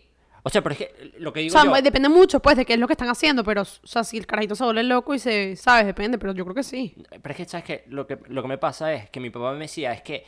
O 0.47 0.51
sea, 0.51 0.63
pero 0.63 0.75
es 0.75 0.79
que 0.79 1.13
lo 1.19 1.33
que 1.33 1.41
O 1.41 1.43
digo 1.43 1.59
sea, 1.59 1.65
yo... 1.65 1.83
depende 1.83 2.11
mucho, 2.11 2.39
pues, 2.41 2.57
de 2.57 2.67
qué 2.67 2.75
es 2.75 2.79
lo 2.79 2.87
que 2.87 2.93
están 2.93 3.09
haciendo, 3.09 3.43
pero, 3.43 3.63
o 3.63 3.65
sea, 3.65 4.05
si 4.05 4.19
el 4.19 4.27
carajito 4.27 4.55
se 4.55 4.63
vuelve 4.63 4.83
loco 4.83 5.15
y 5.15 5.19
se, 5.19 5.57
¿sabes? 5.57 5.87
Depende, 5.87 6.19
pero 6.19 6.35
yo 6.35 6.45
creo 6.45 6.55
que 6.55 6.63
sí. 6.63 6.95
Pero 7.11 7.31
es 7.31 7.37
que, 7.37 7.45
¿sabes 7.47 7.65
qué? 7.65 7.85
Lo 7.89 8.07
que, 8.07 8.19
lo 8.29 8.43
que 8.43 8.49
me 8.49 8.59
pasa 8.59 8.93
es 8.93 9.09
que 9.09 9.21
mi 9.21 9.31
papá 9.31 9.53
me 9.55 9.61
decía 9.61 9.93
es 9.95 10.03
que 10.03 10.23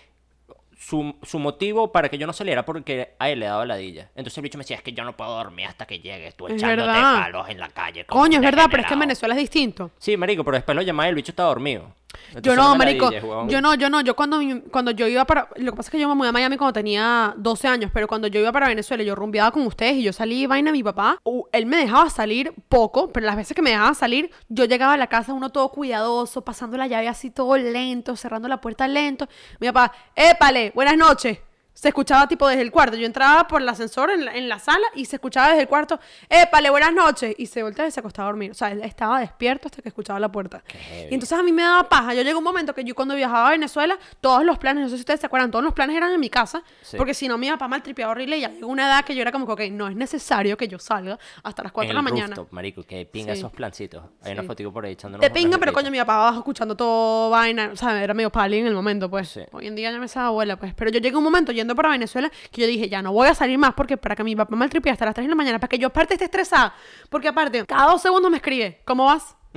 su, 0.79 1.15
su 1.23 1.39
motivo 1.39 1.91
para 1.91 2.09
que 2.09 2.19
yo 2.19 2.27
no 2.27 2.33
saliera 2.33 2.65
porque 2.65 3.15
a 3.19 3.31
él 3.31 3.41
le 3.41 3.47
daba 3.47 3.65
ladilla. 3.65 4.11
Entonces 4.15 4.37
el 4.39 4.43
bicho 4.43 4.59
me 4.59 4.65
decía, 4.65 4.77
es 4.77 4.83
que 4.83 4.93
yo 4.93 5.05
no 5.05 5.17
puedo 5.17 5.31
dormir 5.37 5.67
hasta 5.67 5.87
que 5.87 6.01
llegues 6.01 6.35
tú 6.37 6.47
Es 6.49 6.55
echándote 6.55 6.89
verdad. 6.89 7.23
palos 7.23 7.49
en 7.49 7.59
la 7.59 7.69
calle. 7.69 8.05
Coño, 8.07 8.37
es 8.37 8.43
verdad, 8.45 8.67
pero 8.71 8.83
es 8.83 8.87
que 8.89 8.95
en 8.95 8.99
degenerado". 9.01 9.01
Venezuela 9.01 9.35
es 9.35 9.41
distinto. 9.41 9.91
Sí, 9.99 10.17
marico, 10.17 10.45
pero 10.45 10.57
después 10.57 10.75
lo 10.77 10.83
llamaba 10.83 11.07
y 11.07 11.11
el 11.11 11.15
bicho 11.17 11.33
estaba 11.33 11.49
dormido. 11.49 11.95
Yo 12.41 12.57
no, 12.57 12.75
marico. 12.77 13.11
Yo 13.49 13.61
no, 13.61 13.75
yo 13.75 13.91
no. 13.91 14.01
Yo 14.01 14.17
cuando, 14.17 14.41
cuando 14.71 14.91
yo 14.91 15.07
iba 15.07 15.25
para... 15.27 15.49
Lo 15.57 15.73
que 15.73 15.77
pasa 15.77 15.89
es 15.89 15.91
que 15.91 15.99
yo 16.01 16.09
me 16.09 16.15
mudé 16.15 16.31
a 16.31 16.33
Miami 16.33 16.57
cuando 16.57 16.73
tenía 16.73 17.35
12 17.37 17.69
años, 17.69 17.91
pero 17.93 18.09
cuando 18.09 18.27
yo 18.29 18.41
iba 18.41 18.51
para 18.53 18.69
Venezuela, 18.69 19.03
yo 19.03 19.15
rumbeaba 19.15 19.51
con 19.51 19.67
ustedes 19.67 19.97
y 19.97 20.03
yo 20.03 20.13
salí 20.15 20.47
vaina 20.47 20.71
a 20.71 20.73
mi 20.73 20.83
papá. 20.83 21.19
uh, 21.25 21.43
él 21.53 21.67
me 21.67 21.77
dejaba 21.77 22.09
salir 22.09 22.55
poco, 22.71 23.13
pero 23.13 23.27
las 23.27 23.37
veces 23.37 23.55
que 23.55 23.61
me 23.61 23.71
dejaba 23.71 23.93
salir, 23.93 24.31
yo 24.49 24.65
llegaba 24.65 24.95
a 24.95 24.97
la 24.97 25.09
casa 25.09 25.35
uno 25.35 25.51
todo 25.51 25.69
cuidadoso, 25.71 26.43
pasando 26.43 26.79
la 26.79 26.87
llave 26.87 27.07
así 27.09 27.31
todo 27.31 27.55
lento, 27.59 28.17
cerrando 28.17 28.49
la 28.49 28.63
puerta 28.63 28.89
lento. 28.89 29.29
Mi 29.61 29.67
papá, 29.67 29.93
épale, 30.15 30.66
buenas 30.75 30.97
noches. 30.97 31.39
Se 31.77 31.89
escuchaba 31.89 32.27
tipo 32.27 32.49
desde 32.49 32.63
el 32.63 32.71
cuarto. 32.73 32.97
Yo 32.97 33.05
entraba 33.05 33.47
por 33.47 33.61
el 33.61 33.69
ascensor 33.69 34.09
en 34.11 34.25
la, 34.25 34.35
en 34.35 34.49
la 34.49 34.59
sala 34.59 34.87
y 34.95 35.05
se 35.05 35.17
escuchaba 35.17 35.49
desde 35.49 35.61
el 35.63 35.69
cuarto, 35.69 36.01
¡Épale, 36.31 36.71
buenas 36.71 36.91
noches! 36.95 37.35
Y 37.37 37.45
se 37.47 37.63
volteaba 37.63 37.87
y 37.87 37.91
se 37.91 38.01
acostaba 38.01 38.29
a 38.29 38.33
dormir. 38.33 38.51
O 38.51 38.55
sea, 38.55 38.71
él 38.73 38.81
estaba 38.83 39.21
despierto 39.21 39.69
hasta 39.69 39.83
que 39.83 39.91
escuchaba 39.91 40.19
la 40.19 40.33
puerta. 40.33 40.63
heavy. 40.67 41.09
Y 41.11 41.15
entonces 41.15 41.39
a 41.39 41.43
mí 41.43 41.53
me 41.53 41.63
daba 41.63 41.87
paja. 41.87 42.15
Yo 42.15 42.23
llegó 42.23 42.39
un 42.39 42.45
momento 42.45 42.75
que 42.75 42.83
yo 42.83 42.95
cuando 42.95 43.15
viajaba 43.15 43.49
a 43.49 43.51
Venezuela, 43.51 43.99
todos 44.23 44.43
los 44.43 44.57
planes, 44.57 44.85
no 44.85 44.89
sé 44.89 44.97
si 44.97 45.01
ustedes 45.01 45.21
se 45.21 45.27
acuerdan, 45.27 45.51
todos 45.51 45.63
los 45.67 45.75
planes 45.75 45.95
eran 45.99 46.13
en 46.13 46.19
mi 46.19 46.31
casa. 46.31 46.63
Sí. 46.81 46.97
Porque 46.97 47.13
si 47.13 47.29
no, 47.29 47.37
mi 47.37 47.51
papá 47.51 47.69
maltripeaba 47.69 48.13
horrible 48.13 48.39
y 48.39 48.41
ya 48.41 48.49
llegó 48.49 48.69
una 48.69 48.87
edad 48.87 49.05
que 49.05 49.15
yo 49.15 49.21
era 49.21 49.31
como 49.31 49.45
que, 49.47 49.53
ok, 49.53 49.71
no 49.73 49.87
es 49.89 49.97
necesario 49.97 50.57
que 50.57 50.69
yo 50.69 50.79
salga 50.79 51.19
hasta 51.43 51.63
las 51.63 51.73
4 51.73 51.85
en 51.85 51.89
de 51.91 51.95
la 51.95 52.01
mañana. 52.03 52.37
rooftop, 52.37 52.53
marico, 52.55 52.83
que 52.85 53.05
pinga 53.05 53.35
Sí. 53.35 53.41
esos 53.41 53.53
plancitos. 53.53 54.03
Hay 54.23 54.33
una 54.33 54.43
Sí. 54.43 54.49
fotico 54.49 54.73
por 54.73 54.87
ahí 54.87 54.93
echándonos 54.93 55.21
Te 55.21 55.31
pinga, 55.31 55.59
pero 55.59 55.75
coño, 55.75 55.91
mi 55.91 55.99
papá 55.99 56.15
abajo 56.17 56.39
escuchando 56.39 56.75
todo 56.75 57.29
vaina. 57.29 57.69
O 57.71 57.77
sea, 57.77 58.03
era 58.03 58.15
medio 58.15 58.31
pali 58.33 58.61
en 58.61 58.67
el 58.67 58.75
momento, 58.75 59.11
pues. 59.11 59.39
Hoy 59.53 59.67
en 59.67 59.77
día 59.77 59.91
ya 59.93 59.99
me 59.99 60.09
sabe 60.09 60.29
abuela, 60.29 60.57
pues. 60.57 60.73
Pero 60.75 60.91
yo 60.91 61.01
llegué 61.01 61.15
a 61.15 61.19
un 61.19 61.25
momento 61.25 61.53
yendo 61.67 61.75
para 61.75 61.89
Venezuela 61.91 62.31
que 62.51 62.61
yo 62.63 62.67
dije, 62.67 62.89
ya 62.89 63.03
no 63.03 63.13
voy 63.13 63.29
a 63.29 63.35
salir 63.35 63.59
más 63.59 63.75
porque 63.75 63.97
para 63.97 64.15
que 64.15 64.23
mi 64.25 64.37
papá 64.37 64.55
maltripee 64.57 64.93
hasta 64.93 65.05
las 65.05 65.15
3 65.15 65.25
de 65.27 65.29
la 65.31 65.35
mañana, 65.35 65.59
para 65.59 65.69
que 65.69 65.79
yo 65.79 65.89
aparte 65.89 66.15
esté 66.15 66.25
estresada. 66.27 66.75
Porque 67.11 67.29
aparte, 67.29 67.67
cada 67.67 67.91
dos 67.91 68.01
segundos 68.03 68.31
me 68.31 68.37
escribe, 68.39 68.81
¿cómo 68.85 69.07
vas? 69.07 69.37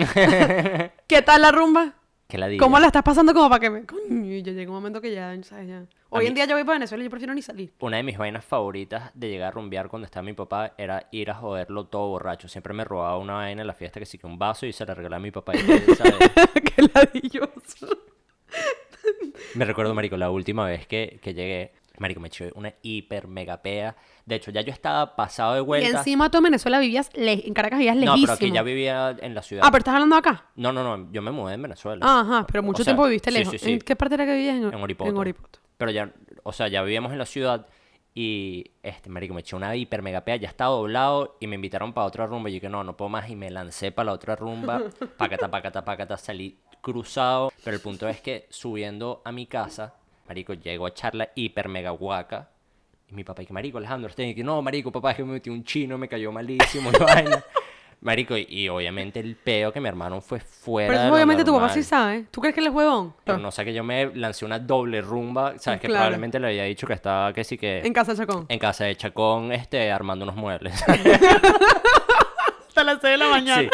¿Qué 1.07 1.21
tal 1.23 1.41
la 1.41 1.51
rumba? 1.51 1.93
Que 2.27 2.37
la 2.37 2.47
diga. 2.47 2.63
¿Cómo 2.63 2.77
la 2.79 2.87
estás 2.87 3.01
pasando 3.01 3.33
como 3.33 3.49
para 3.49 3.59
que 3.59 3.69
me... 3.71 3.85
Coño, 3.85 4.33
y 4.35 4.43
yo 4.43 4.51
llegué 4.51 4.65
a 4.65 4.69
un 4.69 4.75
momento 4.75 5.01
que 5.01 5.11
ya, 5.11 5.35
¿sabes? 5.43 5.67
Ya. 5.67 5.85
Hoy 6.09 6.21
mí- 6.21 6.27
en 6.27 6.33
día 6.35 6.45
yo 6.45 6.55
voy 6.55 6.63
para 6.63 6.75
Venezuela 6.77 7.03
y 7.03 7.05
yo 7.07 7.09
prefiero 7.09 7.33
ni 7.33 7.41
salir. 7.41 7.73
Una 7.79 7.97
de 7.97 8.03
mis 8.03 8.17
vainas 8.19 8.45
favoritas 8.45 9.09
de 9.15 9.29
llegar 9.29 9.47
a 9.47 9.51
rumbear 9.51 9.89
cuando 9.89 10.05
estaba 10.05 10.23
mi 10.23 10.33
papá 10.33 10.73
era 10.77 11.07
ir 11.11 11.31
a 11.31 11.35
joderlo 11.35 11.85
todo 11.85 12.07
borracho. 12.09 12.47
Siempre 12.47 12.73
me 12.73 12.83
robaba 12.83 13.17
una 13.17 13.33
vaina 13.33 13.61
en 13.61 13.67
la 13.67 13.73
fiesta 13.73 13.99
que 13.99 14.05
sí 14.05 14.19
que 14.19 14.27
un 14.27 14.37
vaso 14.37 14.67
y 14.67 14.73
se 14.73 14.85
la 14.85 14.93
regalaba 14.93 15.17
a 15.17 15.23
mi 15.23 15.31
papá. 15.31 15.53
Y, 15.55 15.59
¿sabes? 15.95 16.15
Qué 16.75 16.83
ladilloso. 16.93 17.87
Me 19.55 19.65
recuerdo, 19.65 19.95
marico, 19.95 20.15
la 20.15 20.29
última 20.29 20.65
vez 20.65 20.85
que, 20.85 21.19
que 21.23 21.33
llegué, 21.33 21.71
marico, 21.99 22.19
me 22.19 22.27
eché 22.29 22.51
una 22.55 22.73
hiper 22.81 23.27
mega 23.27 23.61
pea. 23.61 23.95
De 24.25 24.35
hecho, 24.35 24.51
ya 24.51 24.61
yo 24.61 24.71
estaba 24.71 25.15
pasado 25.15 25.53
de 25.53 25.59
Y 25.61 25.63
vuelta. 25.63 25.97
encima 25.99 26.29
tú 26.31 26.37
en 26.37 26.45
Venezuela 26.45 26.79
vivías, 26.79 27.09
le- 27.15 27.45
en 27.47 27.53
Caracas 27.53 27.79
vivías 27.79 27.95
no, 27.95 28.01
lejísimo. 28.01 28.25
pero 28.25 28.33
aquí 28.35 28.51
ya 28.51 28.63
vivía 28.63 29.15
en 29.21 29.35
la 29.35 29.41
ciudad. 29.41 29.63
Ah, 29.65 29.69
pero 29.71 29.79
estás 29.79 29.93
hablando 29.95 30.15
acá. 30.15 30.45
No, 30.55 30.71
no, 30.71 30.83
no, 30.97 31.11
yo 31.11 31.21
me 31.21 31.31
mudé 31.31 31.53
en 31.55 31.61
Venezuela. 31.61 32.05
Ajá, 32.05 32.45
pero 32.47 32.63
mucho 32.63 32.81
O 32.81 32.85
sea, 32.85 32.93
tiempo 32.93 33.05
viviste 33.05 33.31
sí, 33.31 33.37
lejos. 33.37 33.51
sí, 33.53 33.57
sí. 33.59 33.71
¿En 33.73 33.79
qué 33.79 33.95
parte 33.95 34.15
era 34.15 34.25
que 34.25 34.33
vivías? 34.33 34.55
En, 34.57 34.63
En 34.73 34.75
Oripoto. 34.75 35.09
En 35.11 35.17
Oripoto. 35.17 35.59
Pero 35.77 35.91
ya, 35.91 36.11
o 36.43 36.51
sea, 36.51 36.67
ya 36.67 36.81
vivíamos 36.83 37.11
en 37.11 37.17
la 37.19 37.25
ciudad 37.25 37.67
y, 38.13 38.71
este, 38.83 39.09
marico, 39.09 39.33
me 39.33 39.41
eché 39.41 39.55
una 39.55 39.75
hiper 39.75 40.01
mega 40.01 40.25
pea, 40.25 40.35
ya 40.35 40.47
estaba 40.49 40.71
doblado 40.75 41.37
y 41.39 41.47
me 41.47 41.55
invitaron 41.55 41.93
para 41.93 42.07
otra 42.07 42.25
rumba 42.25 42.49
y 42.49 42.53
yo 42.53 42.55
dije, 42.55 42.69
no, 42.69 42.83
no 42.83 42.97
puedo 42.97 43.07
más 43.09 43.29
y 43.29 43.35
me 43.35 43.49
lancé 43.51 43.91
para 43.91 44.07
la 44.07 44.13
otra 44.13 44.35
rumba, 44.35 44.81
pacata, 45.17 45.49
pacata, 45.49 45.85
pacata, 45.85 46.17
salí 46.17 46.59
cruzado, 46.81 47.51
pero 47.63 47.75
el 47.75 47.81
punto 47.81 48.07
es 48.07 48.19
que 48.21 48.47
subiendo 48.49 49.21
a 49.25 49.31
mi 49.31 49.45
casa, 49.45 49.93
marico, 50.29 50.53
llego 50.53 50.85
a 50.85 50.89
echar 50.89 51.15
la 51.15 51.29
hiper 51.35 51.67
mega 51.67 51.89
guaca 51.89 52.47
y 53.09 53.15
mi 53.15 53.23
papá, 53.23 53.41
y 53.41 53.47
que 53.47 53.53
marico, 53.53 53.79
Alejandro, 53.79 54.07
usted, 54.07 54.35
que 54.35 54.43
no, 54.43 54.61
marico, 54.61 54.91
papá, 54.91 55.11
es 55.11 55.17
que 55.17 55.23
me 55.23 55.33
metí 55.33 55.49
un 55.49 55.63
chino, 55.63 55.97
me 55.97 56.07
cayó 56.07 56.31
malísimo, 56.31 56.91
y 56.93 57.03
vaina. 57.03 57.43
Marico, 58.01 58.37
y, 58.37 58.45
y 58.47 58.69
obviamente 58.69 59.19
el 59.19 59.35
peo 59.35 59.73
que 59.73 59.81
mi 59.81 59.89
hermano 59.89 60.21
fue 60.21 60.39
fuera 60.39 60.87
Pero 60.87 60.99
de 60.99 61.05
eso 61.05 61.09
lo 61.09 61.15
obviamente 61.15 61.43
tu 61.43 61.53
papá 61.53 61.69
sí 61.69 61.83
sabe. 61.83 62.27
¿Tú 62.31 62.39
crees 62.39 62.53
que 62.53 62.61
él 62.61 62.67
es 62.67 62.73
huevón? 62.73 63.13
Pero 63.25 63.39
no 63.39 63.51
sé 63.51 63.65
que 63.65 63.73
yo 63.73 63.83
me 63.83 64.15
lancé 64.15 64.45
una 64.45 64.57
doble 64.57 65.01
rumba, 65.01 65.57
¿sabes? 65.57 65.81
Que 65.81 65.89
probablemente 65.89 66.39
le 66.39 66.47
había 66.47 66.63
dicho 66.63 66.87
que 66.87 66.93
estaba, 66.93 67.33
que 67.33 67.43
sí 67.43 67.57
que... 67.57 67.79
En 67.79 67.91
casa 67.91 68.13
de 68.13 68.19
Chacón. 68.19 68.45
En 68.47 68.59
casa 68.59 68.85
de 68.85 68.95
Chacón, 68.95 69.51
este, 69.51 69.91
armando 69.91 70.23
unos 70.23 70.37
muebles. 70.37 70.81
Hasta 72.79 72.93
las 72.93 73.01
6 73.01 73.11
de 73.11 73.17
la 73.17 73.29
mañana. 73.29 73.61
sí. 73.61 73.69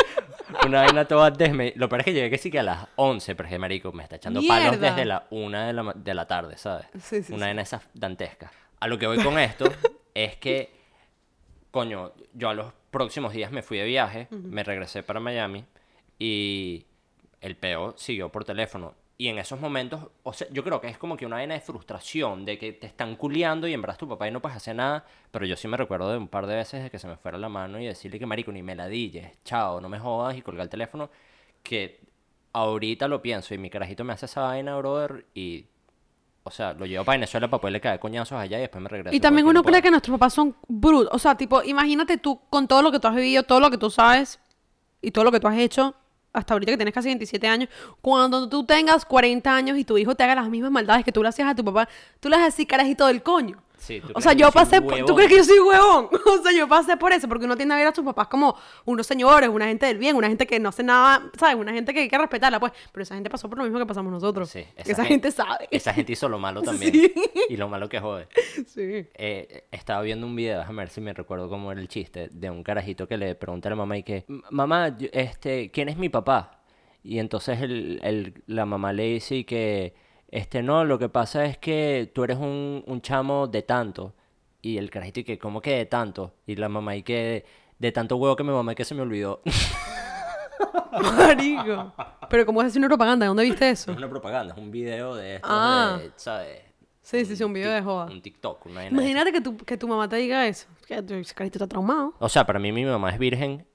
Una 0.65 0.81
vaina 0.81 1.05
toda 1.05 1.29
desme... 1.29 1.73
Lo 1.75 1.87
peor 1.89 2.01
es 2.01 2.05
que 2.05 2.13
llegué 2.13 2.29
que 2.29 2.37
sí 2.37 2.49
que 2.49 2.59
a 2.59 2.63
las 2.63 2.87
11, 2.95 3.35
pero 3.35 3.47
es 3.47 3.53
que, 3.53 3.59
marico, 3.59 3.91
me 3.91 4.03
está 4.03 4.15
echando 4.15 4.41
palos 4.47 4.71
Mierda. 4.71 4.89
desde 4.89 5.05
la 5.05 5.27
1 5.29 5.59
de 5.67 5.73
la, 5.73 5.93
de 5.95 6.13
la 6.13 6.27
tarde, 6.27 6.57
¿sabes? 6.57 6.87
Sí, 7.01 7.21
sí, 7.21 7.33
Una 7.33 7.47
vaina 7.47 7.61
esas 7.61 7.83
dantescas. 7.93 8.51
A 8.79 8.87
lo 8.87 8.97
que 8.97 9.05
voy 9.05 9.21
con 9.23 9.37
esto 9.37 9.65
es 10.13 10.37
que, 10.37 10.71
coño, 11.71 12.13
yo 12.33 12.49
a 12.49 12.53
los 12.55 12.73
próximos 12.89 13.33
días 13.33 13.51
me 13.51 13.61
fui 13.61 13.77
de 13.77 13.85
viaje, 13.85 14.27
me 14.31 14.63
regresé 14.63 15.03
para 15.03 15.19
Miami 15.19 15.65
y 16.17 16.85
el 17.41 17.55
peo 17.55 17.93
siguió 17.97 18.29
por 18.29 18.43
teléfono. 18.43 18.95
Y 19.17 19.29
en 19.29 19.39
esos 19.39 19.59
momentos, 19.61 20.09
o 20.23 20.33
sea, 20.33 20.47
yo 20.51 20.61
creo 20.63 20.81
que 20.81 20.87
es 20.87 20.97
como 20.97 21.15
que 21.15 21.25
una 21.25 21.37
vaina 21.37 21.53
de 21.53 21.61
frustración, 21.61 22.43
de 22.43 22.57
que 22.57 22.73
te 22.73 22.87
están 22.87 23.15
culiando 23.15 23.65
y 23.65 23.73
en 23.73 23.81
verdad 23.81 23.97
tu 23.97 24.09
papá 24.09 24.27
y 24.27 24.31
no 24.31 24.41
puedes 24.41 24.57
hacer 24.57 24.75
nada. 24.75 25.05
Pero 25.31 25.45
yo 25.45 25.55
sí 25.55 25.69
me 25.69 25.77
recuerdo 25.77 26.11
de 26.11 26.17
un 26.17 26.27
par 26.27 26.47
de 26.47 26.55
veces 26.55 26.83
de 26.83 26.91
que 26.91 26.99
se 26.99 27.07
me 27.07 27.15
fuera 27.15 27.37
la 27.37 27.47
mano 27.47 27.79
y 27.79 27.85
decirle 27.85 28.19
que 28.19 28.25
marico, 28.25 28.51
ni 28.51 28.61
me 28.61 28.75
ladilles, 28.75 29.31
chao, 29.45 29.79
no 29.79 29.87
me 29.87 29.99
jodas 29.99 30.37
y 30.37 30.41
colgar 30.41 30.63
el 30.63 30.69
teléfono. 30.69 31.09
Que 31.63 32.01
ahorita 32.51 33.07
lo 33.07 33.21
pienso 33.21 33.53
y 33.53 33.57
mi 33.57 33.69
carajito 33.69 34.03
me 34.03 34.11
hace 34.11 34.25
esa 34.25 34.41
vaina, 34.41 34.75
brother, 34.77 35.25
y. 35.33 35.65
O 36.43 36.51
sea, 36.51 36.73
lo 36.73 36.85
llevo 36.85 37.03
para 37.03 37.17
Venezuela 37.17 37.47
para 37.47 37.59
poderle 37.59 37.81
caer 37.81 37.99
coñazos 37.99 38.37
allá 38.37 38.57
y 38.59 38.61
después 38.61 38.81
me 38.81 38.89
regreso. 38.89 39.15
Y 39.15 39.19
también 39.19 39.47
uno 39.47 39.63
cree 39.63 39.81
que 39.81 39.89
nuestros 39.89 40.15
papás 40.19 40.33
son 40.33 40.55
brutos. 40.67 41.09
O 41.11 41.17
sea, 41.17 41.35
tipo, 41.35 41.63
imagínate 41.63 42.17
tú 42.17 42.39
con 42.51 42.67
todo 42.67 42.83
lo 42.83 42.91
que 42.91 42.99
tú 42.99 43.07
has 43.07 43.15
vivido, 43.15 43.41
todo 43.43 43.59
lo 43.59 43.71
que 43.71 43.79
tú 43.79 43.89
sabes 43.89 44.39
y 45.01 45.09
todo 45.09 45.23
lo 45.23 45.31
que 45.31 45.39
tú 45.39 45.47
has 45.47 45.57
hecho 45.57 45.95
hasta 46.35 46.53
ahorita 46.53 46.71
que 46.73 46.77
tienes 46.77 46.93
casi 46.93 47.07
27 47.07 47.47
años. 47.47 47.69
Cuando 48.01 48.47
tú 48.47 48.65
tengas 48.65 49.05
40 49.05 49.55
años 49.55 49.77
y 49.77 49.83
tu 49.83 49.97
hijo 49.97 50.15
te 50.15 50.23
haga 50.23 50.35
las 50.35 50.49
mismas 50.49 50.71
maldades 50.71 51.03
que 51.03 51.11
tú 51.11 51.23
le 51.23 51.29
hacías 51.29 51.49
a 51.49 51.55
tu 51.55 51.63
papá, 51.63 51.87
tú 52.19 52.29
le 52.29 52.35
vas 52.35 52.43
a 52.43 52.45
decir 52.45 52.67
carajito 52.67 53.07
del 53.07 53.23
coño. 53.23 53.64
Sí, 53.77 54.01
¿tú 54.01 54.07
O 54.15 54.21
sea, 54.21 54.33
yo 54.33 54.51
pasé 54.51 54.81
por... 54.81 54.95
¿Tú 55.05 55.15
crees 55.15 55.29
que 55.29 55.37
yo 55.37 55.43
soy 55.43 55.59
huevón? 55.59 56.09
O 56.25 56.41
sea, 56.43 56.51
yo 56.51 56.67
pasé 56.67 56.97
por 56.97 57.11
eso, 57.13 57.27
porque 57.27 57.45
uno 57.45 57.55
tiende 57.55 57.75
a 57.75 57.77
ver 57.77 57.87
a 57.87 57.93
sus 57.95 58.03
papás 58.05 58.27
como 58.27 58.55
unos 58.85 59.05
señores, 59.07 59.49
una 59.49 59.65
gente 59.67 59.85
del 59.85 59.97
bien, 59.97 60.15
una 60.15 60.27
gente 60.27 60.47
que 60.47 60.59
no 60.59 60.69
hace 60.69 60.83
nada, 60.83 61.29
¿sabes? 61.37 61.55
Una 61.55 61.73
gente 61.73 61.93
que 61.93 62.01
hay 62.01 62.09
que 62.09 62.17
respetarla, 62.17 62.59
pues. 62.59 62.71
Pero 62.91 63.03
esa 63.03 63.15
gente 63.15 63.29
pasó 63.29 63.47
por 63.49 63.57
lo 63.57 63.63
mismo 63.63 63.79
que 63.79 63.85
pasamos 63.85 64.11
nosotros. 64.11 64.49
Sí, 64.49 64.63
esa, 64.75 65.05
gente, 65.05 65.31
sabe. 65.31 65.67
Esa 65.71 65.93
gente 65.93 66.13
hizo 66.13 66.27
lo 66.29 66.39
malo 66.39 66.61
también. 66.63 66.91
Sí. 66.93 67.13
Y 67.49 67.57
lo 67.57 67.67
malo 67.69 67.89
que 67.89 67.99
jode. 67.99 68.27
Sí. 68.67 69.05
Eh, 69.15 69.65
estaba 69.71 70.01
viendo 70.01 70.25
un 70.25 70.35
video, 70.35 70.59
déjame 70.59 70.79
ver 70.83 70.89
si 70.89 71.01
me 71.01 71.13
recuerdo 71.13 71.49
cómo 71.49 71.71
era 71.71 71.81
el 71.81 71.87
chiste, 71.87 72.29
de 72.31 72.49
un 72.49 72.63
carajito 72.63 73.07
que 73.07 73.17
le 73.17 73.35
pregunta 73.35 73.69
a 73.69 73.71
la 73.71 73.75
mamá 73.75 73.97
y 73.97 74.03
que, 74.03 74.25
"M- 74.27 74.41
mamá, 74.49 74.95
este, 75.11 75.71
¿quién 75.71 75.89
es 75.89 75.97
mi 75.97 76.09
papá? 76.09 76.61
Y 77.03 77.19
entonces 77.19 77.61
el, 77.61 77.99
el- 78.03 78.33
la 78.47 78.65
mamá 78.65 78.91
le 78.93 79.03
dice 79.03 79.35
y 79.35 79.43
que, 79.43 79.93
este, 80.35 80.61
no, 80.63 80.83
lo 80.85 80.99
que 80.99 81.09
pasa 81.09 81.45
es 81.45 81.57
que 81.57 82.11
tú 82.13 82.23
eres 82.23 82.37
un, 82.37 82.83
un 82.85 83.01
chamo 83.01 83.47
de 83.47 83.61
tanto. 83.63 84.13
Y 84.61 84.77
el 84.77 84.89
carajito 84.89 85.19
y 85.19 85.23
que, 85.23 85.37
¿cómo 85.37 85.61
que 85.61 85.75
de 85.75 85.85
tanto? 85.85 86.33
Y 86.47 86.55
la 86.55 86.69
mamá 86.69 86.95
y 86.95 87.03
que, 87.03 87.45
de 87.79 87.91
tanto 87.91 88.15
huevo 88.17 88.35
que 88.35 88.43
me 88.43 88.51
mamá 88.51 88.73
que 88.75 88.83
se 88.85 88.95
me 88.95 89.01
olvidó. 89.01 89.41
Marico. 91.17 91.93
Pero 92.29 92.45
¿cómo 92.45 92.61
es 92.61 92.67
decir 92.67 92.79
una 92.79 92.87
propaganda? 92.87 93.25
¿De 93.25 93.27
dónde 93.27 93.43
viste 93.43 93.65
No 93.65 93.71
eso? 93.71 93.91
es 93.91 93.97
una 93.97 94.09
propaganda, 94.09 94.53
es 94.53 94.59
un 94.59 94.71
video 94.71 95.15
de 95.15 95.35
estos 95.35 95.49
Ah. 95.53 95.97
de, 96.01 96.11
¿sabes? 96.15 96.61
Sí, 97.01 97.23
sí, 97.25 97.35
sí, 97.35 97.43
un 97.43 97.53
video 97.53 97.71
de 97.71 97.81
joda. 97.83 98.05
Un 98.05 98.21
TikTok, 98.21 98.65
una 98.65 98.87
Imagínate 98.87 99.31
que 99.31 99.41
tu, 99.41 99.55
que 99.57 99.77
tu 99.77 99.87
mamá 99.87 100.09
te 100.09 100.15
diga 100.15 100.47
eso. 100.47 100.67
Que 100.87 101.03
tu- 101.03 101.13
ese 101.13 101.35
carito 101.35 101.57
está 101.59 101.67
traumado. 101.67 102.15
O 102.17 102.27
sea, 102.29 102.45
para 102.45 102.57
mí 102.57 102.71
mi 102.71 102.83
mamá 102.83 103.11
es 103.11 103.19
virgen. 103.19 103.65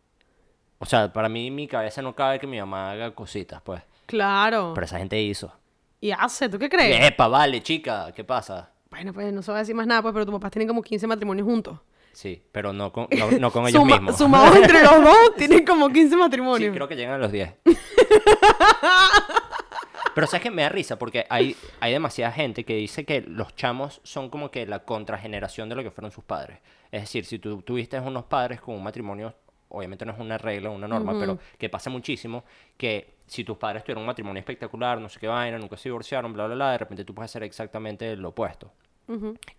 O 0.78 0.86
sea, 0.86 1.12
para 1.12 1.28
mí 1.28 1.50
mi 1.50 1.68
cabeza 1.68 2.02
no 2.02 2.14
cabe 2.16 2.40
que 2.40 2.46
mi 2.48 2.58
mamá 2.58 2.90
haga 2.90 3.14
cositas, 3.14 3.62
pues. 3.62 3.82
Claro. 4.06 4.72
Pero 4.74 4.84
esa 4.84 4.98
gente 4.98 5.20
hizo. 5.22 5.52
Y 6.00 6.10
hace, 6.12 6.48
¿tú 6.48 6.58
qué 6.58 6.68
crees? 6.68 7.06
Epa, 7.08 7.28
vale, 7.28 7.62
chica, 7.62 8.12
¿qué 8.14 8.24
pasa? 8.24 8.70
Bueno, 8.90 9.12
pues 9.12 9.32
no 9.32 9.42
se 9.42 9.50
va 9.52 9.58
a 9.58 9.60
decir 9.60 9.74
más 9.74 9.86
nada, 9.86 10.02
pues, 10.02 10.12
pero 10.12 10.24
tus 10.24 10.34
papás 10.34 10.50
tienen 10.50 10.66
como 10.68 10.82
15 10.82 11.06
matrimonios 11.06 11.46
juntos. 11.46 11.78
Sí, 12.12 12.42
pero 12.50 12.72
no 12.72 12.90
con, 12.92 13.06
no, 13.16 13.30
no 13.32 13.50
con 13.52 13.62
ellos 13.68 13.80
Suma- 13.82 13.96
mismos. 13.96 14.16
Sumados 14.18 14.56
entre 14.56 14.82
los 14.82 15.04
dos, 15.04 15.34
tienen 15.36 15.64
como 15.64 15.88
15 15.88 16.16
matrimonios. 16.16 16.70
Sí, 16.70 16.74
creo 16.74 16.88
que 16.88 16.96
llegan 16.96 17.14
a 17.14 17.18
los 17.18 17.30
10. 17.30 17.52
Pero 20.14 20.26
sabes 20.26 20.42
que 20.42 20.50
me 20.50 20.62
da 20.62 20.68
risa 20.68 20.98
porque 20.98 21.24
hay, 21.30 21.54
hay 21.78 21.92
demasiada 21.92 22.32
gente 22.32 22.64
que 22.64 22.74
dice 22.74 23.04
que 23.04 23.20
los 23.20 23.54
chamos 23.54 24.00
son 24.02 24.28
como 24.28 24.50
que 24.50 24.66
la 24.66 24.80
contrageneración 24.80 25.68
de 25.68 25.76
lo 25.76 25.82
que 25.84 25.90
fueron 25.92 26.10
sus 26.10 26.24
padres. 26.24 26.58
Es 26.90 27.02
decir, 27.02 27.24
si 27.24 27.38
tú 27.38 27.62
tuviste 27.62 27.98
unos 28.00 28.24
padres 28.24 28.60
con 28.60 28.74
un 28.74 28.82
matrimonio, 28.82 29.32
obviamente 29.68 30.04
no 30.04 30.12
es 30.12 30.18
una 30.18 30.36
regla, 30.36 30.70
una 30.70 30.88
norma, 30.88 31.12
pero 31.18 31.38
que 31.56 31.68
pasa 31.68 31.90
muchísimo, 31.90 32.44
que 32.76 33.19
si 33.30 33.44
tus 33.44 33.56
padres 33.56 33.84
tuvieron 33.84 34.02
un 34.02 34.08
matrimonio 34.08 34.40
espectacular, 34.40 35.00
no 35.00 35.08
sé 35.08 35.20
qué 35.20 35.28
vaina, 35.28 35.56
nunca 35.56 35.76
se 35.76 35.88
divorciaron, 35.88 36.32
bla, 36.32 36.46
bla, 36.46 36.56
bla, 36.56 36.72
de 36.72 36.78
repente 36.78 37.04
tú 37.04 37.14
puedes 37.14 37.30
hacer 37.30 37.44
exactamente 37.44 38.16
lo 38.16 38.30
opuesto. 38.30 38.72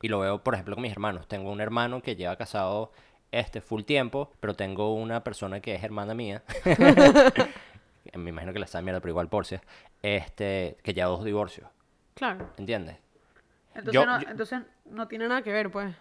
Y 0.01 0.07
lo 0.07 0.19
veo, 0.19 0.41
por 0.43 0.53
ejemplo, 0.53 0.75
con 0.75 0.81
mis 0.81 0.91
hermanos. 0.93 1.27
Tengo 1.27 1.51
un 1.51 1.60
hermano 1.60 2.01
que 2.01 2.15
lleva 2.15 2.38
casado 2.38 2.91
este 3.31 3.60
full 3.60 3.84
tiempo, 3.84 4.31
pero 4.39 4.55
tengo 4.55 4.93
una 4.93 5.23
persona 5.23 5.60
que 5.60 5.75
es 5.75 5.84
hermana 5.84 6.13
mía. 6.13 6.43
Me 8.13 8.29
imagino 8.29 8.53
que 8.53 8.60
la 8.60 8.65
está 8.65 8.81
mierda, 8.81 8.99
pero 8.99 9.12
igual 9.12 9.29
por 9.29 9.45
si. 9.45 9.57
Este, 10.01 10.77
que 10.84 10.93
lleva 10.93 11.10
dos 11.10 11.23
divorcios. 11.23 11.69
Claro. 12.13 12.49
¿Entiendes? 12.57 12.97
Entonces, 13.73 13.93
Yo- 13.93 14.05
no, 14.05 14.21
yo- 14.21 14.29
entonces 14.29 14.60
no 14.86 15.07
tiene 15.07 15.27
nada 15.27 15.41
que 15.41 15.51
ver, 15.51 15.71
pues. 15.71 15.95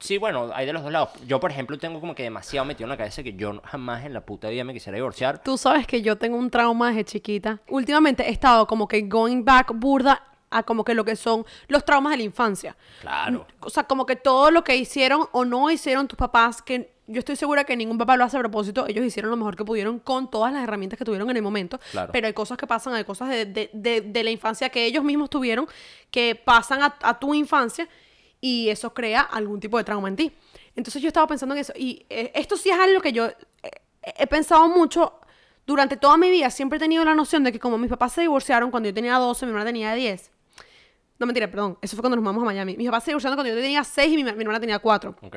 Sí, 0.00 0.18
bueno, 0.18 0.50
hay 0.52 0.66
de 0.66 0.72
los 0.72 0.82
dos 0.82 0.90
lados. 0.90 1.10
Yo, 1.26 1.38
por 1.38 1.50
ejemplo, 1.52 1.78
tengo 1.78 2.00
como 2.00 2.14
que 2.14 2.24
demasiado 2.24 2.64
metido 2.66 2.86
en 2.86 2.90
la 2.90 2.96
cabeza 2.96 3.22
que 3.22 3.34
yo 3.34 3.60
jamás 3.64 4.04
en 4.04 4.12
la 4.12 4.22
puta 4.22 4.48
vida 4.48 4.64
me 4.64 4.72
quisiera 4.72 4.96
divorciar. 4.96 5.40
Tú 5.42 5.56
sabes 5.56 5.86
que 5.86 6.02
yo 6.02 6.16
tengo 6.18 6.36
un 6.36 6.50
trauma 6.50 6.88
desde 6.88 7.04
chiquita. 7.04 7.60
Últimamente 7.68 8.24
he 8.28 8.32
estado 8.32 8.66
como 8.66 8.88
que 8.88 9.02
going 9.02 9.44
back 9.44 9.72
burda 9.74 10.20
a 10.50 10.62
como 10.62 10.84
que 10.84 10.94
lo 10.94 11.04
que 11.04 11.16
son 11.16 11.44
los 11.68 11.84
traumas 11.84 12.12
de 12.12 12.18
la 12.18 12.22
infancia. 12.24 12.76
Claro. 13.00 13.46
O 13.60 13.70
sea, 13.70 13.84
como 13.84 14.06
que 14.06 14.16
todo 14.16 14.50
lo 14.50 14.62
que 14.64 14.76
hicieron 14.76 15.26
o 15.32 15.44
no 15.44 15.70
hicieron 15.70 16.06
tus 16.08 16.16
papás, 16.16 16.62
que 16.62 16.94
yo 17.08 17.18
estoy 17.20 17.36
segura 17.36 17.64
que 17.64 17.76
ningún 17.76 17.98
papá 17.98 18.16
lo 18.16 18.24
hace 18.24 18.36
a 18.36 18.40
propósito, 18.40 18.86
ellos 18.88 19.04
hicieron 19.04 19.30
lo 19.30 19.36
mejor 19.36 19.56
que 19.56 19.64
pudieron 19.64 19.98
con 20.00 20.28
todas 20.30 20.52
las 20.52 20.62
herramientas 20.64 20.98
que 20.98 21.04
tuvieron 21.04 21.30
en 21.30 21.36
el 21.36 21.42
momento. 21.42 21.78
Claro. 21.92 22.10
Pero 22.12 22.26
hay 22.26 22.32
cosas 22.32 22.58
que 22.58 22.66
pasan, 22.66 22.94
hay 22.94 23.04
cosas 23.04 23.28
de, 23.28 23.44
de- 23.46 23.70
de- 23.72 24.00
de 24.00 24.24
la 24.24 24.30
infancia 24.30 24.68
que 24.70 24.84
ellos 24.86 25.04
mismos 25.04 25.30
tuvieron, 25.30 25.68
que 26.10 26.34
pasan 26.34 26.82
a, 26.82 26.96
a 27.02 27.18
tu 27.18 27.32
infancia. 27.34 27.88
y 28.40 28.68
eso 28.68 28.92
crea 28.92 29.22
algún 29.22 29.60
tipo 29.60 29.78
de 29.78 29.84
trauma 29.84 30.08
en 30.08 30.16
ti. 30.16 30.32
Entonces 30.76 31.00
yo 31.00 31.08
estaba 31.08 31.26
pensando 31.26 31.54
en 31.54 31.60
eso 31.62 31.72
y 31.74 32.04
eh, 32.10 32.30
esto 32.34 32.56
sí 32.56 32.68
es 32.70 32.78
algo 32.78 33.00
que 33.00 33.12
yo 33.12 33.26
eh, 33.26 33.34
he 34.04 34.26
pensado 34.26 34.68
mucho 34.68 35.14
durante 35.66 35.96
toda 35.96 36.16
mi 36.16 36.30
vida. 36.30 36.50
Siempre 36.50 36.76
he 36.76 36.80
tenido 36.80 37.04
la 37.04 37.14
noción 37.14 37.42
de 37.44 37.50
que 37.50 37.58
como 37.58 37.78
mis 37.78 37.88
papás 37.90 38.12
se 38.12 38.20
divorciaron 38.20 38.70
cuando 38.70 38.88
yo 38.88 38.94
tenía 38.94 39.16
12, 39.18 39.46
mi 39.46 39.50
hermana 39.50 39.64
tenía 39.66 39.94
10. 39.94 40.30
No, 41.18 41.26
mentira, 41.26 41.50
perdón. 41.50 41.78
Eso 41.80 41.96
fue 41.96 42.02
cuando 42.02 42.16
nos 42.16 42.22
mudamos 42.22 42.42
a 42.42 42.46
Miami. 42.46 42.76
Mis 42.76 42.86
papás 42.88 43.04
se 43.04 43.10
divorciaron 43.10 43.36
cuando 43.36 43.52
yo 43.54 43.60
tenía 43.60 43.82
6 43.84 44.12
y 44.12 44.16
mi, 44.16 44.24
mi 44.24 44.30
hermana 44.42 44.60
tenía 44.60 44.78
4. 44.78 45.16
Ok, 45.22 45.36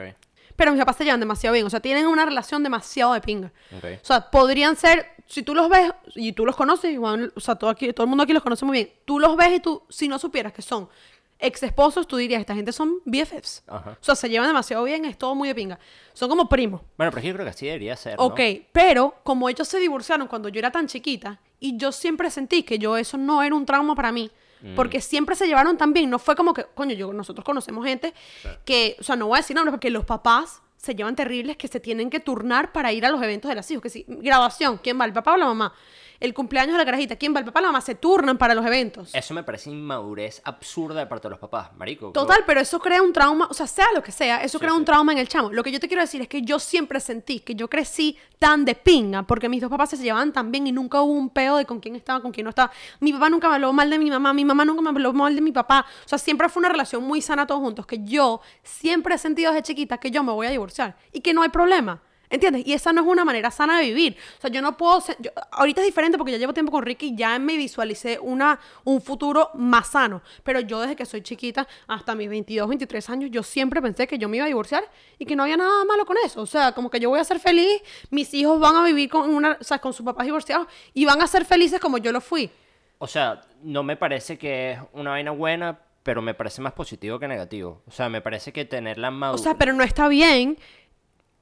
Pero 0.55 0.71
mis 0.71 0.79
papás 0.79 0.97
se 0.97 1.05
llevan 1.05 1.19
demasiado 1.19 1.53
bien. 1.53 1.65
O 1.65 1.69
sea, 1.69 1.79
tienen 1.79 2.05
una 2.07 2.25
relación 2.25 2.63
demasiado 2.63 3.13
de 3.13 3.21
pinga. 3.21 3.51
ok. 3.77 3.85
O 4.01 4.05
sea, 4.05 4.29
podrían 4.29 4.75
ser, 4.75 5.05
si 5.25 5.43
tú 5.43 5.55
los 5.55 5.69
ves 5.69 5.91
y 6.15 6.33
tú 6.33 6.45
los 6.45 6.55
conoces, 6.55 6.97
o 6.99 7.39
sea, 7.39 7.55
todo, 7.55 7.69
aquí, 7.69 7.93
todo 7.93 8.03
el 8.03 8.09
mundo 8.09 8.23
aquí 8.23 8.33
los 8.33 8.43
conoce 8.43 8.65
muy 8.65 8.77
bien. 8.77 8.89
Tú 9.05 9.19
los 9.19 9.37
ves 9.37 9.53
y 9.53 9.59
tú, 9.59 9.83
si 9.89 10.07
no 10.07 10.19
supieras 10.19 10.51
que 10.53 10.61
son 10.61 10.89
ex 11.41 11.63
esposos, 11.63 12.05
tú 12.05 12.17
dirías, 12.17 12.41
esta 12.41 12.53
gente 12.53 12.73
son 12.73 12.95
BFFs. 13.05 13.63
Ajá. 13.67 13.91
O 13.91 14.03
sea, 14.03 14.15
se 14.15 14.27
llevan 14.29 14.47
demasiado 14.47 14.83
bien, 14.83 15.05
es 15.05 15.17
todo 15.17 15.35
muy 15.35 15.47
de 15.47 15.55
pinga. 15.55 15.79
Son 16.13 16.27
como 16.27 16.49
primos. 16.49 16.81
Bueno, 16.97 17.13
pero 17.13 17.25
yo 17.25 17.33
creo 17.33 17.45
que 17.45 17.51
así 17.51 17.65
debería 17.65 17.95
ser, 17.95 18.17
¿no? 18.17 18.25
Ok, 18.25 18.41
pero 18.73 19.15
como 19.23 19.47
ellos 19.47 19.65
se 19.67 19.79
divorciaron 19.79 20.27
cuando 20.27 20.49
yo 20.49 20.59
era 20.59 20.71
tan 20.71 20.87
chiquita 20.87 21.39
y 21.61 21.77
yo 21.77 21.93
siempre 21.93 22.29
sentí 22.29 22.63
que 22.63 22.77
yo 22.77 22.97
eso 22.97 23.17
no 23.17 23.41
era 23.41 23.55
un 23.55 23.65
trauma 23.65 23.95
para 23.95 24.11
mí. 24.11 24.29
Mm. 24.61 24.75
Porque 24.75 25.01
siempre 25.01 25.35
se 25.35 25.47
llevaron 25.47 25.77
tan 25.77 25.93
bien. 25.93 26.09
No 26.09 26.19
fue 26.19 26.35
como 26.35 26.53
que, 26.53 26.65
coño, 26.73 26.93
yo, 26.93 27.13
nosotros 27.13 27.45
conocemos 27.45 27.85
gente 27.85 28.13
que, 28.65 28.95
o 28.99 29.03
sea, 29.03 29.15
no 29.15 29.27
voy 29.27 29.37
a 29.37 29.41
decir 29.41 29.55
nombres 29.55 29.73
porque 29.73 29.89
los 29.89 30.05
papás 30.05 30.61
se 30.77 30.95
llevan 30.95 31.15
terribles 31.15 31.57
que 31.57 31.67
se 31.67 31.79
tienen 31.79 32.09
que 32.09 32.19
turnar 32.19 32.71
para 32.71 32.91
ir 32.93 33.05
a 33.05 33.09
los 33.09 33.21
eventos 33.21 33.49
de 33.49 33.55
las 33.55 33.69
hijos. 33.69 33.83
Que 33.83 33.89
si, 33.89 34.05
grabación, 34.07 34.79
¿quién 34.81 34.99
va? 34.99 35.05
¿El 35.05 35.13
papá 35.13 35.33
o 35.33 35.37
la 35.37 35.45
mamá? 35.45 35.73
El 36.19 36.33
cumpleaños 36.33 36.73
de 36.73 36.79
la 36.79 36.85
carajita, 36.85 37.15
¿quién 37.15 37.33
va? 37.33 37.39
¿El 37.39 37.45
papá 37.45 37.59
o 37.59 37.61
la 37.63 37.67
mamá? 37.69 37.81
Se 37.81 37.95
turnan 37.95 38.37
para 38.37 38.53
los 38.53 38.65
eventos. 38.65 39.15
Eso 39.15 39.33
me 39.33 39.43
parece 39.43 39.69
inmadurez 39.69 40.41
absurda 40.43 40.99
de 40.99 41.07
parte 41.07 41.27
de 41.27 41.31
los 41.31 41.39
papás, 41.39 41.69
marico. 41.77 42.11
Total, 42.11 42.43
pero 42.45 42.59
eso 42.59 42.79
crea 42.79 43.01
un 43.01 43.13
trauma, 43.13 43.47
o 43.49 43.53
sea, 43.53 43.67
sea 43.67 43.87
lo 43.93 44.03
que 44.03 44.11
sea, 44.11 44.43
eso 44.43 44.57
Sí, 44.57 44.65
crea 44.65 44.73
un 44.73 44.83
trauma 44.83 45.13
en 45.13 45.17
el 45.19 45.29
chamo. 45.29 45.49
Lo 45.51 45.63
que 45.63 45.71
yo 45.71 45.79
te 45.79 45.87
quiero 45.87 46.01
decir 46.01 46.21
es 46.21 46.27
que 46.27 46.41
yo 46.41 46.59
siempre 46.59 46.99
sentí 46.99 47.39
que 47.39 47.55
yo 47.55 47.69
crecí 47.69 48.17
tan 48.37 48.65
de 48.65 48.75
pinga, 48.75 49.23
porque 49.23 49.47
mis 49.47 49.61
dos 49.61 49.69
papás 49.69 49.91
se 49.91 49.97
llevaban 49.97 50.33
tan 50.33 50.51
bien 50.51 50.67
y 50.67 50.71
nunca 50.71 51.01
hubo 51.01 51.13
un 51.13 51.29
peo 51.29 51.57
de 51.57 51.65
con 51.65 51.79
quién 51.79 51.95
estaba, 51.95 52.21
con 52.21 52.31
quién 52.31 52.43
no 52.43 52.49
estaba. 52.49 52.71
Mi 52.99 53.13
papá 53.13 53.29
nunca 53.29 53.47
me 53.47 53.55
habló 53.55 53.71
mal 53.71 53.89
de 53.89 53.97
mi 53.97 54.09
mamá, 54.09 54.33
mi 54.33 54.43
mamá 54.43 54.65
nunca 54.65 54.81
me 54.81 54.89
habló 54.89 55.13
mal 55.13 55.33
de 55.33 55.41
mi 55.41 55.51
papá. 55.51 55.85
O 56.05 56.07
sea, 56.09 56.17
siempre 56.17 56.49
fue 56.49 56.59
una 56.59 56.69
relación 56.69 57.03
muy 57.03 57.21
sana 57.21 57.47
todos 57.47 57.61
juntos, 57.61 57.85
que 57.85 58.03
yo 58.03 58.41
siempre 58.63 59.15
he 59.15 59.17
sentido 59.17 59.51
desde 59.51 59.63
chiquita 59.63 59.97
que 59.97 60.11
yo 60.11 60.23
me 60.23 60.33
voy 60.33 60.47
a 60.47 60.49
divorciar 60.49 60.97
y 61.13 61.21
que 61.21 61.33
no 61.33 61.43
hay 61.43 61.49
problema. 61.49 62.01
¿Entiendes? 62.31 62.63
Y 62.67 62.73
esa 62.73 62.93
no 62.93 63.01
es 63.01 63.07
una 63.07 63.25
manera 63.25 63.49
sana 63.49 63.79
de 63.79 63.85
vivir. 63.85 64.15
O 64.37 64.41
sea, 64.41 64.49
yo 64.51 64.61
no 64.61 64.77
puedo... 64.77 65.01
ser- 65.01 65.17
yo- 65.19 65.31
ahorita 65.51 65.81
es 65.81 65.87
diferente 65.87 66.17
porque 66.17 66.31
ya 66.31 66.37
llevo 66.37 66.53
tiempo 66.53 66.71
con 66.71 66.83
Ricky 66.85 67.07
y 67.07 67.15
ya 67.15 67.39
me 67.39 67.57
visualicé 67.57 68.19
una, 68.19 68.59
un 68.83 69.01
futuro 69.01 69.49
más 69.55 69.87
sano. 69.87 70.21
Pero 70.43 70.59
yo 70.59 70.79
desde 70.79 70.95
que 70.95 71.05
soy 71.05 71.21
chiquita, 71.21 71.67
hasta 71.87 72.13
mis 72.13 72.29
22, 72.29 72.67
23 72.69 73.09
años, 73.09 73.31
yo 73.31 73.41
siempre 73.41 73.81
pensé 73.81 74.05
que 74.07 74.17
yo 74.19 74.29
me 74.29 74.37
iba 74.37 74.43
a 74.45 74.47
divorciar 74.47 74.83
y 75.17 75.25
que 75.25 75.35
no 75.35 75.41
había 75.43 75.57
nada 75.57 75.83
malo 75.85 76.05
con 76.05 76.17
eso. 76.23 76.41
O 76.41 76.45
sea, 76.45 76.71
como 76.73 76.89
que 76.91 76.99
yo 76.99 77.09
voy 77.09 77.19
a 77.19 77.23
ser 77.23 77.39
feliz, 77.39 77.81
mis 78.11 78.31
hijos 78.35 78.59
van 78.59 78.75
a 78.75 78.83
vivir 78.83 79.09
con, 79.09 79.27
una, 79.33 79.57
o 79.59 79.63
sea, 79.63 79.79
con 79.79 79.91
sus 79.93 80.05
papás 80.05 80.25
divorciados 80.25 80.67
y 80.93 81.05
van 81.05 81.21
a 81.21 81.27
ser 81.27 81.45
felices 81.45 81.79
como 81.79 81.97
yo 81.97 82.11
lo 82.11 82.21
fui. 82.21 82.51
O 82.99 83.07
sea, 83.07 83.41
no 83.63 83.81
me 83.81 83.95
parece 83.97 84.37
que 84.37 84.73
es 84.73 84.79
una 84.93 85.11
vaina 85.11 85.31
buena, 85.31 85.79
pero 86.03 86.21
me 86.21 86.33
parece 86.33 86.61
más 86.61 86.73
positivo 86.73 87.17
que 87.19 87.27
negativo. 87.27 87.81
O 87.87 87.91
sea, 87.91 88.09
me 88.09 88.21
parece 88.21 88.51
que 88.53 88.65
tener 88.65 88.97
la 88.97 89.09
O 89.09 89.11
madurez... 89.11 89.41
sea, 89.43 89.55
pero 89.55 89.73
no 89.73 89.83
está 89.83 90.07
bien. 90.07 90.57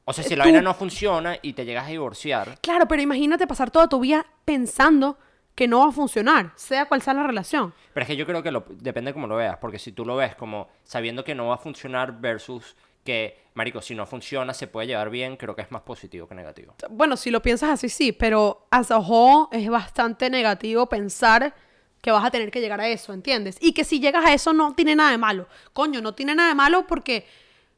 O 0.10 0.14
sea, 0.14 0.24
si 0.24 0.36
la 0.36 0.44
tú- 0.44 0.50
vaina 0.50 0.62
no 0.62 0.74
funciona 0.74 1.38
y 1.42 1.52
te 1.54 1.66
llegas 1.66 1.86
a 1.86 1.90
divorciar, 1.90 2.60
Claro, 2.62 2.88
pero 2.88 3.02
imagínate 3.02 3.46
pasar 3.46 3.70
toda 3.72 3.88
tu 3.90 4.00
vida 4.00 4.26
pensando 4.46 5.18
que 5.54 5.68
no 5.68 5.80
va 5.80 5.90
a 5.90 5.92
funcionar, 5.92 6.52
sea 6.56 6.86
cual 6.86 7.02
sea 7.02 7.14
la 7.14 7.24
relación. 7.24 7.74
pero 7.94 8.04
es 8.04 8.08
que 8.08 8.16
yo 8.16 8.26
creo 8.26 8.42
que 8.44 8.52
lo, 8.52 8.64
depende 8.70 9.10
de 9.10 9.14
cómo 9.14 9.28
lo 9.28 9.36
veas, 9.36 9.58
porque 9.58 9.80
si 9.80 9.92
tú 9.92 10.06
lo 10.06 10.16
ves 10.16 10.36
como 10.36 10.70
sabiendo 10.84 11.24
que 11.24 11.36
no 11.36 11.48
va 11.48 11.56
a 11.56 11.58
funcionar 11.58 12.20
versus 12.22 12.76
que, 13.04 13.40
marico, 13.56 13.82
si 13.82 13.96
no 13.96 14.06
funciona 14.06 14.54
se 14.54 14.68
puede 14.68 14.88
llevar 14.88 15.10
bien, 15.10 15.36
creo 15.36 15.56
que 15.56 15.62
es 15.64 15.72
más 15.72 15.82
positivo 15.82 16.28
que 16.28 16.36
negativo. 16.36 16.76
Bueno, 16.90 17.18
si 17.18 17.32
lo 17.32 17.42
piensas 17.42 17.70
así, 17.72 17.90
sí, 17.90 18.12
pero 18.12 18.68
as 18.70 18.92
a 18.92 19.00
whole 19.00 19.48
es 19.52 19.68
bastante 19.70 20.30
negativo 20.30 20.88
pensar 20.88 21.54
que 22.02 22.12
vas 22.12 22.24
a 22.24 22.30
tener 22.32 22.52
que 22.52 22.62
llegar 22.62 22.80
a 22.80 22.88
eso, 22.88 23.12
¿entiendes? 23.14 23.58
Y 23.60 23.74
que 23.74 23.84
si 23.84 24.00
llegas 24.00 24.26
a 24.26 24.34
eso 24.34 24.54
no 24.54 24.74
tiene 24.76 24.96
nada 24.96 25.10
de 25.12 25.18
malo. 25.18 25.48
Coño, 25.74 26.02
no 26.02 26.14
tiene 26.14 26.36
nada 26.36 26.50
de 26.50 26.56
malo 26.56 26.86
porque 26.86 27.26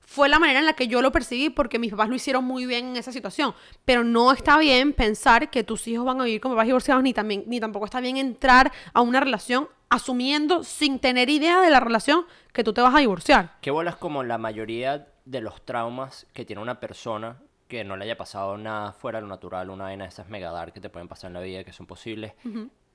fue 0.09 0.27
la 0.27 0.39
manera 0.39 0.59
en 0.59 0.65
la 0.65 0.73
que 0.73 0.87
yo 0.87 1.03
lo 1.03 1.11
percibí 1.11 1.51
porque 1.51 1.77
mis 1.77 1.91
papás 1.91 2.09
lo 2.09 2.15
hicieron 2.15 2.43
muy 2.43 2.65
bien 2.65 2.87
en 2.87 2.97
esa 2.97 3.11
situación. 3.11 3.53
Pero 3.85 4.03
no 4.03 4.31
está 4.31 4.57
bien 4.57 4.91
pensar 4.93 5.51
que 5.51 5.63
tus 5.63 5.87
hijos 5.87 6.03
van 6.03 6.19
a 6.19 6.23
vivir 6.23 6.41
con 6.41 6.51
papás 6.51 6.65
divorciados, 6.65 7.03
ni, 7.03 7.13
también, 7.13 7.43
ni 7.45 7.59
tampoco 7.59 7.85
está 7.85 7.99
bien 7.99 8.17
entrar 8.17 8.71
a 8.91 9.01
una 9.01 9.19
relación 9.19 9.69
asumiendo 9.87 10.63
sin 10.63 10.97
tener 10.97 11.29
idea 11.29 11.61
de 11.61 11.69
la 11.69 11.79
relación 11.79 12.25
que 12.53 12.63
tú 12.63 12.73
te 12.73 12.81
vas 12.81 12.95
a 12.95 12.99
divorciar. 12.99 13.57
¿Qué 13.61 13.69
bolas 13.69 13.97
como 13.97 14.23
la 14.23 14.39
mayoría 14.39 15.09
de 15.25 15.41
los 15.41 15.63
traumas 15.63 16.25
que 16.33 16.43
tiene 16.43 16.59
una 16.59 16.79
persona 16.79 17.37
que 17.67 17.83
no 17.83 17.95
le 17.95 18.05
haya 18.05 18.17
pasado 18.17 18.57
nada 18.57 18.93
fuera 18.93 19.19
de 19.19 19.21
lo 19.21 19.27
natural, 19.27 19.69
una 19.69 19.83
vaina 19.83 20.05
de 20.05 20.09
esas 20.09 20.27
mega 20.27 20.49
dark 20.49 20.73
que 20.73 20.81
te 20.81 20.89
pueden 20.89 21.07
pasar 21.07 21.29
en 21.29 21.35
la 21.35 21.41
vida 21.41 21.63
que 21.63 21.71
son 21.71 21.85
posibles? 21.85 22.33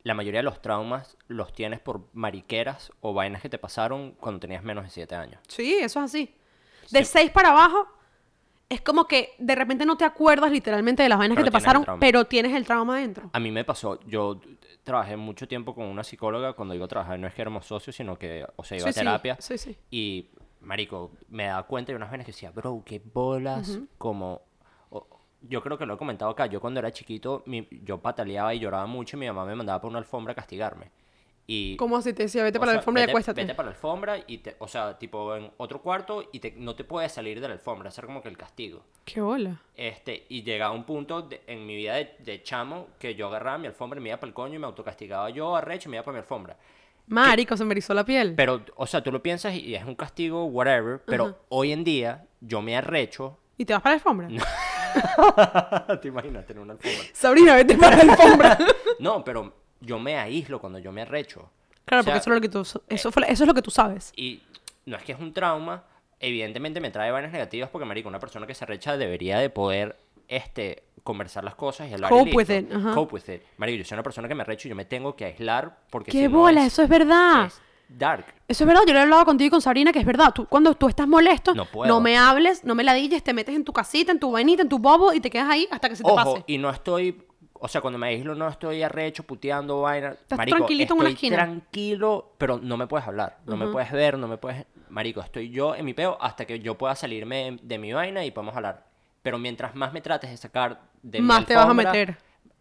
La 0.03 0.15
mayoría 0.15 0.41
de 0.41 0.45
los 0.45 0.61
traumas 0.61 1.17
los 1.29 1.53
tienes 1.53 1.79
por 1.79 2.09
mariqueras 2.13 2.91
o 3.01 3.15
vainas 3.15 3.41
que 3.41 3.49
te 3.49 3.59
pasaron 3.59 4.17
cuando 4.19 4.41
tenías 4.41 4.65
menos 4.65 4.83
de 4.83 4.91
7 4.91 5.15
años. 5.15 5.41
Sí, 5.47 5.75
eso 5.75 6.01
es 6.01 6.07
así. 6.07 6.35
De 6.91 7.05
6 7.05 7.31
para 7.31 7.51
abajo, 7.51 7.87
es 8.69 8.81
como 8.81 9.07
que 9.07 9.31
de 9.39 9.55
repente 9.55 9.85
no 9.87 9.97
te 9.97 10.05
acuerdas 10.05 10.51
literalmente 10.51 11.03
de 11.03 11.09
las 11.09 11.19
vainas 11.19 11.37
Pero 11.37 11.45
que 11.45 11.51
te 11.51 11.53
tienes 11.53 11.65
el 11.65 11.67
pasaron, 11.67 11.85
trauma. 11.85 12.01
pero 12.01 12.25
tienes 12.27 12.53
el 12.55 12.65
trauma 12.65 12.97
adentro. 12.97 13.31
A 13.33 13.41
mí 13.41 13.51
me 13.51 13.65
pasó, 13.65 14.01
yo 14.07 14.41
trabajé 14.83 15.17
mucho 15.17 15.47
tiempo 15.49 15.75
con 15.75 15.85
una 15.87 16.03
psicóloga, 16.05 16.55
cuando 16.55 16.75
digo 16.75 16.87
trabajar 16.89 17.19
no 17.19 17.27
es 17.27 17.35
que 17.35 17.43
éramos 17.43 17.67
socios, 17.67 17.95
sino 17.97 18.19
que, 18.19 18.47
o 18.57 18.65
sea, 18.65 18.79
iba 18.79 18.85
Sí, 18.85 18.91
a 18.91 18.93
sí, 18.93 18.99
terapia. 19.01 19.37
Sí, 19.41 19.59
sí. 19.59 19.77
Y, 19.91 20.31
marico, 20.61 21.13
me 21.29 21.45
daba 21.47 21.63
cuenta 21.65 21.93
de 21.93 21.97
unas 21.97 22.11
veces 22.11 22.27
que 22.27 22.33
decía, 22.33 22.51
bro, 22.51 22.83
qué 22.85 23.01
bolas, 23.13 23.81
como... 23.99 24.43
o- 24.91 25.07
yo 25.43 25.63
creo 25.63 25.77
que 25.77 25.85
lo 25.87 25.95
he 25.95 25.99
comentado 25.99 26.31
acá, 26.31 26.47
yo 26.47 26.61
cuando 26.61 26.81
era 26.81 26.91
chiquito, 26.91 27.43
mi- 27.47 27.69
yo 27.83 27.99
pataleaba 27.99 28.55
y 28.55 28.61
lloraba 28.61 28.87
mucho 28.87 29.17
y 29.17 29.21
mi 29.21 29.27
mamá 29.27 29.45
me 29.45 29.55
mandaba 29.55 29.81
por 29.81 29.91
una 29.91 29.99
alfombra 29.99 30.33
a 30.33 30.35
castigarme. 30.35 30.91
Y, 31.47 31.77
¿Cómo 31.77 31.99
así 31.99 32.15
te 32.15 32.23
decía? 32.23 32.43
Vete 32.43 32.59
para 32.59 32.73
la 32.73 32.73
sea, 32.77 32.79
alfombra 32.81 33.03
y 33.03 33.05
vete- 33.07 33.11
acuéstate. 33.11 33.43
Vete 33.43 33.55
para 33.55 33.67
la 33.69 33.75
alfombra 33.75 34.19
y 34.27 34.39
te, 34.39 34.57
o 34.59 34.67
sea, 34.67 34.99
tipo 34.99 35.37
en 35.37 35.51
otro 35.59 35.83
cuarto 35.83 36.31
y 36.33 36.39
te- 36.41 36.55
no 36.57 36.75
te 36.75 36.85
puedes 36.85 37.13
salir 37.13 37.39
de 37.41 37.49
la 37.49 37.55
alfombra, 37.55 37.89
hacer 37.91 38.07
como 38.07 38.23
que 38.23 38.29
el 38.31 38.39
castigo. 38.39 38.83
Qué 39.05 39.21
hola. 39.21 39.61
Este, 39.77 40.25
y 40.31 40.43
llegaba 40.43 40.73
un 40.75 40.85
punto 40.85 41.21
de- 41.23 41.43
en 41.47 41.67
mi 41.67 41.77
vida 41.77 41.97
de, 41.97 42.17
de 42.21 42.43
chamo 42.43 42.89
que 42.99 43.15
yo 43.15 43.27
agarraba 43.27 43.59
mi 43.59 43.67
alfombra 43.67 44.01
y 44.01 44.03
me 44.03 44.09
iba 44.09 44.17
para 44.19 44.29
el 44.29 44.35
coño 44.35 44.55
y 44.55 44.59
me 44.59 44.67
autocastigaba 44.67 45.29
yo 45.31 45.55
arrecho 45.55 45.89
y 45.89 45.91
me 45.91 45.97
iba 45.99 46.05
para 46.05 46.15
mi 46.15 46.21
alfombra. 46.21 46.57
Marico, 47.09 47.55
se 47.59 47.65
me 47.67 47.73
erizó 47.73 47.93
la 47.93 48.05
piel. 48.07 48.33
Pero, 48.35 48.65
o 48.77 48.87
sea, 48.87 49.03
tú 49.03 49.13
lo 49.13 49.23
piensas 49.23 49.53
y 49.55 49.75
es 49.75 49.85
un 49.85 49.95
castigo, 49.97 50.47
whatever, 50.47 51.03
pero 51.05 51.41
hoy 51.51 51.73
en 51.73 51.85
día 51.85 52.25
yo 52.41 52.63
me 52.63 52.75
arrecho. 52.75 53.39
¿Y 53.59 53.67
te 53.67 53.75
vas 53.75 53.83
para 53.83 53.97
la 53.97 53.99
alfombra? 53.99 54.29
¿Te 56.01 56.09
imaginas 56.09 56.47
tener 56.47 56.63
una 56.63 56.73
alfombra? 56.73 57.03
Sabrina, 57.13 57.55
vete 57.57 57.77
para 57.77 58.03
la 58.03 58.13
alfombra. 58.13 58.59
No, 59.01 59.23
pero 59.25 59.53
yo 59.85 59.99
me 59.99 60.17
aíslo 60.17 60.61
cuando 60.61 60.79
yo 60.79 60.93
me 60.93 61.03
arrecho. 61.03 61.51
claro, 61.85 62.01
O 62.01 62.05
sea, 62.05 62.13
porque 62.15 62.19
eso 62.19 62.31
es, 62.31 62.35
lo 62.35 62.41
que 62.41 62.49
tú, 62.49 62.61
eso, 62.89 63.13
fue- 63.13 63.25
eso 63.31 63.45
es 63.45 63.47
lo 63.49 63.55
que 63.55 63.63
tú 63.63 63.71
sabes. 63.71 64.13
Y 64.17 64.43
no 64.87 64.97
es 64.97 65.03
que 65.05 65.13
es 65.13 65.19
un 65.21 65.33
trauma, 65.33 65.85
evidentemente 66.21 66.81
me 66.81 66.91
trae 66.91 67.11
vainas 67.11 67.33
negativas 67.33 67.69
porque, 67.71 67.85
marico, 67.85 68.09
una 68.09 68.19
persona 68.21 68.47
que 68.47 68.55
se 68.55 68.65
arrecha 68.65 68.97
debería 68.97 69.39
de 69.39 69.51
poder, 69.51 69.97
este, 70.29 70.85
conversar 71.03 71.45
las 71.45 71.55
cosas 71.55 71.91
y 71.91 71.95
hablar 71.95 72.11
y 72.11 72.15
Cope 72.17 72.25
listo. 72.31 72.39
with 72.39 72.51
it, 72.63 72.73
ajá. 72.73 72.95
Cope 72.95 73.15
with 73.17 73.29
it. 73.35 73.43
Marico, 73.59 73.79
yo 73.79 73.85
soy 73.85 73.97
una 73.97 74.03
persona 74.03 74.27
que 74.29 74.35
me 74.35 74.43
arrecho 74.43 74.69
y 74.69 74.71
yo 74.71 74.75
me 74.75 74.87
tengo 74.87 75.15
que 75.15 75.27
aislar 75.27 75.79
porque 75.91 76.11
¡Qué 76.11 76.19
si 76.23 76.29
no 76.29 76.39
bola! 76.39 76.63
es- 76.63 76.73
Eso 76.73 76.83
es 76.83 76.89
verdad. 76.89 77.47
es 77.47 77.61
dark. 77.89 78.25
Eso 78.49 78.65
es 78.65 78.69
verdad, 78.69 78.83
yo 78.87 78.95
lo 78.95 79.01
he 79.01 79.03
hablado 79.03 79.25
contigo 79.27 79.49
y 79.49 79.51
con 79.51 79.61
Sabrina, 79.61 79.93
que 79.93 79.99
es 79.99 80.07
verdad. 80.07 80.33
Tú, 80.35 80.47
cuando 80.47 80.75
tú 80.75 80.89
estás 80.89 81.07
molesto, 81.07 81.55
No 81.55 81.67
puedo. 81.67 82.01
me 82.01 82.17
hables, 82.17 82.65
no 82.65 82.75
me 82.75 82.83
ladilles, 82.85 83.23
te 83.23 83.35
metes 83.35 83.55
en 83.55 83.65
tu 83.65 83.75
casita, 83.75 84.11
en 84.13 84.19
tu 84.19 84.31
vainita, 84.33 84.63
en 84.63 84.69
tu 84.71 84.79
bobo 84.79 85.13
y 85.13 85.21
te 85.21 85.29
quedas 85.29 85.51
ahí 85.51 85.69
hasta 85.71 85.91
que 85.91 85.97
se 85.97 86.03
te 86.03 86.11
Ojo, 86.11 86.17
pase. 86.37 86.45
y 86.47 86.57
no 86.57 86.71
estoy, 86.71 87.23
o 87.55 87.69
sea, 87.69 87.81
cuando 87.81 87.99
me 87.99 88.09
aíslo 88.09 88.35
no 88.35 88.49
estoy 88.49 88.83
arrecho, 88.83 89.23
puteando, 89.23 89.81
vaina. 89.81 90.11
Estás 90.11 90.37
Marico, 90.37 90.59
tranquilito 90.59 90.95
en 90.95 91.01
una 91.01 91.09
esquina. 91.11 91.37
tranquilo, 91.37 92.33
pero 92.39 92.59
no 92.59 92.77
me 92.77 92.87
puedes 92.87 93.07
hablar, 93.07 93.39
no 93.47 93.57
me 93.57 93.69
puedes 93.69 93.91
ver, 93.93 94.19
no 94.19 94.29
me 94.29 94.37
puedes... 94.37 94.67
Marico, 94.89 95.21
estoy 95.21 95.51
yo 95.51 95.75
en 95.75 95.85
mi 95.85 95.95
peo 95.95 96.17
hasta 96.21 96.45
que 96.45 96.61
yo 96.61 96.77
pueda 96.77 96.95
salirme 96.95 97.59
de, 97.63 97.79
mi 97.79 97.93
vaina 97.93 98.25
y 98.25 98.31
podemos 98.31 98.55
hablar. 98.55 98.87
Pero 99.23 99.39
mientras 99.39 99.75
más 99.75 99.93
me 99.93 100.01
trates 100.01 100.31
de 100.31 100.37
sacar 100.37 100.81
de 101.03 101.21
mi 101.21 101.27
Más 101.27 101.47
te 101.47 101.57
vas 101.57 101.67
a 101.69 101.75
meter. 101.75 102.17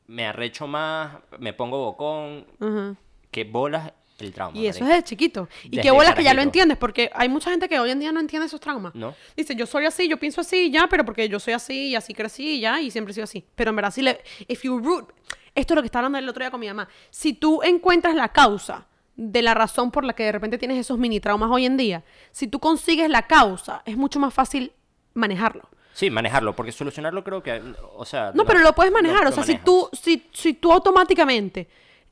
Me 0.08 0.26
arrecho 0.26 0.68
más, 0.68 1.18
me 1.38 1.54
pongo 1.54 1.80
bocón, 1.80 2.46
Ajá. 2.60 2.96
que 3.30 3.44
bolas 3.44 3.92
el 4.20 4.34
trauma. 4.34 4.58
Y 4.58 4.68
eso 4.68 4.84
es 4.84 4.90
de 4.90 5.04
chiquito. 5.04 5.48
Y 5.64 5.70
Desde 5.70 5.84
qué 5.84 5.92
bolas 5.92 6.16
que 6.16 6.24
ya 6.24 6.34
lo 6.34 6.42
entiendes, 6.42 6.78
porque 6.78 7.10
hay 7.14 7.30
mucha 7.30 7.50
gente 7.50 7.68
que 7.68 7.80
hoy 7.80 7.92
en 7.92 8.00
día 8.00 8.12
no 8.12 8.20
entiende 8.20 8.46
esos 8.46 8.60
traumas. 8.60 8.94
¿No? 8.96 9.16
Dice, 9.36 9.56
yo 9.56 9.66
soy 9.66 9.86
así, 9.86 10.08
yo 10.08 10.18
pienso 10.18 10.42
así, 10.42 10.72
ya, 10.72 10.88
pero 10.88 11.06
porque 11.06 11.28
yo 11.30 11.40
soy 11.40 11.54
así 11.54 11.90
y 11.90 11.96
así 11.96 12.14
crecí 12.14 12.56
y 12.56 12.60
ya, 12.62 12.80
y 12.82 12.92
siempre 12.92 13.12
he 13.12 13.16
sido 13.16 13.26
así. 13.26 13.46
Pero 13.56 13.72
en 13.72 13.76
verdad, 13.76 13.92
si 13.92 14.02
le. 14.02 14.22
If 14.48 14.64
you 14.64 14.80
root. 14.80 15.10
Esto 15.56 15.74
es 15.74 15.76
lo 15.76 15.82
que 15.84 15.88
estaba 15.88 16.08
hablando 16.08 16.18
el 16.18 16.30
otro 16.30 16.44
día 16.44 16.50
con 16.50 16.60
mi 16.60 16.68
mamá. 16.68 16.88
Si 17.12 17.34
tú 17.34 17.62
encuentras 17.62 18.16
la 18.16 18.30
causa 18.30 18.88
de 19.16 19.42
la 19.44 19.54
razón 19.54 19.92
por 19.92 20.04
la 20.04 20.14
que 20.14 20.24
de 20.24 20.32
repente 20.32 20.58
tienes 20.58 20.80
esos 20.80 20.98
mini 20.98 21.20
traumas 21.20 21.52
hoy 21.52 21.66
en 21.66 21.78
día, 21.78 22.04
si 22.32 22.48
tú 22.48 22.60
consigues 22.60 23.10
la 23.10 23.28
causa, 23.28 23.84
es 23.86 23.96
mucho 23.96 24.20
más 24.20 24.34
fácil 24.34 24.72
manejarlo. 25.14 25.70
Sí, 25.94 26.10
manejarlo, 26.10 26.56
porque 26.56 26.72
solucionarlo 26.72 27.24
creo 27.24 27.44
que, 27.44 27.62
o 27.96 28.04
sea... 28.04 28.32
No, 28.34 28.46
pero 28.46 28.60
lo 28.62 28.74
puedes 28.74 28.92
manejar. 28.92 29.24
lo 29.24 29.30
o 29.30 29.32
sea, 29.32 29.44
si 29.44 29.60
tú, 29.60 29.90
si, 29.94 30.28
si 30.34 30.56
tú 30.56 30.72
automáticamente 30.72 31.68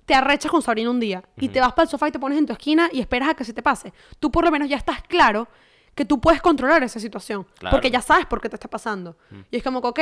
te 0.06 0.14
arrechas 0.14 0.52
con 0.52 0.62
Sabrina 0.62 0.89
un 0.89 0.99
día 0.99 1.24
y 1.38 1.49
te 1.49 1.60
vas 1.60 1.74
para 1.74 1.84
el 1.84 1.89
sofá 1.89 2.08
y 2.08 2.12
te 2.12 2.20
pones 2.20 2.38
en 2.38 2.45
tu 2.45 2.54
esquina 2.54 2.89
y 2.91 2.99
esperas 2.99 3.30
a 3.30 3.34
que 3.34 3.43
se 3.43 3.54
te 3.54 3.62
pase, 3.62 3.93
tú 4.20 4.32
por 4.32 4.43
lo 4.43 4.52
menos 4.52 4.70
ya 4.70 4.78
estás 4.78 5.02
claro 5.04 5.47
que 5.95 6.06
tú 6.06 6.20
puedes 6.22 6.41
controlar 6.41 6.84
esa 6.84 6.99
situación. 6.99 7.45
Claro. 7.60 7.76
Porque 7.76 7.91
ya 7.91 8.02
sabes 8.02 8.26
por 8.26 8.41
qué 8.41 8.49
te 8.49 8.56
está 8.56 8.70
pasando. 8.70 9.18
Y 9.52 9.58
es 9.58 9.64
como 9.64 9.82
que, 9.82 9.88
ok, 9.88 9.99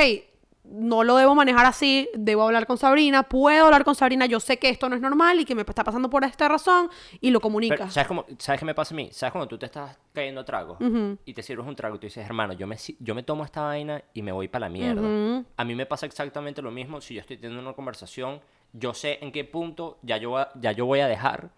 no 0.64 1.04
lo 1.04 1.16
debo 1.16 1.34
manejar 1.34 1.66
así, 1.66 2.08
debo 2.14 2.44
hablar 2.44 2.66
con 2.66 2.76
Sabrina, 2.76 3.24
puedo 3.24 3.64
hablar 3.64 3.84
con 3.84 3.94
Sabrina, 3.94 4.26
yo 4.26 4.40
sé 4.40 4.58
que 4.58 4.68
esto 4.68 4.88
no 4.88 4.94
es 4.94 5.00
normal 5.00 5.40
y 5.40 5.44
que 5.44 5.54
me 5.54 5.62
está 5.62 5.82
pasando 5.82 6.10
por 6.10 6.22
esta 6.24 6.48
razón 6.48 6.90
y 7.20 7.30
lo 7.30 7.38
Pero, 7.38 7.42
comunicas. 7.42 7.92
¿sabes, 7.92 8.06
cómo, 8.06 8.26
¿Sabes 8.38 8.60
qué 8.60 8.66
me 8.66 8.74
pasa 8.74 8.94
a 8.94 8.96
mí? 8.96 9.08
¿Sabes 9.10 9.32
cuando 9.32 9.48
tú 9.48 9.58
te 9.58 9.66
estás 9.66 9.98
cayendo 10.12 10.44
trago 10.44 10.76
y 11.24 11.32
te 11.32 11.42
sirves 11.42 11.66
un 11.66 11.74
trago 11.74 11.96
y 11.96 11.98
tú 11.98 12.06
dices, 12.06 12.24
hermano, 12.24 12.52
yo 12.52 12.66
me, 12.66 12.76
yo 12.98 13.14
me 13.14 13.22
tomo 13.22 13.44
esta 13.44 13.62
vaina 13.62 14.02
y 14.12 14.22
me 14.22 14.32
voy 14.32 14.48
para 14.48 14.66
la 14.66 14.70
mierda? 14.70 15.44
A 15.56 15.64
mí 15.64 15.74
me 15.74 15.86
pasa 15.86 16.06
exactamente 16.06 16.62
lo 16.62 16.70
mismo 16.70 17.00
si 17.00 17.14
yo 17.14 17.20
estoy 17.20 17.38
teniendo 17.38 17.62
una 17.62 17.74
conversación, 17.74 18.40
yo 18.72 18.94
sé 18.94 19.18
en 19.22 19.32
qué 19.32 19.44
punto 19.44 19.98
ya 20.02 20.16
yo, 20.16 20.36
ya 20.56 20.72
yo 20.72 20.86
voy 20.86 21.00
a 21.00 21.06
dejar 21.08 21.50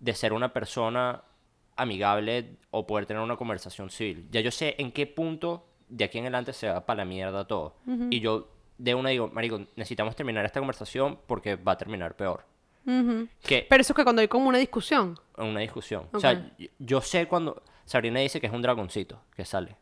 de 0.00 0.14
ser 0.14 0.32
una 0.32 0.52
persona 0.52 1.22
amigable 1.76 2.56
o 2.70 2.86
poder 2.86 3.06
tener 3.06 3.22
una 3.22 3.36
conversación 3.36 3.90
civil. 3.90 4.26
Ya 4.30 4.40
yo 4.40 4.50
sé 4.50 4.74
en 4.78 4.92
qué 4.92 5.06
punto 5.06 5.66
de 5.88 6.04
aquí 6.04 6.18
en 6.18 6.24
adelante 6.24 6.52
se 6.52 6.68
va 6.68 6.84
para 6.86 6.98
la 6.98 7.04
mierda 7.04 7.46
todo. 7.46 7.76
Y 8.10 8.20
yo 8.20 8.48
de 8.78 8.94
una 8.94 9.10
digo, 9.10 9.28
marico, 9.28 9.60
necesitamos 9.76 10.14
terminar 10.16 10.44
esta 10.44 10.60
conversación 10.60 11.18
porque 11.26 11.56
va 11.56 11.72
a 11.72 11.78
terminar 11.78 12.16
peor. 12.16 12.44
Que 13.42 13.66
Pero 13.68 13.80
eso 13.80 13.92
es 13.92 13.96
que 13.96 14.04
cuando 14.04 14.20
hay 14.20 14.28
como 14.28 14.48
una 14.48 14.58
discusión. 14.58 15.18
una 15.38 15.60
discusión. 15.60 16.06
O 16.12 16.20
sea, 16.20 16.52
yo- 16.58 16.68
yo 16.78 17.00
sé 17.00 17.26
cuando 17.26 17.62
Sabrina 17.86 18.20
dice 18.20 18.40
que 18.40 18.46
es 18.46 18.52
un 18.52 18.62
dragoncito 18.62 19.20
que 19.34 19.44
sale. 19.44 19.76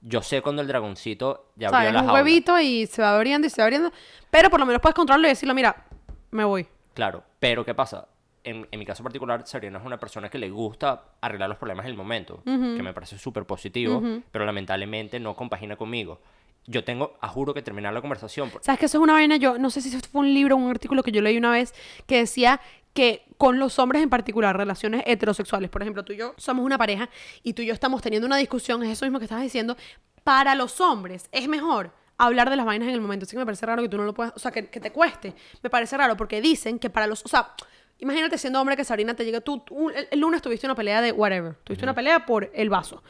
Yo 0.00 0.20
sé 0.22 0.42
cuando 0.42 0.60
el 0.62 0.68
dragoncito 0.68 1.52
ya 1.54 1.68
O 1.68 1.70
sea, 1.70 1.78
abrió 1.78 1.88
es 1.90 1.94
la 1.94 2.00
un 2.00 2.06
jaula. 2.08 2.22
huevito 2.24 2.58
y 2.60 2.86
se 2.86 3.00
va 3.00 3.14
abriendo 3.14 3.46
y 3.46 3.50
se 3.50 3.60
va 3.62 3.66
abriendo. 3.66 3.92
Pero 4.30 4.50
por 4.50 4.58
lo 4.58 4.66
menos 4.66 4.82
puedes 4.82 4.94
controlarlo 4.96 5.28
y 5.28 5.30
decirlo, 5.30 5.54
mira, 5.54 5.86
me 6.32 6.44
voy. 6.44 6.66
Claro, 6.94 7.22
pero 7.38 7.64
¿qué 7.64 7.74
pasa? 7.74 8.08
En, 8.44 8.66
en 8.72 8.78
mi 8.80 8.84
caso 8.84 9.04
particular, 9.04 9.46
Sabrina 9.46 9.78
es 9.78 9.84
una 9.86 9.98
persona 10.00 10.28
que 10.28 10.36
le 10.38 10.50
gusta 10.50 11.04
arreglar 11.20 11.48
los 11.48 11.58
problemas 11.58 11.84
en 11.86 11.92
el 11.92 11.96
momento, 11.96 12.42
que 12.44 12.82
me 12.82 12.92
parece 12.92 13.16
súper 13.16 13.44
positivo, 13.44 14.02
pero 14.32 14.44
lamentablemente 14.44 15.20
no 15.20 15.36
compagina 15.36 15.76
conmigo. 15.76 16.20
Yo 16.66 16.84
tengo, 16.84 17.16
a 17.20 17.28
juro 17.28 17.54
que 17.54 17.62
terminar 17.62 17.92
la 17.94 18.00
conversación. 18.00 18.50
por- 18.50 18.62
¿Sabes 18.62 18.78
que 18.80 18.86
eso 18.86 18.98
es 18.98 19.02
una 19.02 19.12
vaina? 19.14 19.36
Yo 19.36 19.58
no 19.58 19.70
sé 19.70 19.80
si 19.80 19.94
esto 19.94 20.08
fue 20.10 20.20
un 20.22 20.34
libro 20.34 20.54
o 20.56 20.58
un 20.58 20.70
artículo 20.70 21.02
que 21.02 21.12
yo 21.12 21.20
leí 21.22 21.36
una 21.36 21.50
vez 21.52 21.72
que 22.06 22.18
decía 22.18 22.60
que 22.94 23.24
con 23.38 23.58
los 23.58 23.78
hombres 23.78 24.02
en 24.02 24.10
particular, 24.10 24.56
relaciones 24.56 25.02
heterosexuales, 25.06 25.70
por 25.70 25.82
ejemplo, 25.82 26.04
tú 26.04 26.12
y 26.12 26.16
yo 26.18 26.34
somos 26.36 26.64
una 26.64 26.78
pareja 26.78 27.08
y 27.42 27.52
tú 27.54 27.62
y 27.62 27.66
yo 27.66 27.74
estamos 27.74 28.02
teniendo 28.02 28.26
una 28.26 28.36
discusión, 28.36 28.82
es 28.82 28.90
eso 28.90 29.04
mismo 29.06 29.18
que 29.18 29.24
estabas 29.24 29.42
diciendo, 29.44 29.76
para 30.24 30.54
los 30.54 30.80
hombres 30.80 31.28
es 31.32 31.48
mejor 31.48 31.90
hablar 32.26 32.50
de 32.50 32.56
las 32.56 32.66
vainas 32.66 32.88
en 32.88 32.94
el 32.94 33.00
momento. 33.00 33.24
Así 33.24 33.32
que 33.32 33.38
me 33.38 33.44
parece 33.44 33.66
raro 33.66 33.82
que 33.82 33.88
tú 33.88 33.96
no 33.96 34.04
lo 34.04 34.14
puedas, 34.14 34.32
o 34.34 34.38
sea, 34.38 34.50
que, 34.50 34.68
que 34.68 34.80
te 34.80 34.90
cueste. 34.92 35.34
Me 35.62 35.70
parece 35.70 35.96
raro 35.96 36.16
porque 36.16 36.40
dicen 36.40 36.78
que 36.78 36.90
para 36.90 37.06
los, 37.06 37.24
o 37.24 37.28
sea, 37.28 37.54
imagínate 37.98 38.38
siendo 38.38 38.60
hombre 38.60 38.76
que 38.76 38.84
Sabrina 38.84 39.14
te 39.14 39.24
llega, 39.24 39.40
tú, 39.40 39.60
tú 39.60 39.90
el, 39.90 40.08
el 40.10 40.20
lunes 40.20 40.42
tuviste 40.42 40.66
una 40.66 40.74
pelea 40.74 41.00
de 41.00 41.12
whatever, 41.12 41.54
tuviste 41.64 41.84
una 41.84 41.94
pelea 41.94 42.26
por 42.26 42.50
el 42.54 42.70
vaso, 42.70 43.02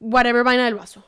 whatever 0.00 0.44
vaina 0.44 0.64
del 0.64 0.74
vaso. 0.74 1.04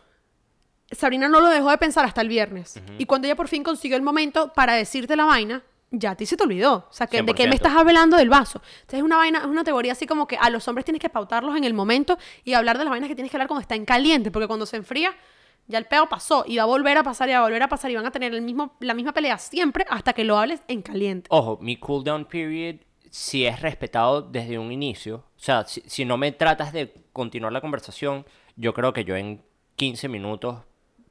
Sabrina 0.91 1.29
no 1.29 1.41
lo 1.41 1.49
dejó 1.49 1.71
de 1.71 1.79
pensar 1.79 2.05
hasta 2.05 2.21
el 2.21 2.29
viernes. 2.29 2.81
Y 2.99 3.07
cuando 3.07 3.27
ella 3.27 3.35
por 3.35 3.49
fin 3.49 3.65
consiguió 3.65 3.97
el 3.97 4.03
momento 4.03 4.53
para 4.53 4.75
decirte 4.75 5.17
la 5.17 5.25
vaina, 5.25 5.63
ya 5.91 6.13
a 6.13 6.15
ti 6.15 6.27
se 6.27 6.37
te 6.37 6.45
olvidó. 6.45 6.87
O 6.89 6.93
sea, 6.93 7.07
que, 7.07 7.23
¿de 7.23 7.35
qué 7.35 7.45
100%. 7.45 7.49
me 7.49 7.55
estás 7.57 7.73
hablando 7.75 8.17
del 8.17 8.29
vaso? 8.29 8.63
Entonces 8.83 8.99
es 8.99 9.03
una 9.03 9.17
vaina, 9.17 9.41
es 9.41 9.47
una 9.47 9.65
teoría 9.65 9.93
así 9.93 10.07
como 10.07 10.27
que 10.27 10.37
a 10.37 10.49
los 10.51 10.67
hombres 10.69 10.85
tienes 10.85 11.01
que 11.01 11.09
pautarlos 11.09 11.57
en 11.57 11.65
el 11.65 11.75
momento 11.75 12.19
y 12.45 12.55
hablar 12.55 12.79
de 12.79 12.85
las 12.85 12.91
vainas 12.91 13.09
que 13.09 13.17
tienes 13.17 13.31
que 13.31 13.37
hablar 13.37 13.49
cuando 13.49 13.63
está 13.63 13.75
en 13.75 13.85
caliente, 13.85 14.31
porque 14.31 14.47
cuando 14.47 14.65
se 14.65 14.77
enfría, 14.77 15.13
ya 15.69 15.79
el 15.79 15.87
peo 15.87 16.09
pasó 16.09 16.45
y 16.47 16.57
va 16.57 16.65
a 16.65 16.67
volver 16.67 16.99
a 16.99 17.03
pasar 17.03 17.29
y 17.29 17.33
va 17.33 17.39
a 17.39 17.43
volver 17.43 17.63
a 17.63 17.69
pasar 17.69 17.91
y 17.91 17.97
van 17.97 18.07
a 18.07 18.11
tener 18.11 18.35
el 18.35 18.43
mismo, 18.43 18.75
la 18.81 18.95
misma 18.95 19.13
pelea 19.13 19.39
siempre 19.39 19.85
hasta 19.89 20.13
que 20.13 20.25
lo 20.25 20.39
hables 20.39 20.63
en 20.69 20.83
caliente. 20.83 21.29
Ojo, 21.31 21.59
mi 21.61 21.77
cooldown 21.77 22.25
period, 22.25 22.77
si 23.11 23.47
es 23.47 23.61
respetado 23.61 24.23
desde 24.23 24.59
un 24.59 24.73
inicio, 24.73 25.17
o 25.17 25.41
sea, 25.41 25.65
si, 25.65 25.83
si 25.87 26.05
no 26.05 26.17
me 26.17 26.33
tratas 26.33 26.73
de 26.73 26.93
continuar 27.13 27.53
la 27.53 27.61
conversación, 27.61 28.27
yo 28.57 28.75
creo 28.75 28.93
que 28.93 29.05
yo 29.05 29.17
en 29.17 29.43
15 29.77 30.09
minutos 30.09 30.59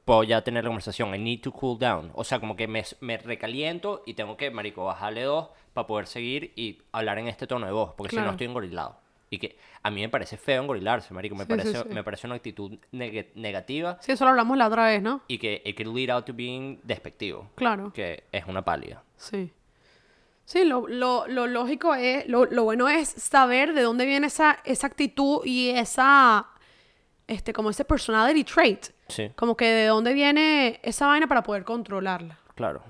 puedo 0.06 0.22
ya 0.22 0.42
tener 0.42 0.64
la 0.64 0.70
conversación. 0.70 1.14
I 1.14 1.18
need 1.18 1.40
to 1.42 1.52
cool 1.52 1.78
down. 1.78 2.10
O 2.14 2.24
sea, 2.24 2.40
como 2.40 2.56
que 2.56 2.66
me, 2.68 2.82
me 3.00 3.18
recaliento 3.18 4.02
y 4.06 4.14
tengo 4.14 4.36
que, 4.36 4.50
marico, 4.50 4.84
bajarle 4.84 5.22
dos 5.22 5.48
para 5.74 5.86
poder 5.86 6.06
seguir 6.06 6.52
y 6.56 6.78
hablar 6.92 7.18
en 7.18 7.28
este 7.28 7.46
tono 7.46 7.66
de 7.66 7.72
voz, 7.72 7.92
porque 7.96 8.16
si 8.16 8.22
no 8.22 8.30
estoy 8.30 8.46
engorilado. 8.46 9.00
Y 9.28 9.38
que 9.38 9.58
a 9.82 9.90
mí 9.90 10.00
me 10.02 10.08
parece 10.08 10.36
feo 10.36 10.62
engorilarse, 10.62 11.12
marico. 11.12 11.34
Me, 11.34 11.44
Sí, 11.44 11.50
sí, 11.52 11.56
parece, 11.56 11.78
sí. 11.82 11.88
me 11.94 12.04
parece 12.04 12.26
una 12.28 12.36
actitud 12.36 12.78
neg- 12.92 13.32
negativa 13.34 13.98
Sí, 14.00 14.12
eso 14.12 14.24
lo 14.24 14.30
hablamos 14.30 14.56
la 14.56 14.68
otra 14.68 14.86
vez, 14.86 15.02
¿no? 15.02 15.22
y 15.26 15.38
que 15.38 15.62
it 15.64 15.76
could 15.76 15.94
lead 15.96 16.10
out 16.10 16.24
to 16.26 16.32
being 16.32 16.78
despectivo, 16.84 17.50
Claro. 17.56 17.92
que 17.92 18.24
es 18.30 18.44
una 18.46 18.62
pálida. 18.64 19.02
Sí. 19.16 19.52
Sí, 20.44 20.64
lo, 20.64 20.86
lo, 20.86 21.26
lo 21.26 21.48
lógico 21.48 21.94
es, 21.96 22.28
lo, 22.28 22.44
lo 22.44 22.62
bueno 22.62 22.88
es 22.88 23.08
saber 23.08 23.72
de 23.74 23.82
dónde 23.82 24.06
viene 24.06 24.28
esa, 24.28 24.58
esa 24.64 24.86
actitud 24.86 25.40
y 25.44 25.70
esa, 25.70 26.46
este, 27.26 27.52
como 27.52 27.70
ese 27.70 27.84
personality 27.84 28.44
trait. 28.44 28.86
Sí. 29.08 29.30
Como 29.34 29.56
que 29.56 29.64
de 29.66 29.86
dónde 29.86 30.14
viene 30.14 30.78
esa 30.84 31.08
vaina 31.08 31.26
para 31.26 31.42
poder 31.42 31.64
controlarla. 31.64 32.38
Claro. 32.54 32.84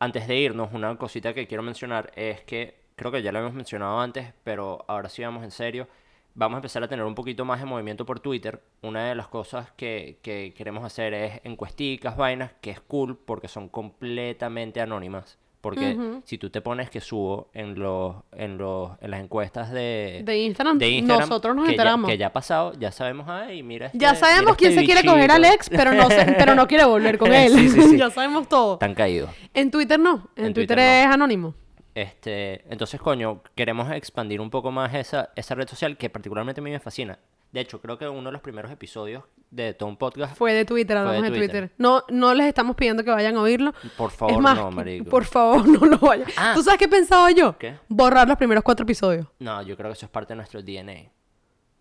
Antes 0.00 0.26
de 0.26 0.36
irnos, 0.36 0.70
una 0.72 0.96
cosita 0.96 1.32
que 1.32 1.46
quiero 1.46 1.62
mencionar 1.62 2.10
es 2.16 2.40
que 2.40 2.81
creo 3.02 3.12
que 3.12 3.22
ya 3.22 3.32
lo 3.32 3.40
hemos 3.40 3.52
mencionado 3.54 4.00
antes, 4.00 4.32
pero 4.44 4.84
ahora 4.88 5.08
sí 5.08 5.22
vamos 5.22 5.44
en 5.44 5.50
serio. 5.50 5.88
Vamos 6.34 6.56
a 6.56 6.58
empezar 6.58 6.82
a 6.82 6.88
tener 6.88 7.04
un 7.04 7.14
poquito 7.14 7.44
más 7.44 7.60
de 7.60 7.66
movimiento 7.66 8.06
por 8.06 8.18
Twitter. 8.20 8.62
Una 8.80 9.06
de 9.08 9.14
las 9.14 9.28
cosas 9.28 9.70
que, 9.76 10.18
que 10.22 10.54
queremos 10.56 10.82
hacer 10.82 11.12
es 11.12 11.40
encuesticas, 11.44 12.16
vainas, 12.16 12.52
que 12.62 12.70
es 12.70 12.80
cool 12.80 13.18
porque 13.18 13.48
son 13.48 13.68
completamente 13.68 14.80
anónimas. 14.80 15.38
Porque 15.60 15.96
si 16.24 16.38
tú 16.38 16.50
te 16.50 16.60
pones 16.60 16.90
que 16.90 17.00
subo 17.00 17.48
en 17.54 17.78
los, 17.78 18.16
en 18.32 18.58
los, 18.58 18.90
en 19.00 19.12
las 19.12 19.20
encuestas 19.20 19.70
de, 19.70 20.22
De 20.24 20.38
Instagram, 20.38 20.76
de 20.78 20.88
Instagram, 20.88 21.28
nosotros 21.28 21.54
nos 21.54 21.64
que 21.66 21.70
ya- 21.70 21.74
enteramos. 21.74 22.10
que 22.10 22.18
ya 22.18 22.26
ha 22.28 22.32
pasado, 22.32 22.72
ya 22.80 22.90
sabemos, 22.90 23.28
ay, 23.28 23.62
mira 23.62 23.86
este, 23.86 23.98
ya 23.98 24.12
mira 24.12 24.26
sabemos 24.26 24.56
quién 24.56 24.70
este 24.72 24.80
se 24.80 24.86
quiere 24.86 25.06
coger 25.06 25.30
al 25.30 25.40
bichito". 25.42 25.54
ex, 25.54 25.68
pero 25.70 25.92
no, 25.92 26.08
se- 26.10 26.32
pero 26.36 26.56
no 26.56 26.66
quiere 26.66 26.84
volver 26.84 27.16
con 27.16 27.32
él. 27.32 27.52
Sí, 27.52 27.68
sí, 27.68 27.80
sí. 27.80 27.96
ya 27.98 28.10
sabemos 28.10 28.48
todo. 28.48 28.72
Están 28.72 28.94
caídos. 28.94 29.30
En 29.54 29.70
Twitter 29.70 30.00
no. 30.00 30.30
En, 30.34 30.46
En 30.46 30.54
Twitter, 30.54 30.76
Twitter 30.76 30.78
no. 30.78 30.82
es 31.10 31.14
anónimo. 31.14 31.54
Este, 31.94 32.64
entonces, 32.72 33.00
coño, 33.00 33.42
queremos 33.54 33.90
expandir 33.92 34.40
un 34.40 34.50
poco 34.50 34.70
más 34.70 34.94
esa, 34.94 35.30
esa 35.36 35.54
red 35.54 35.68
social 35.68 35.96
que 35.96 36.08
particularmente 36.10 36.60
a 36.60 36.64
mí 36.64 36.70
me 36.70 36.80
fascina. 36.80 37.18
De 37.52 37.60
hecho, 37.60 37.82
creo 37.82 37.98
que 37.98 38.08
uno 38.08 38.30
de 38.30 38.32
los 38.32 38.40
primeros 38.40 38.72
episodios 38.72 39.24
de 39.50 39.74
Tom 39.74 39.98
Podcast, 39.98 40.34
Fue 40.34 40.54
de 40.54 40.64
Twitter, 40.64 40.96
hablamos 40.96 41.22
de 41.22 41.28
Twitter. 41.28 41.50
Twitter. 41.50 41.72
No, 41.76 42.02
no 42.08 42.32
les 42.32 42.46
estamos 42.46 42.74
pidiendo 42.76 43.04
que 43.04 43.10
vayan 43.10 43.36
a 43.36 43.42
oírlo. 43.42 43.74
por 43.98 44.10
favor, 44.10 44.32
es 44.32 44.40
más, 44.40 44.56
no, 44.56 44.70
marico. 44.70 45.10
por 45.10 45.26
favor, 45.26 45.68
no 45.68 45.84
lo 45.86 45.98
vayan. 45.98 46.28
Ah. 46.38 46.52
¿Tú 46.54 46.62
sabes 46.62 46.78
qué 46.78 46.86
he 46.86 46.88
pensado 46.88 47.28
yo? 47.28 47.58
¿Qué? 47.58 47.76
Borrar 47.88 48.26
los 48.26 48.38
primeros 48.38 48.64
cuatro 48.64 48.84
episodios. 48.84 49.26
No, 49.38 49.60
yo 49.60 49.76
creo 49.76 49.90
que 49.90 49.92
eso 49.98 50.06
es 50.06 50.10
parte 50.10 50.32
de 50.32 50.36
nuestro 50.36 50.62
DNA. 50.62 51.10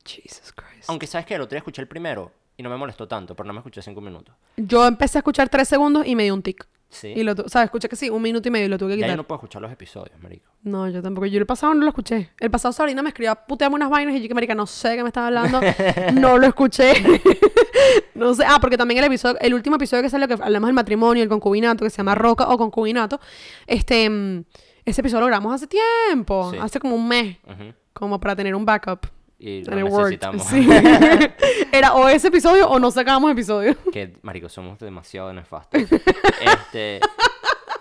Jesus 0.05 0.51
Christ. 0.51 0.89
Aunque 0.89 1.07
sabes 1.07 1.26
que 1.26 1.36
el 1.36 1.41
otro 1.41 1.51
día 1.51 1.59
escuché 1.59 1.82
el 1.82 1.88
primero 1.88 2.34
y 2.57 2.64
no 2.64 2.70
me 2.70 2.76
molestó 2.76 3.07
tanto, 3.07 3.34
pero 3.36 3.47
no 3.47 3.53
me 3.53 3.59
escuché 3.59 3.82
cinco 3.82 4.01
minutos. 4.01 4.36
Yo 4.57 4.86
empecé 4.86 5.20
a 5.20 5.20
escuchar 5.20 5.47
tres 5.47 5.70
segundos 5.70 6.05
y 6.05 6.16
me 6.16 6.24
dio 6.24 6.34
un 6.34 6.41
tic. 6.41 6.68
Sí. 6.92 7.08
Y 7.16 7.24
lo 7.24 7.34
tu- 7.36 7.48
¿Sabes? 7.50 7.66
Escuché 7.66 7.88
que 7.89 7.96
sí, 7.96 8.10
un 8.10 8.22
minuto 8.22 8.48
y 8.48 8.52
medio 8.52 8.66
y 8.68 8.70
lo 8.70 8.78
tuve 8.78 8.89
que 8.89 8.98
Ya 8.98 9.06
quitar. 9.06 9.10
yo 9.12 9.18
no 9.18 9.24
puedo 9.28 9.38
escuchar 9.39 9.62
los 9.62 9.72
episodios, 9.72 10.20
marico. 10.22 10.52
No, 10.64 10.88
yo 10.89 11.02
tampoco. 11.02 11.26
Yo 11.26 11.39
el 11.39 11.46
pasado 11.46 11.74
no 11.74 11.82
lo 11.82 11.88
escuché. 11.88 12.30
El 12.39 12.52
pasado 12.52 12.72
Sabrina 12.74 13.02
me 13.02 13.10
escribió, 13.10 13.34
puteame 13.48 13.76
unas 13.76 13.89
vainas 13.89 14.14
y 14.16 14.22
yo 14.22 14.28
que 14.28 14.34
marica, 14.34 14.54
no 14.54 14.68
sé 14.68 14.96
qué 14.96 15.02
me 15.04 15.08
estaba 15.10 15.28
hablando. 15.28 15.60
no 16.14 16.38
lo 16.38 16.46
escuché. 16.48 16.94
no 18.16 18.34
sé. 18.34 18.44
Ah, 18.48 18.58
porque 18.60 18.78
también 18.78 18.98
el 19.00 19.06
episodio, 19.06 19.39
el 19.42 19.54
último 19.54 19.78
episodio 19.78 20.04
que 20.04 20.10
salió 20.10 20.28
que 20.28 20.34
hablamos 20.36 20.68
del 20.68 20.76
matrimonio, 20.76 21.24
el 21.24 21.30
concubinato, 21.30 21.84
que 21.84 21.89
se 21.89 21.98
llama 21.98 22.16
Roca 22.16 22.48
o 22.50 22.58
concubinato, 22.58 23.20
este, 23.68 24.10
mm, 24.10 24.44
ese 24.86 25.02
episodio 25.02 25.22
lo 25.22 25.28
grabamos 25.28 25.54
hace 25.56 25.68
tiempo, 25.68 26.52
Sí. 26.52 26.58
hace 26.60 26.80
como 26.80 26.96
un 26.96 27.08
mes, 27.08 27.38
Ujú. 27.46 27.74
como 27.94 28.20
para 28.20 28.36
tener 28.36 28.54
un 28.56 28.66
backup. 28.66 29.08
Y 29.44 29.64
lo 29.64 29.76
necesitamos. 29.76 30.44
Sí. 30.44 30.70
Era 31.72 31.96
o 31.96 32.08
ese 32.08 32.28
episodio 32.28 32.70
o 32.70 32.78
no 32.80 32.92
sacábamos 32.92 33.32
episodio. 33.32 33.76
que, 33.92 34.14
marico, 34.22 34.48
somos 34.50 34.78
demasiado 34.78 35.34
nefastos. 35.34 35.82
este, 35.82 37.00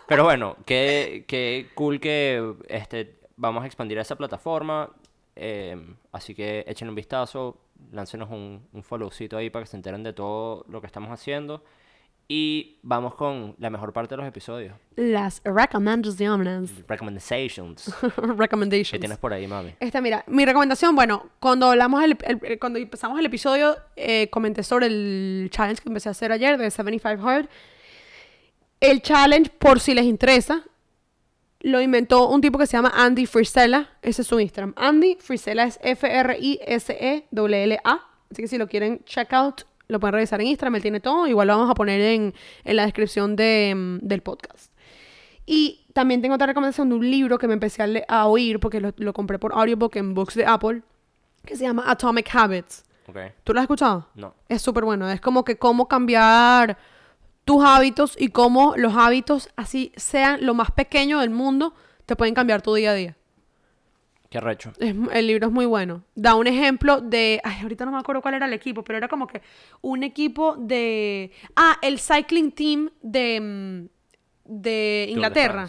pero 0.08 0.24
bueno, 0.24 0.56
qué, 0.64 1.26
qué 1.28 1.68
cool 1.74 2.00
que 2.00 2.54
este, 2.66 3.18
vamos 3.36 3.62
a 3.62 3.66
expandir 3.66 3.98
esa 3.98 4.16
plataforma. 4.16 4.88
eh, 5.36 5.76
así 6.12 6.34
que 6.34 6.64
echen 6.66 6.88
un 6.88 6.94
vistazo, 6.94 7.58
láncenos 7.92 8.30
un, 8.30 8.66
un 8.72 8.82
followcito 8.82 9.36
ahí 9.36 9.50
para 9.50 9.66
que 9.66 9.70
se 9.70 9.76
enteren 9.76 10.02
de 10.02 10.14
todo 10.14 10.64
lo 10.66 10.80
que 10.80 10.86
estamos 10.86 11.10
haciendo. 11.10 11.62
Y 12.32 12.78
vamos 12.82 13.16
con 13.16 13.56
la 13.58 13.70
mejor 13.70 13.92
parte 13.92 14.14
de 14.14 14.18
los 14.18 14.26
episodios. 14.28 14.72
Las 14.94 15.42
recomendaciones. 15.44 16.70
Recommendations. 16.86 17.92
Recommendations. 18.36 18.92
¿Qué 18.92 19.00
tienes 19.00 19.18
por 19.18 19.32
ahí, 19.32 19.48
mami? 19.48 19.74
Esta, 19.80 20.00
mira, 20.00 20.22
mi 20.28 20.44
recomendación, 20.44 20.94
bueno, 20.94 21.28
cuando 21.40 21.68
hablamos, 21.70 22.04
el- 22.04 22.16
cuando 22.60 22.78
empezamos 22.78 23.18
el 23.18 23.26
episodio, 23.26 23.76
eh, 23.96 24.30
comenté 24.30 24.62
sobre 24.62 24.86
el 24.86 25.48
challenge 25.50 25.82
que 25.82 25.88
empecé 25.88 26.08
a 26.08 26.12
hacer 26.12 26.30
ayer 26.30 26.56
de 26.56 26.70
75 26.70 27.28
Hard. 27.28 27.48
El 28.78 29.02
challenge, 29.02 29.50
por 29.58 29.80
si 29.80 29.92
les 29.94 30.04
interesa, 30.04 30.62
lo 31.62 31.80
inventó 31.80 32.28
un 32.28 32.40
tipo 32.40 32.58
que 32.58 32.66
se 32.68 32.76
llama 32.76 32.92
Andy 32.94 33.26
Frisella. 33.26 33.88
Ese 34.02 34.22
es 34.22 34.28
su 34.28 34.38
Instagram. 34.38 34.72
Andy 34.76 35.16
Frisella 35.18 35.64
es 35.64 35.80
F-R-I-S-E-L-L-A. 35.82 37.20
Así 38.30 38.40
que 38.42 38.46
si 38.46 38.56
lo 38.56 38.68
quieren 38.68 39.02
check 39.04 39.32
out, 39.32 39.62
lo 39.90 40.00
pueden 40.00 40.14
revisar 40.14 40.40
en 40.40 40.46
Instagram. 40.48 40.76
Él 40.76 40.82
tiene 40.82 41.00
todo. 41.00 41.26
Igual 41.26 41.48
lo 41.48 41.54
vamos 41.56 41.70
a 41.70 41.74
poner 41.74 42.00
en, 42.00 42.34
en 42.64 42.76
la 42.76 42.84
descripción 42.84 43.36
de, 43.36 43.74
mm, 43.76 43.98
del 44.06 44.22
podcast. 44.22 44.72
Y 45.46 45.86
también 45.94 46.22
tengo 46.22 46.34
otra 46.36 46.46
recomendación 46.46 46.88
de 46.88 46.94
un 46.94 47.10
libro 47.10 47.38
que 47.38 47.48
me 47.48 47.54
empecé 47.54 47.82
a, 47.82 47.86
le- 47.86 48.04
a 48.08 48.26
oír 48.26 48.60
porque 48.60 48.80
lo, 48.80 48.92
lo 48.96 49.12
compré 49.12 49.38
por 49.38 49.52
audiobook 49.52 49.96
en 49.96 50.14
Books 50.14 50.34
de 50.34 50.46
Apple, 50.46 50.82
que 51.44 51.56
se 51.56 51.64
llama 51.64 51.84
Atomic 51.90 52.32
Habits. 52.34 52.84
Ok. 53.08 53.16
¿Tú 53.42 53.52
lo 53.52 53.60
has 53.60 53.64
escuchado? 53.64 54.06
No. 54.14 54.34
Es 54.48 54.62
súper 54.62 54.84
bueno. 54.84 55.10
Es 55.10 55.20
como 55.20 55.44
que 55.44 55.56
cómo 55.56 55.88
cambiar 55.88 56.78
tus 57.44 57.64
hábitos 57.64 58.14
y 58.20 58.28
cómo 58.28 58.74
los 58.76 58.94
hábitos, 58.94 59.48
así 59.56 59.92
sean 59.96 60.44
lo 60.46 60.54
más 60.54 60.70
pequeño 60.70 61.18
del 61.18 61.30
mundo, 61.30 61.74
te 62.06 62.14
pueden 62.14 62.34
cambiar 62.34 62.62
tu 62.62 62.72
día 62.74 62.92
a 62.92 62.94
día. 62.94 63.16
Qué 64.30 64.40
recho. 64.40 64.72
Es- 64.78 64.94
el 65.12 65.26
libro 65.26 65.48
es 65.48 65.52
muy 65.52 65.66
bueno. 65.66 66.04
Da 66.14 66.36
un 66.36 66.46
ejemplo 66.46 67.00
de. 67.00 67.40
Ay, 67.44 67.58
ahorita 67.62 67.84
no 67.84 67.90
me 67.92 67.98
acuerdo 67.98 68.22
cuál 68.22 68.34
era 68.34 68.46
el 68.46 68.52
equipo, 68.52 68.84
pero 68.84 68.96
era 68.96 69.08
como 69.08 69.26
que 69.26 69.42
un 69.82 70.02
equipo 70.04 70.54
de. 70.56 71.32
Ah, 71.56 71.76
el 71.82 71.98
cycling 71.98 72.52
team 72.52 72.90
de. 73.02 73.40
mm, 73.40 74.00
de 74.52 75.06
Inglaterra. 75.10 75.68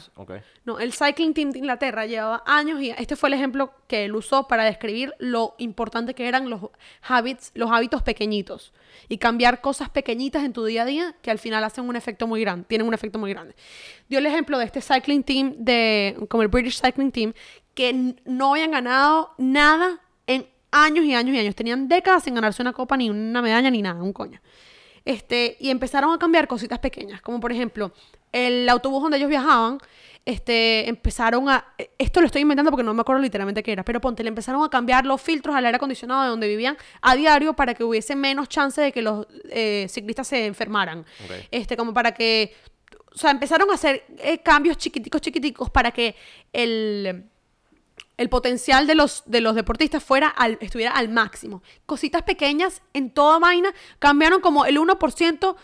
No, 0.65 0.79
el 0.79 0.91
cycling 0.91 1.35
team 1.35 1.51
de 1.51 1.59
Inglaterra 1.59 2.07
llevaba 2.07 2.41
años 2.47 2.81
y 2.81 2.89
este 2.89 3.15
fue 3.15 3.29
el 3.29 3.33
ejemplo 3.35 3.71
que 3.87 4.05
él 4.05 4.15
usó 4.15 4.47
para 4.47 4.63
describir 4.63 5.13
lo 5.19 5.53
importante 5.59 6.15
que 6.15 6.27
eran 6.27 6.49
los 6.49 6.61
habits, 7.07 7.51
los 7.53 7.69
hábitos 7.71 8.01
pequeñitos 8.01 8.73
y 9.07 9.19
cambiar 9.19 9.61
cosas 9.61 9.89
pequeñitas 9.89 10.43
en 10.43 10.53
tu 10.53 10.65
día 10.65 10.81
a 10.81 10.85
día 10.85 11.15
que 11.21 11.29
al 11.29 11.37
final 11.37 11.63
hacen 11.63 11.87
un 11.87 11.95
efecto 11.95 12.25
muy 12.25 12.41
grande, 12.41 12.65
tienen 12.67 12.87
un 12.87 12.95
efecto 12.95 13.19
muy 13.19 13.29
grande. 13.31 13.53
Dio 14.09 14.17
el 14.17 14.25
ejemplo 14.25 14.57
de 14.57 14.65
este 14.65 14.81
cycling 14.81 15.21
team 15.23 15.53
de 15.59 16.17
como 16.27 16.41
el 16.41 16.49
British 16.49 16.81
Cycling 16.81 17.11
Team 17.11 17.33
que 17.73 18.15
no 18.25 18.51
habían 18.51 18.71
ganado 18.71 19.33
nada 19.37 19.99
en 20.27 20.47
años 20.71 21.05
y 21.05 21.13
años 21.13 21.35
y 21.35 21.39
años, 21.39 21.55
tenían 21.55 21.87
décadas 21.87 22.23
sin 22.23 22.35
ganarse 22.35 22.61
una 22.61 22.73
copa 22.73 22.97
ni 22.97 23.09
una 23.09 23.41
medalla 23.41 23.69
ni 23.69 23.81
nada, 23.81 24.01
un 24.01 24.13
coño. 24.13 24.41
Este, 25.03 25.57
y 25.59 25.69
empezaron 25.69 26.13
a 26.13 26.19
cambiar 26.19 26.47
cositas 26.47 26.79
pequeñas, 26.79 27.21
como 27.21 27.39
por 27.39 27.51
ejemplo, 27.51 27.91
el 28.31 28.69
autobús 28.69 29.01
donde 29.01 29.17
ellos 29.17 29.29
viajaban, 29.29 29.79
este, 30.23 30.87
empezaron 30.87 31.49
a, 31.49 31.65
esto 31.97 32.21
lo 32.21 32.27
estoy 32.27 32.43
inventando 32.43 32.69
porque 32.69 32.83
no 32.83 32.93
me 32.93 33.01
acuerdo 33.01 33.21
literalmente 33.21 33.63
qué 33.63 33.71
era, 33.71 33.83
pero 33.83 33.99
ponte, 33.99 34.21
le 34.23 34.29
empezaron 34.29 34.63
a 34.63 34.69
cambiar 34.69 35.05
los 35.05 35.19
filtros 35.19 35.55
al 35.55 35.65
aire 35.65 35.77
acondicionado 35.77 36.23
de 36.23 36.29
donde 36.29 36.47
vivían 36.47 36.77
a 37.01 37.15
diario 37.15 37.53
para 37.53 37.73
que 37.73 37.83
hubiese 37.83 38.15
menos 38.15 38.47
chance 38.47 38.79
de 38.79 38.91
que 38.91 39.01
los 39.01 39.25
eh, 39.49 39.87
ciclistas 39.89 40.27
se 40.27 40.45
enfermaran. 40.45 40.99
Ok. 40.99 41.47
Este, 41.49 41.75
como 41.75 41.93
para 41.93 42.13
que, 42.13 42.53
o 43.13 43.17
sea, 43.17 43.31
empezaron 43.31 43.71
a 43.71 43.73
hacer 43.73 44.05
eh, 44.19 44.37
cambios 44.39 44.77
chiquiticos, 44.77 45.21
chiquiticos 45.21 45.71
para 45.71 45.89
que 45.89 46.15
el, 46.53 47.30
el 48.17 48.29
potencial 48.29 48.87
de 48.87 48.95
los, 48.95 49.23
de 49.25 49.41
los 49.41 49.55
deportistas 49.55 50.03
fuera 50.03 50.27
al, 50.27 50.57
estuviera 50.61 50.91
al 50.91 51.09
máximo. 51.09 51.63
Cositas 51.85 52.21
pequeñas 52.23 52.81
en 52.93 53.11
toda 53.11 53.39
vaina 53.39 53.73
cambiaron 53.99 54.41
como 54.41 54.65
el 54.65 54.77
1% 54.77 55.55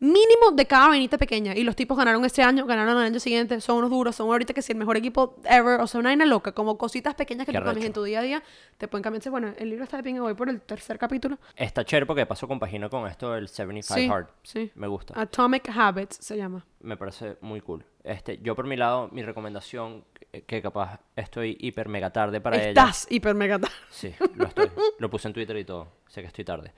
mínimo 0.00 0.50
de 0.52 0.66
cada 0.66 0.88
vainita 0.88 1.16
pequeña. 1.18 1.54
Y 1.56 1.62
los 1.62 1.76
tipos 1.76 1.96
ganaron 1.96 2.24
este 2.24 2.42
año, 2.42 2.66
ganaron 2.66 2.98
el 2.98 3.04
año 3.06 3.20
siguiente, 3.20 3.60
son 3.60 3.78
unos 3.78 3.90
duros, 3.90 4.14
son 4.14 4.28
ahorita 4.28 4.52
que 4.52 4.60
si 4.60 4.72
el 4.72 4.78
mejor 4.78 4.96
equipo 4.96 5.36
ever, 5.44 5.80
o 5.80 5.86
sea, 5.86 6.00
una 6.00 6.10
vaina 6.10 6.26
loca, 6.26 6.52
como 6.52 6.76
cositas 6.76 7.14
pequeñas 7.14 7.46
que 7.46 7.52
Qué 7.52 7.58
tú 7.58 7.64
cambias 7.64 7.86
en 7.86 7.92
tu 7.92 8.02
día 8.02 8.20
a 8.20 8.22
día, 8.22 8.42
te 8.76 8.86
pueden 8.86 9.02
cambiar. 9.02 9.28
Bueno, 9.30 9.52
el 9.56 9.70
libro 9.70 9.84
está 9.84 9.96
de 9.96 10.02
pinga, 10.02 10.20
voy 10.20 10.34
por 10.34 10.48
el 10.48 10.60
tercer 10.60 10.98
capítulo. 10.98 11.38
Está 11.56 11.84
chévere 11.84 12.06
porque 12.06 12.20
de 12.20 12.26
paso 12.26 12.46
compagina 12.46 12.88
con 12.88 13.06
esto 13.06 13.32
del 13.32 13.48
75 13.48 13.94
Sí, 13.98 14.08
Hard. 14.08 14.26
sí. 14.42 14.70
Me 14.74 14.86
gusta. 14.88 15.18
Atomic 15.18 15.70
Habits 15.74 16.18
se 16.20 16.36
llama. 16.36 16.66
Me 16.80 16.96
parece 16.96 17.38
muy 17.40 17.60
cool. 17.60 17.84
Este, 18.04 18.38
yo 18.42 18.54
por 18.54 18.66
mi 18.66 18.76
lado, 18.76 19.08
mi 19.12 19.22
recomendación, 19.22 20.04
que, 20.46 20.60
capaz 20.60 21.00
estoy 21.16 21.56
hiper 21.58 21.88
mega 21.88 22.10
tarde 22.10 22.40
para 22.40 22.56
ella. 22.58 22.68
Estás 22.68 23.06
hiper 23.10 23.34
mega 23.34 23.58
tarde. 23.58 23.74
Sí, 23.90 24.14
lo 24.34 24.46
estoy. 24.46 24.70
Lo 24.98 25.08
puse 25.08 25.28
en 25.28 25.34
Twitter 25.34 25.56
y 25.56 25.64
todo. 25.64 25.88
Sé 26.06 26.20
que 26.20 26.26
estoy 26.26 26.44
tarde. 26.44 26.74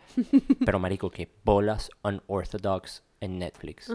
Pero 0.64 0.78
marico, 0.78 1.10
que 1.10 1.28
bolas 1.44 1.90
unorthodox 2.02 3.02
en 3.20 3.38
Netflix. 3.40 3.92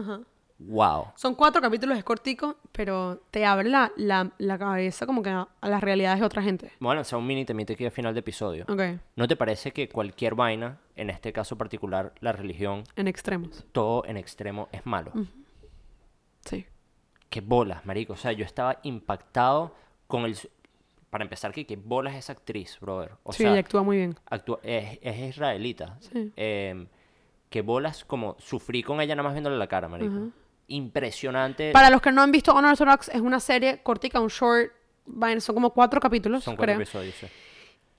Wow. 0.58 1.06
Son 1.16 1.34
cuatro 1.34 1.60
capítulos, 1.60 1.98
es 1.98 2.04
cortico, 2.04 2.56
pero 2.70 3.22
te 3.30 3.44
abre 3.46 3.68
la, 3.68 3.90
la, 3.96 4.30
la 4.38 4.58
cabeza 4.58 5.06
como 5.06 5.22
que 5.22 5.30
a, 5.30 5.48
a 5.60 5.68
las 5.68 5.82
realidades 5.82 6.20
de 6.20 6.26
otra 6.26 6.42
gente. 6.42 6.70
Voy 6.78 6.92
a 6.92 6.96
lanzar 6.96 7.18
un 7.18 7.26
mini 7.26 7.44
temite 7.44 7.72
aquí 7.72 7.84
al 7.84 7.90
final 7.90 8.14
de 8.14 8.20
episodio. 8.20 8.64
Ok, 8.68 8.80
¿No 9.16 9.26
te 9.26 9.34
parece 9.36 9.72
que 9.72 9.88
cualquier 9.88 10.34
vaina, 10.34 10.78
en 10.94 11.10
este 11.10 11.32
caso 11.32 11.56
particular 11.58 12.12
la 12.20 12.32
religión, 12.32 12.84
en 12.94 13.08
extremos. 13.08 13.64
todo 13.72 14.04
en 14.04 14.18
extremo 14.18 14.68
es 14.70 14.86
malo? 14.86 15.12
Sí. 16.44 16.66
Qué 17.32 17.40
bolas, 17.40 17.86
marico. 17.86 18.12
O 18.12 18.16
sea, 18.16 18.32
yo 18.32 18.44
estaba 18.44 18.78
impactado 18.82 19.74
con 20.06 20.26
el... 20.26 20.36
Para 21.08 21.24
empezar, 21.24 21.50
que 21.52 21.64
qué 21.66 21.76
bolas 21.76 22.14
esa 22.14 22.34
actriz, 22.34 22.78
brother. 22.78 23.12
O 23.22 23.32
sí, 23.32 23.42
sea, 23.42 23.52
ella 23.52 23.60
actúa 23.60 23.82
muy 23.82 23.96
bien. 23.96 24.18
actúa- 24.30 24.60
es, 24.62 24.98
es 25.00 25.30
israelita. 25.30 25.96
Sí. 26.00 26.30
Eh, 26.36 26.86
qué 27.48 27.62
bolas, 27.62 28.04
como 28.04 28.36
sufrí 28.38 28.82
con 28.82 29.00
ella 29.00 29.14
nada 29.14 29.24
más 29.24 29.32
viéndole 29.32 29.56
la 29.56 29.66
cara, 29.66 29.88
marico. 29.88 30.28
Impresionante. 30.68 31.72
Para 31.72 31.88
los 31.88 32.02
que 32.02 32.12
no 32.12 32.20
han 32.22 32.32
visto 32.32 32.54
Unorthodox, 32.54 33.08
es 33.08 33.20
una 33.22 33.40
serie 33.40 33.82
cortica, 33.82 34.20
un 34.20 34.28
short, 34.28 34.72
son 35.38 35.54
como 35.54 35.70
cuatro 35.70 36.00
capítulos, 36.00 36.44
Son 36.44 36.54
cuatro 36.56 36.74
creo, 36.74 36.82
episodios, 36.82 37.14
sí. 37.14 37.26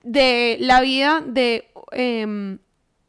de 0.03 0.57
la 0.59 0.81
vida 0.81 1.21
de 1.25 1.69
em, 1.91 2.59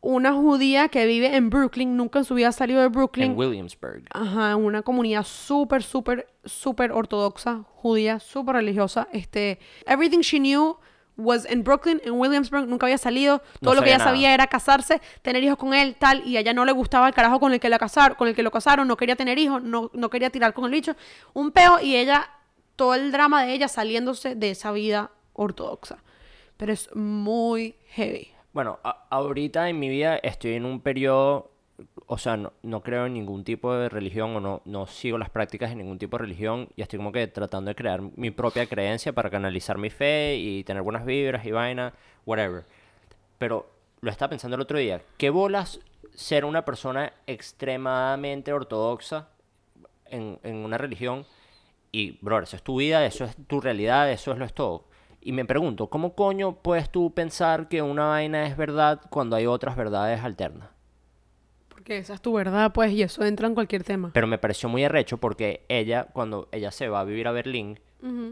una 0.04 0.32
judía 0.34 0.88
que 0.88 1.06
vive 1.06 1.34
en 1.34 1.48
Brooklyn, 1.48 1.96
nunca 1.96 2.18
en 2.18 2.24
su 2.26 2.34
vida 2.34 2.48
ha 2.48 2.52
salido 2.52 2.82
de 2.82 2.88
Brooklyn. 2.88 3.32
En 3.32 3.38
Williamsburg. 3.38 4.04
Ajá, 4.10 4.50
en 4.52 4.58
una 4.58 4.82
comunidad 4.82 5.24
súper, 5.24 5.82
súper, 5.82 6.26
súper 6.44 6.92
ortodoxa, 6.92 7.64
judía, 7.74 8.20
súper 8.20 8.56
religiosa. 8.56 9.08
Este, 9.12 9.58
everything 9.86 10.20
she 10.20 10.38
knew 10.38 10.76
was 11.16 11.50
in 11.50 11.64
Brooklyn, 11.64 12.02
en 12.04 12.12
Williamsburg, 12.12 12.66
nunca 12.68 12.84
había 12.86 12.98
salido. 12.98 13.38
Todo 13.60 13.70
No 13.72 13.74
lo 13.76 13.82
que 13.82 13.88
ella 13.88 13.98
nada. 13.98 14.10
sabía 14.10 14.34
era 14.34 14.46
casarse, 14.46 15.00
tener 15.22 15.42
hijos 15.42 15.56
con 15.56 15.72
él, 15.72 15.96
tal, 15.98 16.26
y 16.26 16.36
a 16.36 16.40
ella 16.40 16.52
no 16.52 16.64
le 16.66 16.72
gustaba 16.72 17.08
el 17.08 17.14
carajo 17.14 17.40
con 17.40 17.52
el 17.54 17.60
que 17.60 17.70
la 17.70 17.78
casaron, 17.78 18.16
con 18.16 18.28
el 18.28 18.34
que 18.34 18.42
lo 18.42 18.50
casaron, 18.50 18.86
no 18.86 18.96
quería 18.98 19.16
tener 19.16 19.38
hijos, 19.38 19.62
no, 19.62 19.90
no 19.94 20.10
quería 20.10 20.28
tirar 20.28 20.52
con 20.52 20.66
el 20.66 20.70
bicho. 20.72 20.96
Un 21.32 21.50
peo, 21.50 21.80
y 21.80 21.96
ella, 21.96 22.28
todo 22.76 22.94
el 22.94 23.10
drama 23.10 23.44
de 23.44 23.54
ella 23.54 23.68
saliéndose 23.68 24.34
de 24.34 24.50
esa 24.50 24.70
vida 24.72 25.12
ortodoxa. 25.32 26.02
Pero 26.58 26.72
es 26.74 26.94
muy 26.94 27.76
heavy. 27.88 28.33
Bueno, 28.54 28.78
a- 28.84 29.06
ahorita 29.10 29.68
en 29.68 29.78
mi 29.78 29.88
vida 29.90 30.16
estoy 30.16 30.54
en 30.54 30.64
un 30.64 30.80
periodo, 30.80 31.50
o 32.06 32.18
sea, 32.18 32.36
no, 32.36 32.52
no 32.62 32.82
creo 32.82 33.06
en 33.06 33.14
ningún 33.14 33.42
tipo 33.44 33.74
de 33.74 33.88
religión 33.88 34.34
o 34.36 34.40
no, 34.40 34.62
no 34.64 34.86
sigo 34.86 35.18
las 35.18 35.28
prácticas 35.30 35.70
de 35.70 35.76
ningún 35.76 35.98
tipo 35.98 36.16
de 36.16 36.22
religión 36.22 36.68
y 36.76 36.82
estoy 36.82 36.98
como 36.98 37.10
que 37.12 37.26
tratando 37.26 37.70
de 37.70 37.74
crear 37.74 38.00
mi 38.16 38.30
propia 38.30 38.66
creencia 38.66 39.12
para 39.12 39.28
canalizar 39.28 39.76
mi 39.76 39.90
fe 39.90 40.36
y 40.36 40.62
tener 40.64 40.82
buenas 40.82 41.04
vibras 41.04 41.44
y 41.44 41.50
vaina, 41.50 41.92
whatever. 42.26 42.64
Pero 43.38 43.66
lo 44.00 44.10
estaba 44.10 44.30
pensando 44.30 44.54
el 44.54 44.62
otro 44.62 44.78
día, 44.78 45.02
¿qué 45.18 45.30
bolas 45.30 45.80
ser 46.14 46.44
una 46.44 46.64
persona 46.64 47.12
extremadamente 47.26 48.52
ortodoxa 48.52 49.28
en, 50.06 50.38
en 50.44 50.56
una 50.58 50.78
religión? 50.78 51.26
Y, 51.90 52.18
bro, 52.20 52.40
eso 52.40 52.54
es 52.56 52.62
tu 52.62 52.76
vida, 52.78 53.04
eso 53.06 53.24
es 53.24 53.36
tu 53.48 53.60
realidad, 53.60 54.10
eso 54.10 54.30
es 54.32 54.38
lo 54.38 54.44
es 54.44 54.52
todo. 54.54 54.84
Y 55.26 55.32
me 55.32 55.46
pregunto, 55.46 55.88
¿cómo 55.88 56.14
coño 56.14 56.56
puedes 56.56 56.90
tú 56.90 57.14
pensar 57.14 57.68
que 57.68 57.80
una 57.80 58.08
vaina 58.08 58.46
es 58.46 58.58
verdad 58.58 59.00
cuando 59.08 59.36
hay 59.36 59.46
otras 59.46 59.74
verdades 59.74 60.22
alternas? 60.22 60.68
Porque 61.70 61.96
esa 61.96 62.12
es 62.12 62.20
tu 62.20 62.34
verdad, 62.34 62.74
pues, 62.74 62.92
y 62.92 63.02
eso 63.02 63.24
entra 63.24 63.48
en 63.48 63.54
cualquier 63.54 63.84
tema. 63.84 64.10
Pero 64.12 64.26
me 64.26 64.36
pareció 64.36 64.68
muy 64.68 64.84
arrecho 64.84 65.16
porque 65.16 65.64
ella, 65.68 66.08
cuando 66.12 66.50
ella 66.52 66.70
se 66.70 66.88
va 66.88 67.00
a 67.00 67.04
vivir 67.04 67.26
a 67.26 67.32
Berlín, 67.32 67.80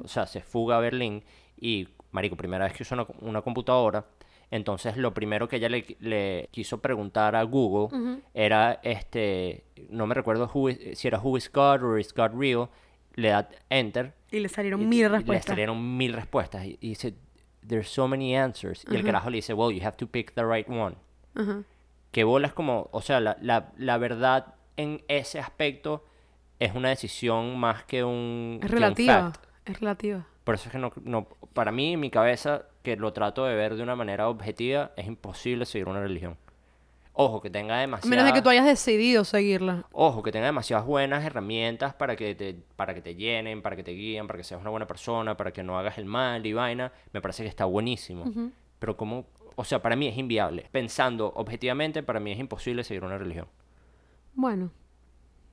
o 0.04 0.06
sea, 0.06 0.26
se 0.26 0.42
fuga 0.42 0.76
a 0.76 0.80
Berlín 0.80 1.24
y, 1.58 1.88
marico, 2.10 2.36
primera 2.36 2.66
vez 2.66 2.74
que 2.74 2.82
usa 2.82 2.94
una, 2.94 3.06
una 3.22 3.40
computadora, 3.40 4.04
entonces 4.50 4.98
lo 4.98 5.14
primero 5.14 5.48
que 5.48 5.56
ella 5.56 5.70
le, 5.70 5.96
le 5.98 6.50
quiso 6.52 6.82
preguntar 6.82 7.34
a 7.36 7.42
Google 7.44 8.20
era, 8.34 8.80
este, 8.82 9.64
no 9.88 10.06
me 10.06 10.14
recuerdo 10.14 10.50
si 10.92 11.08
era 11.08 11.18
Who 11.18 11.38
is 11.38 11.50
God 11.50 11.82
o 11.84 11.96
Is 11.96 12.12
God 12.12 12.32
Real, 12.38 12.68
le 13.14 13.30
da 13.30 13.48
Enter 13.70 14.12
Y 14.32 14.40
le 14.40 14.48
salieron 14.48 14.82
y 14.82 14.86
mil 14.86 15.02
Le 15.02 15.08
respuestas. 15.08 15.46
salieron 15.46 15.96
mil 15.96 16.12
respuestas. 16.12 16.64
Y, 16.64 16.78
y 16.80 16.88
dice, 16.90 17.14
there's 17.66 17.88
so 17.88 18.08
many 18.08 18.34
answers. 18.36 18.84
Y 18.90 18.96
el 18.96 19.04
carajo 19.04 19.30
le 19.30 19.36
dice, 19.36 19.52
well, 19.54 19.72
you 19.74 19.84
have 19.86 19.96
to 19.96 20.06
pick 20.06 20.34
the 20.34 20.44
right 20.44 20.68
one. 20.68 20.96
Ajá. 21.34 21.62
Que 22.10 22.24
bolas 22.24 22.52
como, 22.52 22.88
o 22.92 23.00
sea, 23.02 23.20
la, 23.20 23.36
la, 23.40 23.72
la 23.76 23.98
verdad 23.98 24.54
en 24.76 25.02
ese 25.08 25.38
aspecto 25.38 26.04
es 26.58 26.74
una 26.74 26.90
decisión 26.90 27.58
más 27.58 27.84
que 27.84 28.04
un, 28.04 28.60
Es 28.62 28.70
relativa. 28.70 29.32
Es 29.64 29.80
relativa. 29.80 30.26
Por 30.44 30.56
eso 30.56 30.66
es 30.66 30.72
que 30.72 30.78
no, 30.78 30.92
no, 31.04 31.28
para 31.52 31.70
mí, 31.72 31.92
en 31.92 32.00
mi 32.00 32.10
cabeza, 32.10 32.66
que 32.82 32.96
lo 32.96 33.12
trato 33.12 33.44
de 33.44 33.54
ver 33.54 33.76
de 33.76 33.82
una 33.82 33.94
manera 33.96 34.28
objetiva, 34.28 34.92
es 34.96 35.06
imposible 35.06 35.66
seguir 35.66 35.88
una 35.88 36.00
religión. 36.00 36.36
Ojo, 37.14 37.42
que 37.42 37.50
tenga 37.50 37.78
demasiadas... 37.78 38.08
menos 38.08 38.24
de 38.24 38.32
que 38.32 38.40
tú 38.40 38.48
hayas 38.48 38.64
decidido 38.64 39.24
seguirla. 39.24 39.84
Ojo, 39.92 40.22
que 40.22 40.32
tenga 40.32 40.46
demasiadas 40.46 40.86
buenas 40.86 41.22
herramientas 41.24 41.92
para 41.94 42.16
que 42.16 42.34
te, 42.34 42.54
para 42.74 42.94
que 42.94 43.02
te 43.02 43.14
llenen, 43.14 43.60
para 43.60 43.76
que 43.76 43.82
te 43.82 43.90
guíen, 43.92 44.26
para 44.26 44.38
que 44.38 44.44
seas 44.44 44.60
una 44.60 44.70
buena 44.70 44.86
persona, 44.86 45.36
para 45.36 45.52
que 45.52 45.62
no 45.62 45.78
hagas 45.78 45.98
el 45.98 46.06
mal 46.06 46.44
y 46.46 46.52
vaina. 46.54 46.90
Me 47.12 47.20
parece 47.20 47.42
que 47.42 47.50
está 47.50 47.66
buenísimo. 47.66 48.24
Pero 48.78 48.96
como, 48.96 49.26
o 49.56 49.64
sea, 49.64 49.82
para 49.82 49.94
mí 49.94 50.08
es 50.08 50.16
inviable. 50.16 50.68
Pensando 50.72 51.32
objetivamente, 51.36 52.02
para 52.02 52.18
mí 52.18 52.32
es 52.32 52.38
imposible 52.38 52.82
seguir 52.82 53.04
una 53.04 53.18
religión. 53.18 53.46
Bueno, 54.34 54.70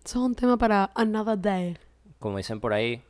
eso 0.06 0.20
es 0.20 0.26
un 0.26 0.36
tema 0.36 0.58
para 0.58 0.92
another 0.96 1.40
day. 1.40 1.78
Como 2.20 2.38
dicen 2.38 2.62
por 2.62 2.72
ahí, 2.72 3.02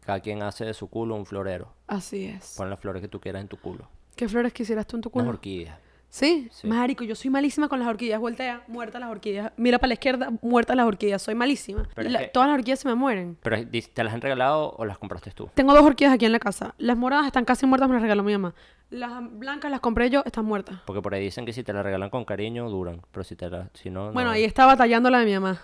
cada 0.00 0.20
quien 0.20 0.42
hace 0.42 0.64
de 0.64 0.72
su 0.74 0.88
culo 0.88 1.16
un 1.16 1.26
florero. 1.26 1.72
Así 1.88 2.26
es. 2.26 2.54
Pon 2.56 2.70
las 2.70 2.78
flores 2.78 3.02
que 3.02 3.08
tú 3.08 3.20
quieras 3.20 3.42
en 3.42 3.48
tu 3.48 3.56
culo. 3.56 3.88
¿Qué 4.14 4.28
flores 4.28 4.52
quisieras 4.52 4.86
tú 4.86 4.96
en 4.96 5.02
tu 5.02 5.08
Unas 5.12 5.24
culo? 5.24 5.30
orquídeas. 5.30 5.78
¿Sí? 6.10 6.48
Sí. 6.52 6.66
Marico, 6.66 7.04
yo 7.04 7.14
soy 7.14 7.30
malísima 7.30 7.68
con 7.68 7.78
las 7.78 7.88
orquídeas. 7.88 8.18
Voltea, 8.18 8.62
muertas 8.66 9.00
las 9.00 9.10
orquídeas. 9.10 9.52
Mira 9.58 9.78
para 9.78 9.88
la 9.88 9.94
izquierda, 9.94 10.30
muertas 10.40 10.74
las 10.76 10.86
orquídeas. 10.86 11.20
Soy 11.20 11.34
malísima. 11.34 11.86
La- 11.96 12.20
que- 12.20 12.26
Todas 12.28 12.48
las 12.48 12.58
orquídeas 12.58 12.78
se 12.80 12.88
me 12.88 12.94
mueren. 12.94 13.36
Pero 13.42 13.56
¿te 13.68 14.04
las 14.04 14.14
han 14.14 14.20
regalado 14.22 14.74
o 14.78 14.84
las 14.86 14.96
compraste 14.98 15.30
tú? 15.32 15.50
Tengo 15.54 15.74
dos 15.74 15.82
orquídeas 15.82 16.14
aquí 16.14 16.24
en 16.24 16.32
la 16.32 16.38
casa. 16.38 16.74
Las 16.78 16.96
moradas 16.96 17.26
están 17.26 17.44
casi 17.44 17.66
muertas, 17.66 17.88
me 17.88 17.94
las 17.94 18.02
regaló 18.02 18.22
mi 18.22 18.32
mamá. 18.32 18.54
Las 18.90 19.12
blancas 19.32 19.70
las 19.70 19.80
compré 19.80 20.08
yo, 20.08 20.22
están 20.24 20.46
muertas. 20.46 20.80
Porque 20.86 21.02
por 21.02 21.12
ahí 21.12 21.22
dicen 21.22 21.44
que 21.44 21.52
si 21.52 21.62
te 21.62 21.74
las 21.74 21.84
regalan 21.84 22.08
con 22.08 22.24
cariño, 22.24 22.70
duran. 22.70 23.02
Pero 23.12 23.22
si 23.24 23.36
te 23.36 23.50
las... 23.50 23.68
Si 23.74 23.90
no, 23.90 24.10
Bueno, 24.12 24.30
no. 24.30 24.34
ahí 24.34 24.44
está 24.44 24.64
batallando 24.64 25.10
la 25.10 25.18
de 25.20 25.26
mi 25.26 25.34
mamá. 25.34 25.60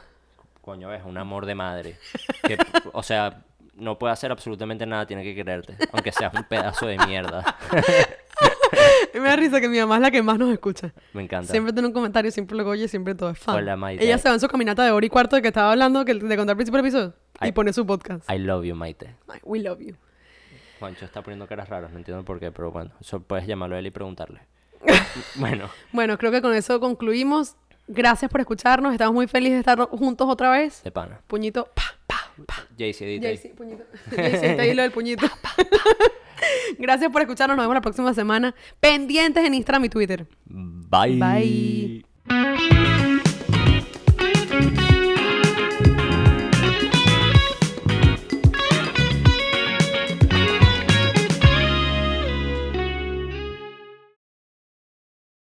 Coño, 0.61 0.93
es 0.93 1.03
un 1.05 1.17
amor 1.17 1.47
de 1.47 1.55
madre. 1.55 1.97
Que, 2.47 2.59
o 2.93 3.03
sea, 3.03 3.43
no 3.77 3.99
puede 3.99 4.13
hacer 4.13 4.31
absolutamente 4.31 4.85
nada, 4.85 5.07
tiene 5.07 5.23
que 5.23 5.35
quererte. 5.35 5.75
Aunque 5.93 6.13
seas 6.13 6.35
un 6.35 6.45
pedazo 6.45 6.87
de 6.87 6.99
mierda. 7.07 7.57
Me 9.15 9.21
da 9.21 9.37
risa 9.37 9.61
que 9.61 9.69
mi 9.69 9.79
mamá 9.79 9.97
es 9.97 10.03
la 10.03 10.11
que 10.11 10.23
más 10.23 10.39
nos 10.39 10.51
escucha. 10.53 10.93
Me 11.13 11.23
encanta. 11.23 11.51
Siempre 11.51 11.73
tiene 11.73 11.89
un 11.89 11.95
comentario, 11.95 12.31
siempre 12.31 12.57
lo 12.57 12.69
oye, 12.69 12.89
siempre 12.89 13.15
todo 13.15 13.31
es 13.31 13.39
fan. 13.39 13.57
Hola, 13.57 13.77
Maite. 13.77 14.05
Ella 14.05 14.19
se 14.19 14.29
va 14.29 14.35
en 14.35 14.41
su 14.41 14.49
caminata 14.49 14.85
de 14.85 14.91
hora 14.91 15.05
y 15.07 15.09
cuarto 15.09 15.37
de 15.37 15.43
que 15.43 15.49
estaba 15.49 15.71
hablando, 15.73 16.05
que 16.05 16.15
de 16.15 16.21
contar 16.37 16.51
al 16.51 16.57
principio 16.57 16.79
del 16.83 16.87
episodio. 16.87 17.15
Y 17.43 17.53
pone 17.53 17.73
su 17.73 17.87
podcast. 17.87 18.31
I 18.31 18.39
love 18.39 18.65
you, 18.65 18.75
Maite. 18.75 19.15
We 19.45 19.59
love 19.61 19.81
you. 19.81 19.97
Juancho 20.79 21.05
está 21.05 21.23
poniendo 21.23 21.47
caras 21.47 21.69
raras, 21.69 21.93
no 21.93 21.99
entiendo 21.99 22.25
por 22.25 22.41
qué, 22.41 22.51
pero 22.53 22.71
bueno, 22.71 22.91
eso 23.01 23.21
puedes 23.21 23.47
llamarlo 23.47 23.77
a 23.77 23.79
él 23.79 23.87
y 23.87 23.91
preguntarle. 23.91 24.41
bueno, 25.37 25.71
Bueno, 25.93 26.19
creo 26.19 26.31
que 26.31 26.43
con 26.43 26.53
eso 26.55 26.81
concluimos. 26.81 27.57
Gracias 27.87 28.31
por 28.31 28.41
escucharnos. 28.41 28.93
Estamos 28.93 29.15
muy 29.15 29.27
felices 29.27 29.55
de 29.55 29.61
estar 29.61 29.79
juntos 29.89 30.27
otra 30.29 30.51
vez. 30.51 30.83
de 30.83 30.91
pana. 30.91 31.21
Puñito. 31.27 31.65
Pa, 31.67 31.71
pa, 31.75 31.83
pa. 31.83 31.94
Jaycee, 32.79 33.09
edita. 33.09 33.29
Jaycee, 33.29 33.55
puñito. 33.55 33.85
Jaycee, 34.11 34.51
está 34.51 34.63
ahí 34.63 34.75
lo 34.75 34.83
del 34.83 34.93
puñito. 34.93 35.27
Gracias 36.79 37.11
por 37.11 37.23
escucharnos. 37.23 37.57
Nos 37.57 37.65
vemos 37.65 37.75
la 37.75 37.81
próxima 37.81 38.15
semana. 38.15 38.55
Pendientes 38.81 39.45
en 39.45 39.55
Instagram 39.55 39.85
y 39.85 39.89
Twitter. 39.89 40.27
Bye. 40.47 41.19
Bye. 41.19 42.84